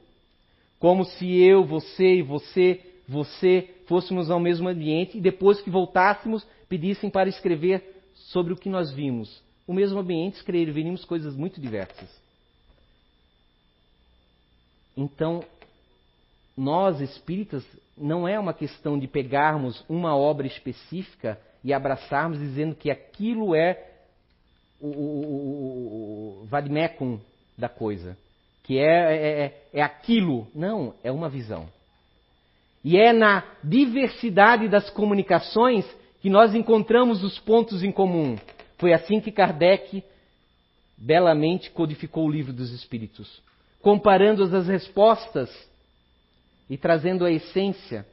Como 0.79 1.05
se 1.05 1.39
eu, 1.39 1.63
você 1.63 2.15
e 2.15 2.21
você, 2.23 2.81
você 3.07 3.69
fôssemos 3.85 4.31
ao 4.31 4.39
mesmo 4.39 4.67
ambiente 4.67 5.19
e 5.19 5.21
depois 5.21 5.61
que 5.61 5.69
voltássemos 5.69 6.43
pedissem 6.67 7.07
para 7.07 7.29
escrever 7.29 8.01
sobre 8.15 8.51
o 8.51 8.55
que 8.55 8.67
nós 8.67 8.91
vimos. 8.91 9.43
O 9.67 9.75
mesmo 9.75 9.99
ambiente 9.99 10.37
escreveríamos 10.37 11.05
coisas 11.05 11.35
muito 11.35 11.61
diversas. 11.61 12.09
Então, 14.97 15.43
nós 16.57 16.99
espíritas, 16.99 17.63
não 17.95 18.27
é 18.27 18.39
uma 18.39 18.55
questão 18.55 18.97
de 18.97 19.07
pegarmos 19.07 19.85
uma 19.87 20.15
obra 20.17 20.47
específica 20.47 21.39
e 21.63 21.71
abraçarmos 21.71 22.39
dizendo 22.39 22.73
que 22.73 22.89
aquilo 22.89 23.53
é 23.53 23.90
o, 24.81 24.87
o, 24.87 26.43
o 26.43 26.47
da 27.57 27.69
coisa, 27.69 28.17
que 28.63 28.79
é, 28.79 28.83
é, 28.83 29.41
é, 29.45 29.63
é 29.73 29.81
aquilo. 29.81 30.47
Não, 30.53 30.93
é 31.03 31.11
uma 31.11 31.29
visão. 31.29 31.67
E 32.83 32.97
é 32.97 33.13
na 33.13 33.43
diversidade 33.63 34.67
das 34.67 34.89
comunicações 34.89 35.85
que 36.21 36.29
nós 36.29 36.55
encontramos 36.55 37.23
os 37.23 37.39
pontos 37.39 37.83
em 37.83 37.91
comum. 37.91 38.37
Foi 38.77 38.93
assim 38.93 39.19
que 39.19 39.31
Kardec 39.31 40.03
belamente 40.97 41.69
codificou 41.71 42.25
o 42.25 42.31
livro 42.31 42.53
dos 42.53 42.71
Espíritos, 42.71 43.41
comparando 43.81 44.43
as 44.43 44.67
respostas 44.67 45.49
e 46.69 46.77
trazendo 46.77 47.25
a 47.25 47.31
essência. 47.31 48.05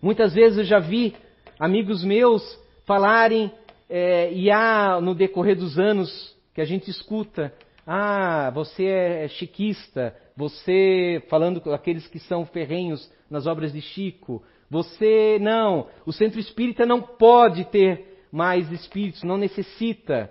Muitas 0.00 0.34
vezes 0.34 0.58
eu 0.58 0.64
já 0.64 0.78
vi 0.78 1.14
amigos 1.58 2.04
meus 2.04 2.58
falarem 2.86 3.52
é, 3.88 4.32
e 4.32 4.50
há, 4.50 5.00
no 5.00 5.14
decorrer 5.14 5.56
dos 5.56 5.78
anos, 5.78 6.36
que 6.54 6.60
a 6.60 6.64
gente 6.64 6.90
escuta, 6.90 7.54
ah, 7.86 8.50
você 8.50 8.84
é 8.84 9.28
chiquista, 9.28 10.14
você, 10.36 11.24
falando 11.28 11.60
com 11.60 11.72
aqueles 11.72 12.06
que 12.06 12.18
são 12.18 12.44
ferrenhos 12.44 13.10
nas 13.30 13.46
obras 13.46 13.72
de 13.72 13.80
Chico, 13.80 14.42
você, 14.70 15.38
não, 15.40 15.88
o 16.04 16.12
centro 16.12 16.38
espírita 16.38 16.84
não 16.84 17.00
pode 17.00 17.64
ter 17.66 18.26
mais 18.30 18.70
espíritos, 18.70 19.22
não 19.22 19.38
necessita. 19.38 20.30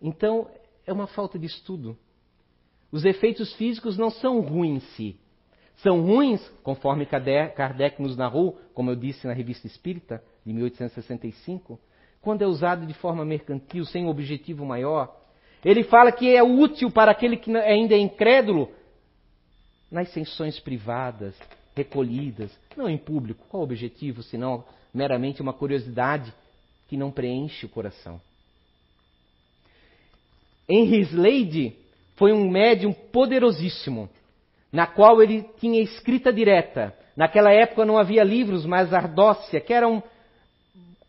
Então, 0.00 0.46
é 0.86 0.92
uma 0.92 1.06
falta 1.06 1.38
de 1.38 1.46
estudo. 1.46 1.96
Os 2.90 3.06
efeitos 3.06 3.54
físicos 3.54 3.96
não 3.96 4.10
são 4.10 4.40
ruins 4.40 4.82
em 4.82 4.86
si. 4.94 5.16
São 5.76 6.02
ruins, 6.02 6.46
conforme 6.62 7.06
Kardec 7.06 8.00
nos 8.00 8.16
narrou, 8.16 8.60
como 8.74 8.90
eu 8.90 8.96
disse 8.96 9.26
na 9.26 9.32
revista 9.32 9.66
Espírita, 9.66 10.22
de 10.44 10.52
1865, 10.52 11.78
quando 12.20 12.42
é 12.42 12.46
usado 12.46 12.86
de 12.86 12.94
forma 12.94 13.24
mercantil, 13.24 13.84
sem 13.84 14.06
objetivo 14.06 14.64
maior. 14.64 15.14
Ele 15.64 15.84
fala 15.84 16.12
que 16.12 16.34
é 16.34 16.42
útil 16.42 16.90
para 16.90 17.10
aquele 17.12 17.36
que 17.36 17.54
ainda 17.56 17.94
é 17.94 17.98
incrédulo 17.98 18.70
nas 19.90 20.08
sessões 20.12 20.58
privadas, 20.58 21.36
recolhidas, 21.74 22.50
não 22.76 22.88
em 22.88 22.98
público. 22.98 23.44
Qual 23.48 23.60
o 23.60 23.64
objetivo, 23.64 24.22
senão 24.22 24.64
meramente 24.92 25.42
uma 25.42 25.52
curiosidade 25.52 26.32
que 26.88 26.96
não 26.96 27.10
preenche 27.10 27.66
o 27.66 27.68
coração? 27.68 28.20
Henry 30.68 31.00
Slade 31.02 31.76
foi 32.16 32.32
um 32.32 32.50
médium 32.50 32.92
poderosíssimo, 32.92 34.08
na 34.70 34.86
qual 34.86 35.22
ele 35.22 35.44
tinha 35.58 35.82
escrita 35.82 36.32
direta. 36.32 36.96
Naquela 37.16 37.52
época 37.52 37.84
não 37.84 37.98
havia 37.98 38.24
livros, 38.24 38.64
mas 38.64 38.92
ardócia, 38.92 39.60
que 39.60 39.72
eram 39.72 40.02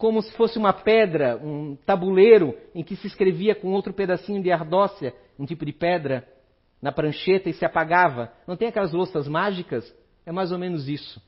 como 0.04 0.22
se 0.22 0.34
fosse 0.34 0.58
uma 0.58 0.74
pedra, 0.74 1.38
um 1.38 1.78
tabuleiro 1.78 2.58
em 2.76 2.84
que 2.84 2.94
se 2.98 3.08
escrevia 3.08 3.56
com 3.56 3.72
outro 3.72 3.94
pedacinho 3.94 4.44
de 4.44 4.52
ardócia, 4.52 5.14
um 5.40 5.46
tipo 5.46 5.66
de 5.66 5.72
pedra, 5.72 6.28
na 6.82 6.92
prancheta 6.92 7.50
e 7.50 7.54
se 7.54 7.64
apagava. 7.64 8.30
Não 8.46 8.58
tem 8.58 8.68
aquelas 8.68 8.92
louças 8.92 9.30
mágicas? 9.30 9.90
É 10.26 10.32
mais 10.34 10.52
ou 10.52 10.60
menos 10.60 10.90
isso. 10.90 11.22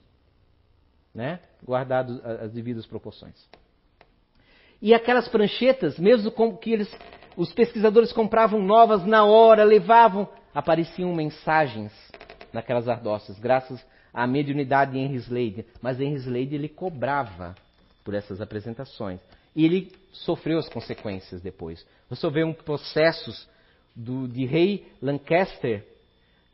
Né? 1.13 1.39
Guardado 1.63 2.21
as 2.25 2.51
devidas 2.51 2.85
proporções. 2.85 3.49
E 4.81 4.93
aquelas 4.93 5.29
pranchetas, 5.29 5.97
mesmo 5.97 6.29
com 6.29 6.57
que 6.57 6.73
eles, 6.73 6.99
os 7.37 7.53
pesquisadores 7.53 8.11
compravam 8.11 8.61
novas 8.61 9.05
na 9.05 9.23
hora, 9.23 9.63
levavam, 9.63 10.27
apareciam 10.53 11.15
mensagens 11.15 11.93
naquelas 12.51 12.89
ardócias, 12.89 13.39
graças 13.39 13.81
à 14.13 14.27
mediunidade 14.27 14.91
de 14.91 14.97
Henry 14.97 15.15
Slade. 15.15 15.65
Mas 15.81 15.97
Henry 15.97 16.17
Slade 16.17 16.55
ele 16.55 16.67
cobrava 16.67 17.55
por 18.05 18.13
essas 18.13 18.39
apresentações. 18.39 19.19
E 19.53 19.65
ele 19.65 19.91
sofreu 20.13 20.59
as 20.59 20.69
consequências 20.69 21.41
depois. 21.41 21.85
Você 22.09 22.29
vê 22.29 22.43
um 22.45 22.53
processos 22.53 23.49
do, 23.95 24.27
de 24.27 24.45
rei 24.45 24.87
Lancaster 25.01 25.85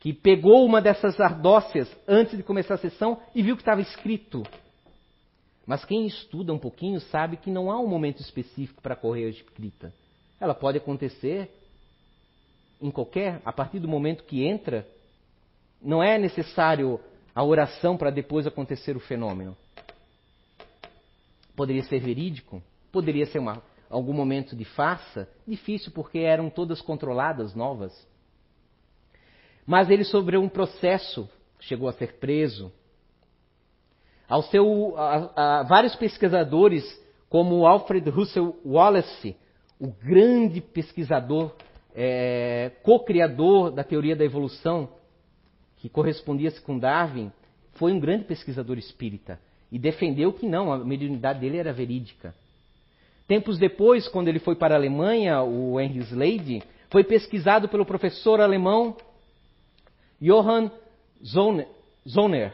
que 0.00 0.12
pegou 0.12 0.64
uma 0.64 0.80
dessas 0.80 1.20
ardócias 1.20 1.88
antes 2.08 2.36
de 2.36 2.42
começar 2.42 2.74
a 2.74 2.78
sessão 2.78 3.20
e 3.34 3.42
viu 3.42 3.54
que 3.54 3.62
estava 3.62 3.80
escrito. 3.80 4.42
Mas 5.64 5.84
quem 5.84 6.06
estuda 6.06 6.52
um 6.52 6.58
pouquinho 6.58 7.00
sabe 7.00 7.36
que 7.36 7.50
não 7.50 7.70
há 7.70 7.78
um 7.78 7.86
momento 7.86 8.20
específico 8.20 8.82
para 8.82 8.96
correr 8.96 9.26
a 9.26 9.30
escrita. 9.30 9.92
Ela 10.40 10.54
pode 10.54 10.78
acontecer 10.78 11.50
em 12.80 12.90
qualquer, 12.90 13.40
a 13.44 13.52
partir 13.52 13.78
do 13.78 13.86
momento 13.86 14.24
que 14.24 14.44
entra, 14.44 14.84
não 15.80 16.02
é 16.02 16.18
necessário 16.18 16.98
a 17.32 17.44
oração 17.44 17.96
para 17.96 18.10
depois 18.10 18.44
acontecer 18.44 18.96
o 18.96 19.00
fenômeno. 19.00 19.56
Poderia 21.54 21.82
ser 21.84 22.00
verídico, 22.00 22.62
poderia 22.90 23.26
ser 23.26 23.38
uma, 23.38 23.62
algum 23.90 24.12
momento 24.12 24.56
de 24.56 24.64
farsa, 24.64 25.28
difícil 25.46 25.92
porque 25.92 26.18
eram 26.18 26.48
todas 26.48 26.80
controladas, 26.80 27.54
novas. 27.54 27.92
Mas 29.66 29.90
ele 29.90 30.04
sofreu 30.04 30.42
um 30.42 30.48
processo, 30.48 31.28
chegou 31.60 31.88
a 31.88 31.92
ser 31.92 32.14
preso. 32.14 32.72
Ao 34.28 34.42
seu, 34.44 34.94
a, 34.96 35.60
a, 35.60 35.62
vários 35.64 35.94
pesquisadores, 35.94 36.84
como 37.28 37.66
Alfred 37.66 38.08
Russel 38.08 38.56
Wallace, 38.64 39.36
o 39.78 39.88
grande 39.88 40.60
pesquisador, 40.60 41.54
é, 41.94 42.72
co-criador 42.82 43.70
da 43.70 43.84
teoria 43.84 44.16
da 44.16 44.24
evolução, 44.24 44.88
que 45.76 45.88
correspondia-se 45.88 46.60
com 46.62 46.78
Darwin, 46.78 47.30
foi 47.72 47.92
um 47.92 48.00
grande 48.00 48.24
pesquisador 48.24 48.78
espírita 48.78 49.38
e 49.72 49.78
defendeu 49.78 50.34
que 50.34 50.46
não, 50.46 50.70
a 50.70 50.78
mediunidade 50.78 51.40
dele 51.40 51.56
era 51.56 51.72
verídica. 51.72 52.34
Tempos 53.26 53.58
depois, 53.58 54.06
quando 54.06 54.28
ele 54.28 54.38
foi 54.38 54.54
para 54.54 54.74
a 54.74 54.78
Alemanha, 54.78 55.42
o 55.42 55.80
Henry 55.80 56.00
Slade, 56.00 56.62
foi 56.90 57.02
pesquisado 57.02 57.66
pelo 57.70 57.86
professor 57.86 58.38
alemão 58.38 58.94
Johann 60.20 60.70
Zoner. 61.24 62.52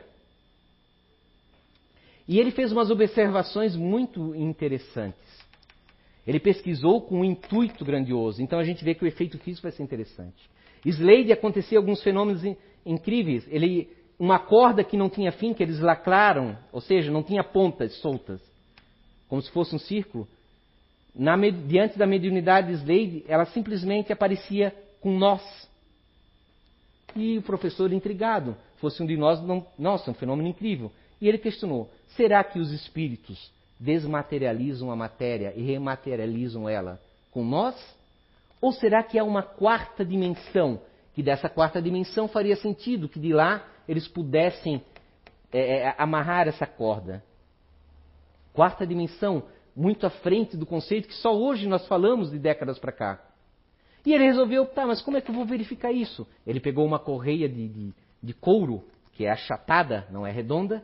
E 2.29 2.39
ele 2.39 2.53
fez 2.53 2.71
umas 2.71 2.89
observações 2.89 3.75
muito 3.75 4.35
interessantes. 4.37 5.19
Ele 6.25 6.39
pesquisou 6.39 7.01
com 7.01 7.21
um 7.21 7.25
intuito 7.25 7.85
grandioso. 7.85 8.41
Então 8.41 8.61
a 8.61 8.65
gente 8.65 8.85
vê 8.85 8.95
que 8.95 9.03
o 9.03 9.09
efeito 9.09 9.39
físico 9.39 9.63
vai 9.63 9.73
ser 9.73 9.83
interessante. 9.83 10.49
Slade 10.85 11.33
acontecia 11.33 11.79
alguns 11.79 12.01
fenômenos 12.03 12.43
incríveis. 12.87 13.45
Ele, 13.49 13.89
uma 14.19 14.39
corda 14.39 14.83
que 14.83 14.97
não 14.97 15.09
tinha 15.09 15.31
fim, 15.31 15.55
que 15.55 15.63
eles 15.63 15.79
lacraram, 15.79 16.59
ou 16.73 16.81
seja, 16.81 17.11
não 17.11 17.23
tinha 17.23 17.45
pontas 17.45 17.95
soltas, 18.01 18.41
como 19.29 19.41
se 19.41 19.51
fosse 19.51 19.75
um 19.75 19.79
círculo. 19.79 20.27
Na, 21.15 21.37
diante 21.37 21.97
da 21.99 22.07
mediunidade 22.07 22.69
de 22.69 22.75
Slade, 22.75 23.25
ela 23.29 23.45
simplesmente 23.47 24.13
aparecia 24.13 24.75
com 25.01 25.17
nós. 25.17 25.43
E 27.15 27.39
o 27.39 27.43
professor, 27.43 27.93
intrigado, 27.93 28.57
fosse 28.77 29.03
um 29.03 29.07
de 29.07 29.17
nós, 29.17 29.41
não, 29.43 29.65
nossa, 29.79 30.11
um 30.11 30.15
fenômeno 30.15 30.49
incrível. 30.49 30.91
E 31.21 31.29
ele 31.29 31.39
questionou: 31.39 31.91
será 32.17 32.43
que 32.43 32.59
os 32.59 32.73
espíritos 32.73 33.51
desmaterializam 33.79 34.91
a 34.91 34.97
matéria 34.97 35.53
e 35.57 35.63
rematerializam 35.63 36.69
ela 36.69 37.01
com 37.31 37.45
nós? 37.45 37.75
Ou 38.61 38.73
será 38.73 39.03
que 39.03 39.19
há 39.19 39.25
uma 39.25 39.43
quarta 39.43 40.05
dimensão, 40.05 40.81
que 41.15 41.23
dessa 41.23 41.49
quarta 41.49 41.81
dimensão 41.81 42.27
faria 42.29 42.57
sentido 42.57 43.09
que 43.09 43.21
de 43.21 43.33
lá 43.33 43.65
eles 43.89 44.07
pudessem 44.07 44.83
é, 45.51 45.79
é, 45.79 45.95
amarrar 45.97 46.47
essa 46.47 46.67
corda? 46.67 47.25
Quarta 48.53 48.87
dimensão, 48.87 49.45
muito 49.75 50.07
à 50.07 50.11
frente 50.11 50.57
do 50.57 50.67
conceito 50.67 51.09
que 51.09 51.15
só 51.15 51.35
hoje 51.35 51.67
nós 51.67 51.87
falamos 51.89 52.31
de 52.31 52.39
décadas 52.39 52.79
para 52.79 52.93
cá. 52.93 53.25
E 54.05 54.13
ele 54.13 54.25
resolveu, 54.25 54.67
tá, 54.67 54.87
mas 54.87 55.01
como 55.01 55.17
é 55.17 55.21
que 55.21 55.31
eu 55.31 55.35
vou 55.35 55.45
verificar 55.45 55.93
isso? 55.93 56.27
Ele 56.47 56.61
pegou 56.61 56.85
uma 56.85 56.99
correia 56.99 57.49
de, 57.49 57.69
de, 57.69 57.95
de 58.23 58.35
couro, 58.35 58.85
que 59.13 59.25
é 59.25 59.31
achatada, 59.31 60.07
não 60.11 60.27
é 60.27 60.31
redonda, 60.31 60.83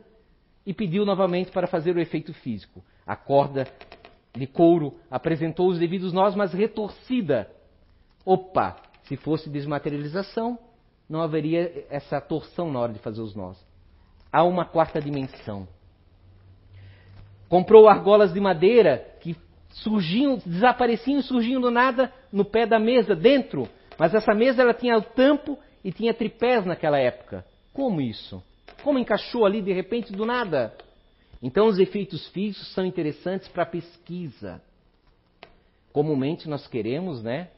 e 0.65 0.73
pediu 0.73 1.05
novamente 1.05 1.51
para 1.51 1.67
fazer 1.67 1.95
o 1.95 1.99
efeito 1.99 2.33
físico. 2.33 2.83
A 3.05 3.15
corda 3.15 3.67
de 4.33 4.47
couro 4.47 4.99
apresentou 5.09 5.69
os 5.69 5.79
devidos 5.79 6.11
nós, 6.11 6.35
mas 6.35 6.53
retorcida. 6.53 7.49
Opa, 8.25 8.77
se 9.03 9.15
fosse 9.15 9.49
desmaterialização, 9.49 10.57
não 11.09 11.21
haveria 11.21 11.85
essa 11.89 12.19
torção 12.19 12.71
na 12.71 12.79
hora 12.79 12.93
de 12.93 12.99
fazer 12.99 13.21
os 13.21 13.35
nós. 13.35 13.57
Há 14.31 14.43
uma 14.43 14.65
quarta 14.65 14.99
dimensão. 14.99 15.67
Comprou 17.47 17.87
argolas 17.87 18.33
de 18.33 18.39
madeira 18.39 19.05
que 19.21 19.35
surgiam, 19.69 20.37
desapareciam 20.45 21.19
e 21.19 21.23
surgiam 21.23 21.61
do 21.61 21.69
nada 21.69 22.11
no 22.31 22.43
pé 22.43 22.65
da 22.65 22.79
mesa, 22.79 23.15
dentro. 23.15 23.67
Mas 23.97 24.13
essa 24.13 24.33
mesa 24.33 24.61
ela 24.61 24.73
tinha 24.73 24.97
o 24.97 25.01
tampo 25.01 25.57
e 25.83 25.91
tinha 25.91 26.13
tripés 26.13 26.65
naquela 26.65 26.97
época. 26.97 27.45
Como 27.71 28.01
isso? 28.01 28.43
Como 28.83 28.99
encaixou 28.99 29.45
ali 29.45 29.61
de 29.61 29.71
repente 29.71 30.11
do 30.11 30.25
nada? 30.25 30.75
Então 31.41 31.67
os 31.67 31.77
efeitos 31.77 32.27
físicos 32.29 32.73
são 32.73 32.85
interessantes 32.85 33.47
para 33.47 33.63
a 33.63 33.67
pesquisa. 33.67 34.61
Comumente 35.93 36.49
nós 36.49 36.67
queremos, 36.67 37.21
né, 37.21 37.49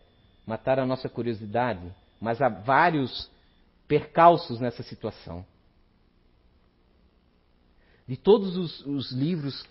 matar 0.46 0.80
a 0.80 0.86
nossa 0.86 1.10
curiosidade, 1.10 1.88
mas 2.20 2.42
há 2.42 2.50
vários 2.50 3.32
percalços 3.88 4.60
nessa 4.60 4.84
situação. 4.84 5.46
De 8.08 8.16
todos 8.16 8.56
os, 8.56 8.86
os 8.86 9.12
livros 9.12 9.66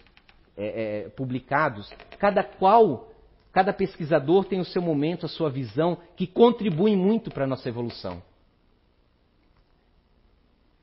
é, 0.56 1.04
é, 1.04 1.08
publicados, 1.10 1.90
cada 2.18 2.42
qual, 2.42 3.10
cada 3.52 3.72
pesquisador 3.72 4.44
tem 4.44 4.60
o 4.60 4.64
seu 4.64 4.82
momento, 4.82 5.26
a 5.26 5.28
sua 5.28 5.50
visão, 5.50 5.98
que 6.16 6.26
contribui 6.26 6.96
muito 6.96 7.30
para 7.30 7.44
a 7.44 7.46
nossa 7.46 7.68
evolução. 7.68 8.22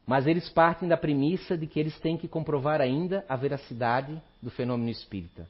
Mas 0.06 0.28
eles 0.28 0.50
partem 0.50 0.90
da 0.90 0.98
premissa 0.98 1.58
de 1.58 1.66
que 1.66 1.80
eles 1.80 1.98
têm 2.00 2.18
que 2.18 2.28
comprovar 2.28 2.82
ainda 2.82 3.24
a 3.30 3.36
veracidade 3.36 4.22
do 4.42 4.52
fenômeno 4.52 4.90
espírita. 4.90 5.48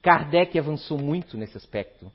Kardec 0.00 0.56
avançou 0.58 0.98
muito 0.98 1.36
nesse 1.36 1.56
aspecto. 1.56 2.10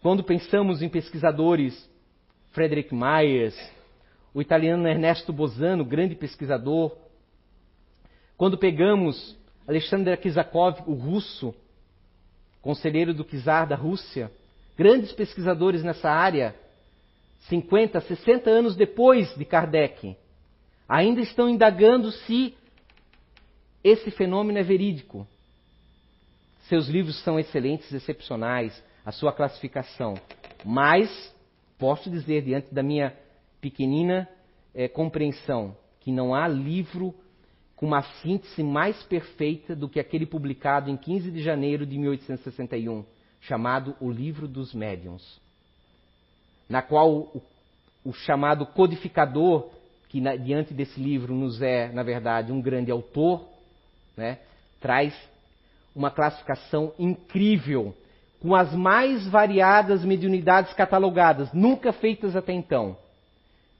Quando 0.00 0.24
pensamos 0.24 0.80
em 0.80 0.88
pesquisadores, 0.88 1.88
Frederick 2.52 2.94
Myers, 2.94 3.56
o 4.34 4.40
italiano 4.40 4.86
Ernesto 4.88 5.32
Bozano, 5.32 5.84
grande 5.84 6.14
pesquisador, 6.14 6.96
quando 8.36 8.56
pegamos 8.58 9.38
Alexander 9.66 10.18
Kizakov, 10.18 10.82
o 10.86 10.94
russo, 10.94 11.54
conselheiro 12.62 13.12
do 13.14 13.24
czar 13.24 13.66
da 13.66 13.76
Rússia, 13.76 14.30
grandes 14.76 15.12
pesquisadores 15.12 15.82
nessa 15.82 16.10
área, 16.10 16.54
50, 17.48 18.00
60 18.00 18.50
anos 18.50 18.76
depois 18.76 19.34
de 19.36 19.44
Kardec, 19.44 20.16
ainda 20.88 21.20
estão 21.20 21.48
indagando 21.48 22.10
se 22.10 22.54
esse 23.82 24.10
fenômeno 24.10 24.58
é 24.58 24.62
verídico. 24.62 25.26
Seus 26.68 26.88
livros 26.88 27.22
são 27.22 27.38
excelentes, 27.38 27.92
excepcionais, 27.92 28.82
a 29.04 29.12
sua 29.12 29.32
classificação. 29.32 30.14
Mas, 30.64 31.34
posso 31.80 32.10
dizer, 32.10 32.42
diante 32.42 32.72
da 32.72 32.82
minha 32.82 33.16
pequenina 33.60 34.28
é, 34.74 34.86
compreensão, 34.86 35.74
que 36.00 36.12
não 36.12 36.34
há 36.34 36.46
livro 36.46 37.14
com 37.74 37.86
uma 37.86 38.02
síntese 38.22 38.62
mais 38.62 39.02
perfeita 39.04 39.74
do 39.74 39.88
que 39.88 39.98
aquele 39.98 40.26
publicado 40.26 40.90
em 40.90 40.96
15 40.98 41.30
de 41.30 41.42
janeiro 41.42 41.86
de 41.86 41.98
1861, 41.98 43.04
chamado 43.40 43.96
O 43.98 44.10
Livro 44.10 44.46
dos 44.46 44.74
Médiuns, 44.74 45.40
na 46.68 46.82
qual 46.82 47.10
o, 47.10 47.42
o 48.04 48.12
chamado 48.12 48.66
codificador, 48.66 49.70
que 50.10 50.20
na, 50.20 50.36
diante 50.36 50.74
desse 50.74 51.00
livro 51.00 51.34
nos 51.34 51.62
é, 51.62 51.90
na 51.90 52.02
verdade, 52.02 52.52
um 52.52 52.60
grande 52.60 52.90
autor, 52.90 53.48
né, 54.14 54.38
traz 54.78 55.14
uma 55.96 56.10
classificação 56.10 56.92
incrível, 56.98 57.96
com 58.40 58.54
as 58.54 58.74
mais 58.74 59.26
variadas 59.28 60.02
mediunidades 60.02 60.72
catalogadas, 60.72 61.52
nunca 61.52 61.92
feitas 61.92 62.34
até 62.34 62.52
então. 62.52 62.96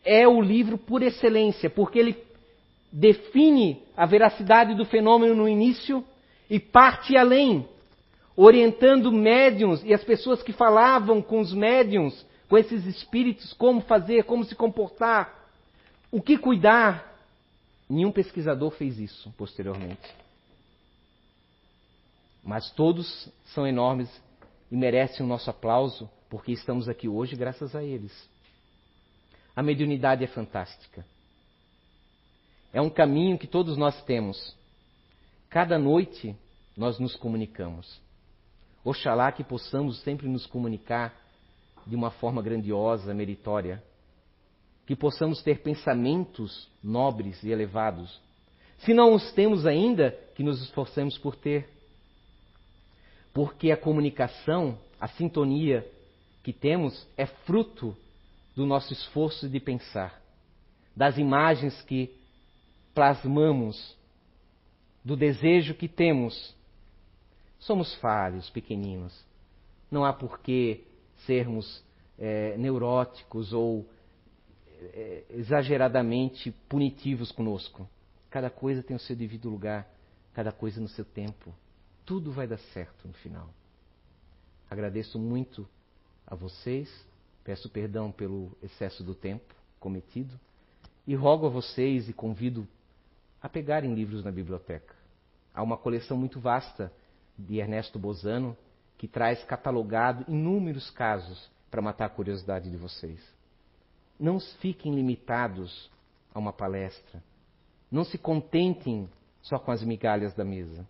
É 0.04 0.28
o 0.28 0.40
livro 0.40 0.76
por 0.76 1.02
excelência, 1.02 1.70
porque 1.70 1.98
ele 1.98 2.16
define 2.92 3.82
a 3.96 4.04
veracidade 4.04 4.74
do 4.74 4.84
fenômeno 4.84 5.34
no 5.34 5.48
início 5.48 6.04
e 6.48 6.60
parte 6.60 7.16
além, 7.16 7.66
orientando 8.36 9.10
médiums 9.10 9.82
e 9.84 9.94
as 9.94 10.04
pessoas 10.04 10.42
que 10.42 10.52
falavam 10.52 11.22
com 11.22 11.40
os 11.40 11.54
médiums, 11.54 12.26
com 12.48 12.58
esses 12.58 12.84
espíritos, 12.84 13.52
como 13.54 13.80
fazer, 13.80 14.24
como 14.24 14.44
se 14.44 14.54
comportar, 14.54 15.48
o 16.10 16.20
que 16.20 16.36
cuidar. 16.36 17.08
Nenhum 17.88 18.12
pesquisador 18.12 18.70
fez 18.72 18.98
isso 18.98 19.32
posteriormente. 19.38 20.20
Mas 22.44 22.70
todos 22.70 23.28
são 23.46 23.66
enormes 23.66 24.08
e 24.70 24.76
merecem 24.76 25.24
o 25.24 25.28
nosso 25.28 25.50
aplauso, 25.50 26.08
porque 26.28 26.52
estamos 26.52 26.88
aqui 26.88 27.08
hoje 27.08 27.36
graças 27.36 27.74
a 27.74 27.82
eles. 27.82 28.12
A 29.54 29.62
mediunidade 29.62 30.22
é 30.22 30.26
fantástica. 30.26 31.04
É 32.72 32.80
um 32.80 32.88
caminho 32.88 33.36
que 33.36 33.48
todos 33.48 33.76
nós 33.76 34.00
temos. 34.04 34.56
Cada 35.48 35.78
noite 35.78 36.36
nós 36.76 36.98
nos 37.00 37.16
comunicamos. 37.16 38.00
Oxalá 38.84 39.32
que 39.32 39.42
possamos 39.42 40.00
sempre 40.02 40.28
nos 40.28 40.46
comunicar 40.46 41.14
de 41.86 41.96
uma 41.96 42.10
forma 42.10 42.40
grandiosa, 42.40 43.12
meritória. 43.12 43.82
Que 44.86 44.94
possamos 44.94 45.42
ter 45.42 45.62
pensamentos 45.62 46.68
nobres 46.82 47.42
e 47.42 47.50
elevados. 47.50 48.20
Se 48.78 48.94
não 48.94 49.14
os 49.14 49.32
temos 49.32 49.66
ainda, 49.66 50.12
que 50.34 50.42
nos 50.42 50.62
esforcemos 50.62 51.18
por 51.18 51.36
ter. 51.36 51.68
Porque 53.32 53.70
a 53.70 53.76
comunicação, 53.76 54.78
a 55.00 55.08
sintonia 55.08 55.86
que 56.42 56.52
temos 56.52 57.06
é 57.16 57.26
fruto 57.26 57.96
do 58.56 58.66
nosso 58.66 58.92
esforço 58.92 59.48
de 59.48 59.60
pensar, 59.60 60.20
das 60.94 61.16
imagens 61.16 61.80
que 61.82 62.14
plasmamos, 62.94 63.96
do 65.04 65.16
desejo 65.16 65.74
que 65.74 65.88
temos. 65.88 66.54
Somos 67.58 67.94
falhos, 67.96 68.50
pequeninos. 68.50 69.24
Não 69.90 70.04
há 70.04 70.12
por 70.12 70.40
que 70.40 70.84
sermos 71.26 71.82
é, 72.18 72.56
neuróticos 72.56 73.52
ou 73.52 73.86
é, 74.80 75.24
exageradamente 75.30 76.50
punitivos 76.68 77.30
conosco. 77.32 77.88
Cada 78.30 78.50
coisa 78.50 78.82
tem 78.82 78.96
o 78.96 79.00
seu 79.00 79.16
devido 79.16 79.48
lugar, 79.48 79.88
cada 80.32 80.52
coisa 80.52 80.80
no 80.80 80.88
seu 80.88 81.04
tempo. 81.04 81.52
Tudo 82.10 82.32
vai 82.32 82.44
dar 82.44 82.58
certo 82.74 83.06
no 83.06 83.14
final. 83.14 83.48
Agradeço 84.68 85.16
muito 85.16 85.64
a 86.26 86.34
vocês, 86.34 87.06
peço 87.44 87.70
perdão 87.70 88.10
pelo 88.10 88.50
excesso 88.60 89.04
do 89.04 89.14
tempo 89.14 89.54
cometido 89.78 90.34
e 91.06 91.14
rogo 91.14 91.46
a 91.46 91.48
vocês 91.48 92.08
e 92.08 92.12
convido 92.12 92.66
a 93.40 93.48
pegarem 93.48 93.94
livros 93.94 94.24
na 94.24 94.32
biblioteca. 94.32 94.92
Há 95.54 95.62
uma 95.62 95.76
coleção 95.76 96.16
muito 96.16 96.40
vasta 96.40 96.92
de 97.38 97.58
Ernesto 97.58 97.96
Bozano 97.96 98.56
que 98.98 99.06
traz 99.06 99.44
catalogado 99.44 100.24
inúmeros 100.26 100.90
casos 100.90 101.48
para 101.70 101.80
matar 101.80 102.06
a 102.06 102.10
curiosidade 102.10 102.68
de 102.68 102.76
vocês. 102.76 103.20
Não 104.18 104.40
fiquem 104.40 104.96
limitados 104.96 105.88
a 106.34 106.40
uma 106.40 106.52
palestra. 106.52 107.22
Não 107.88 108.02
se 108.02 108.18
contentem 108.18 109.08
só 109.42 109.60
com 109.60 109.70
as 109.70 109.84
migalhas 109.84 110.34
da 110.34 110.44
mesa. 110.44 110.84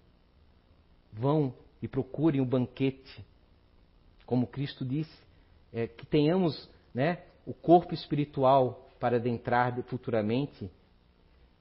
Vão 1.13 1.55
e 1.83 1.89
procurem 1.89 2.41
o 2.41 2.47
banquete. 2.47 3.25
Como 4.27 4.47
Cristo 4.47 4.85
disse, 4.85 5.19
é, 5.73 5.87
que 5.87 6.07
tenhamos 6.07 6.69
né, 6.95 7.23
o 7.47 7.55
corpo 7.55 7.95
espiritual 7.95 8.89
para 8.99 9.17
adentrar 9.17 9.83
futuramente 9.85 10.71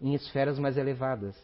em 0.01 0.13
esferas 0.13 0.59
mais 0.59 0.77
elevadas. 0.77 1.35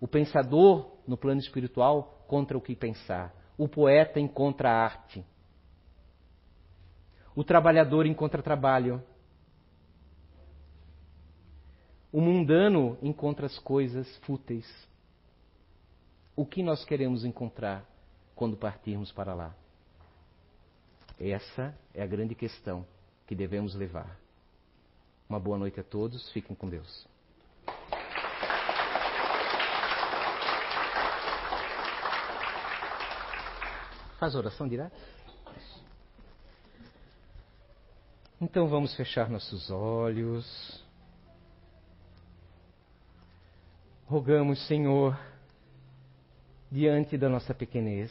O 0.00 0.06
pensador, 0.06 0.90
no 1.06 1.16
plano 1.16 1.40
espiritual, 1.40 2.24
contra 2.26 2.56
o 2.56 2.60
que 2.60 2.74
pensar. 2.74 3.34
O 3.56 3.68
poeta 3.68 4.20
encontra 4.20 4.70
a 4.70 4.84
arte. 4.84 5.24
O 7.34 7.42
trabalhador 7.42 8.06
encontra 8.06 8.42
trabalho. 8.42 9.02
O 12.12 12.20
mundano 12.20 12.96
encontra 13.02 13.46
as 13.46 13.58
coisas 13.58 14.16
fúteis. 14.18 14.66
O 16.36 16.44
que 16.44 16.62
nós 16.62 16.84
queremos 16.84 17.24
encontrar 17.24 17.84
quando 18.34 18.56
partirmos 18.56 19.12
para 19.12 19.34
lá? 19.34 19.54
Essa 21.18 21.72
é 21.94 22.02
a 22.02 22.06
grande 22.06 22.34
questão 22.34 22.84
que 23.26 23.34
devemos 23.36 23.74
levar. 23.74 24.18
Uma 25.28 25.38
boa 25.38 25.56
noite 25.56 25.78
a 25.78 25.84
todos, 25.84 26.30
fiquem 26.32 26.56
com 26.56 26.68
Deus. 26.68 27.06
Faz 34.18 34.34
oração 34.34 34.66
direta? 34.66 34.96
Então 38.40 38.66
vamos 38.68 38.94
fechar 38.96 39.30
nossos 39.30 39.70
olhos. 39.70 40.84
Rogamos, 44.06 44.66
Senhor, 44.66 45.18
diante 46.70 47.16
da 47.16 47.28
nossa 47.28 47.54
pequenez, 47.54 48.10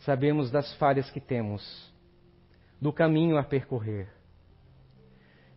sabemos 0.00 0.50
das 0.50 0.74
falhas 0.74 1.10
que 1.10 1.20
temos, 1.20 1.92
do 2.80 2.92
caminho 2.92 3.36
a 3.36 3.44
percorrer. 3.44 4.08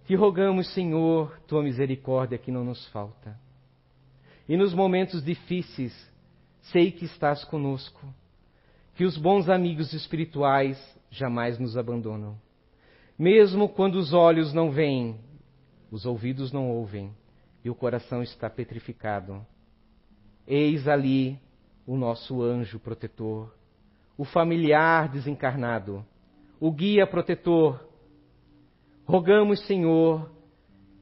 Te 0.05 0.15
rogamos, 0.15 0.71
Senhor, 0.73 1.39
tua 1.47 1.63
misericórdia 1.63 2.37
que 2.37 2.51
não 2.51 2.63
nos 2.63 2.87
falta. 2.89 3.39
E 4.47 4.55
nos 4.55 4.73
momentos 4.73 5.23
difíceis, 5.23 5.93
sei 6.61 6.91
que 6.91 7.05
estás 7.05 7.43
conosco 7.43 8.05
que 8.95 9.03
os 9.03 9.17
bons 9.17 9.49
amigos 9.49 9.93
espirituais 9.93 10.77
jamais 11.09 11.57
nos 11.59 11.75
abandonam. 11.75 12.39
Mesmo 13.17 13.67
quando 13.67 13.95
os 13.95 14.13
olhos 14.13 14.53
não 14.53 14.71
veem, 14.71 15.19
os 15.91 16.05
ouvidos 16.05 16.51
não 16.51 16.69
ouvem 16.69 17.11
e 17.63 17.69
o 17.69 17.75
coração 17.75 18.21
está 18.21 18.49
petrificado. 18.49 19.45
Eis 20.47 20.87
ali 20.87 21.39
o 21.85 21.95
nosso 21.95 22.41
anjo 22.41 22.79
protetor, 22.79 23.53
o 24.17 24.23
familiar 24.23 25.09
desencarnado, 25.09 26.05
o 26.59 26.71
guia 26.71 27.05
protetor. 27.05 27.83
Rogamos, 29.05 29.65
Senhor, 29.65 30.31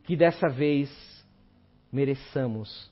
que 0.03 0.15
dessa 0.15 0.49
vez 0.49 0.89
mereçamos 1.91 2.91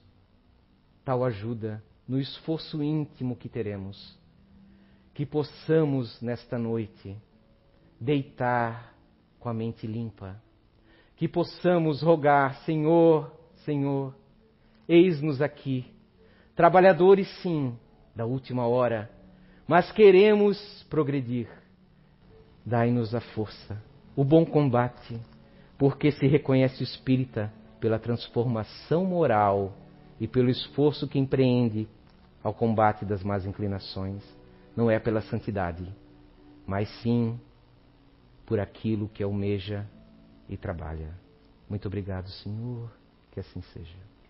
tal 1.04 1.24
ajuda 1.24 1.84
no 2.08 2.20
esforço 2.20 2.82
íntimo 2.84 3.36
que 3.36 3.50
teremos 3.50 4.20
que 5.14 5.26
possamos 5.26 6.22
nesta 6.22 6.58
noite 6.58 7.16
deitar 8.00 8.96
com 9.40 9.50
a 9.50 9.54
mente 9.54 9.86
limpa, 9.86 10.42
que 11.16 11.28
possamos 11.28 12.02
rogar, 12.02 12.56
Senhor, 12.64 13.32
Senhor, 13.66 14.16
eis-nos 14.88 15.42
aqui, 15.42 15.86
trabalhadores 16.56 17.28
sim, 17.42 17.76
da 18.16 18.26
última 18.26 18.68
hora, 18.68 19.10
mas 19.68 19.92
queremos 19.92 20.86
progredir. 20.90 21.48
Dai-nos 22.66 23.16
a 23.16 23.22
força, 23.22 23.82
o 24.16 24.24
bom 24.24 24.46
combate, 24.46 25.20
porque 25.78 26.12
se 26.12 26.28
reconhece 26.28 26.82
o 26.82 26.84
espírita 26.84 27.52
pela 27.80 27.98
transformação 27.98 29.06
moral 29.06 29.74
e 30.20 30.28
pelo 30.28 30.50
esforço 30.50 31.08
que 31.08 31.18
empreende 31.18 31.88
ao 32.44 32.54
combate 32.54 33.06
das 33.06 33.24
más 33.24 33.46
inclinações 33.46 34.24
não 34.76 34.90
é 34.90 35.00
pela 35.00 35.22
santidade, 35.22 35.88
mas 36.66 36.90
sim 37.02 37.40
por 38.46 38.60
aquilo 38.60 39.10
que 39.10 39.24
almeja 39.24 39.88
e 40.48 40.56
trabalha. 40.58 41.14
Muito 41.70 41.88
obrigado, 41.88 42.30
Senhor, 42.30 42.92
que 43.32 43.40
assim 43.40 43.62
seja. 43.74 44.11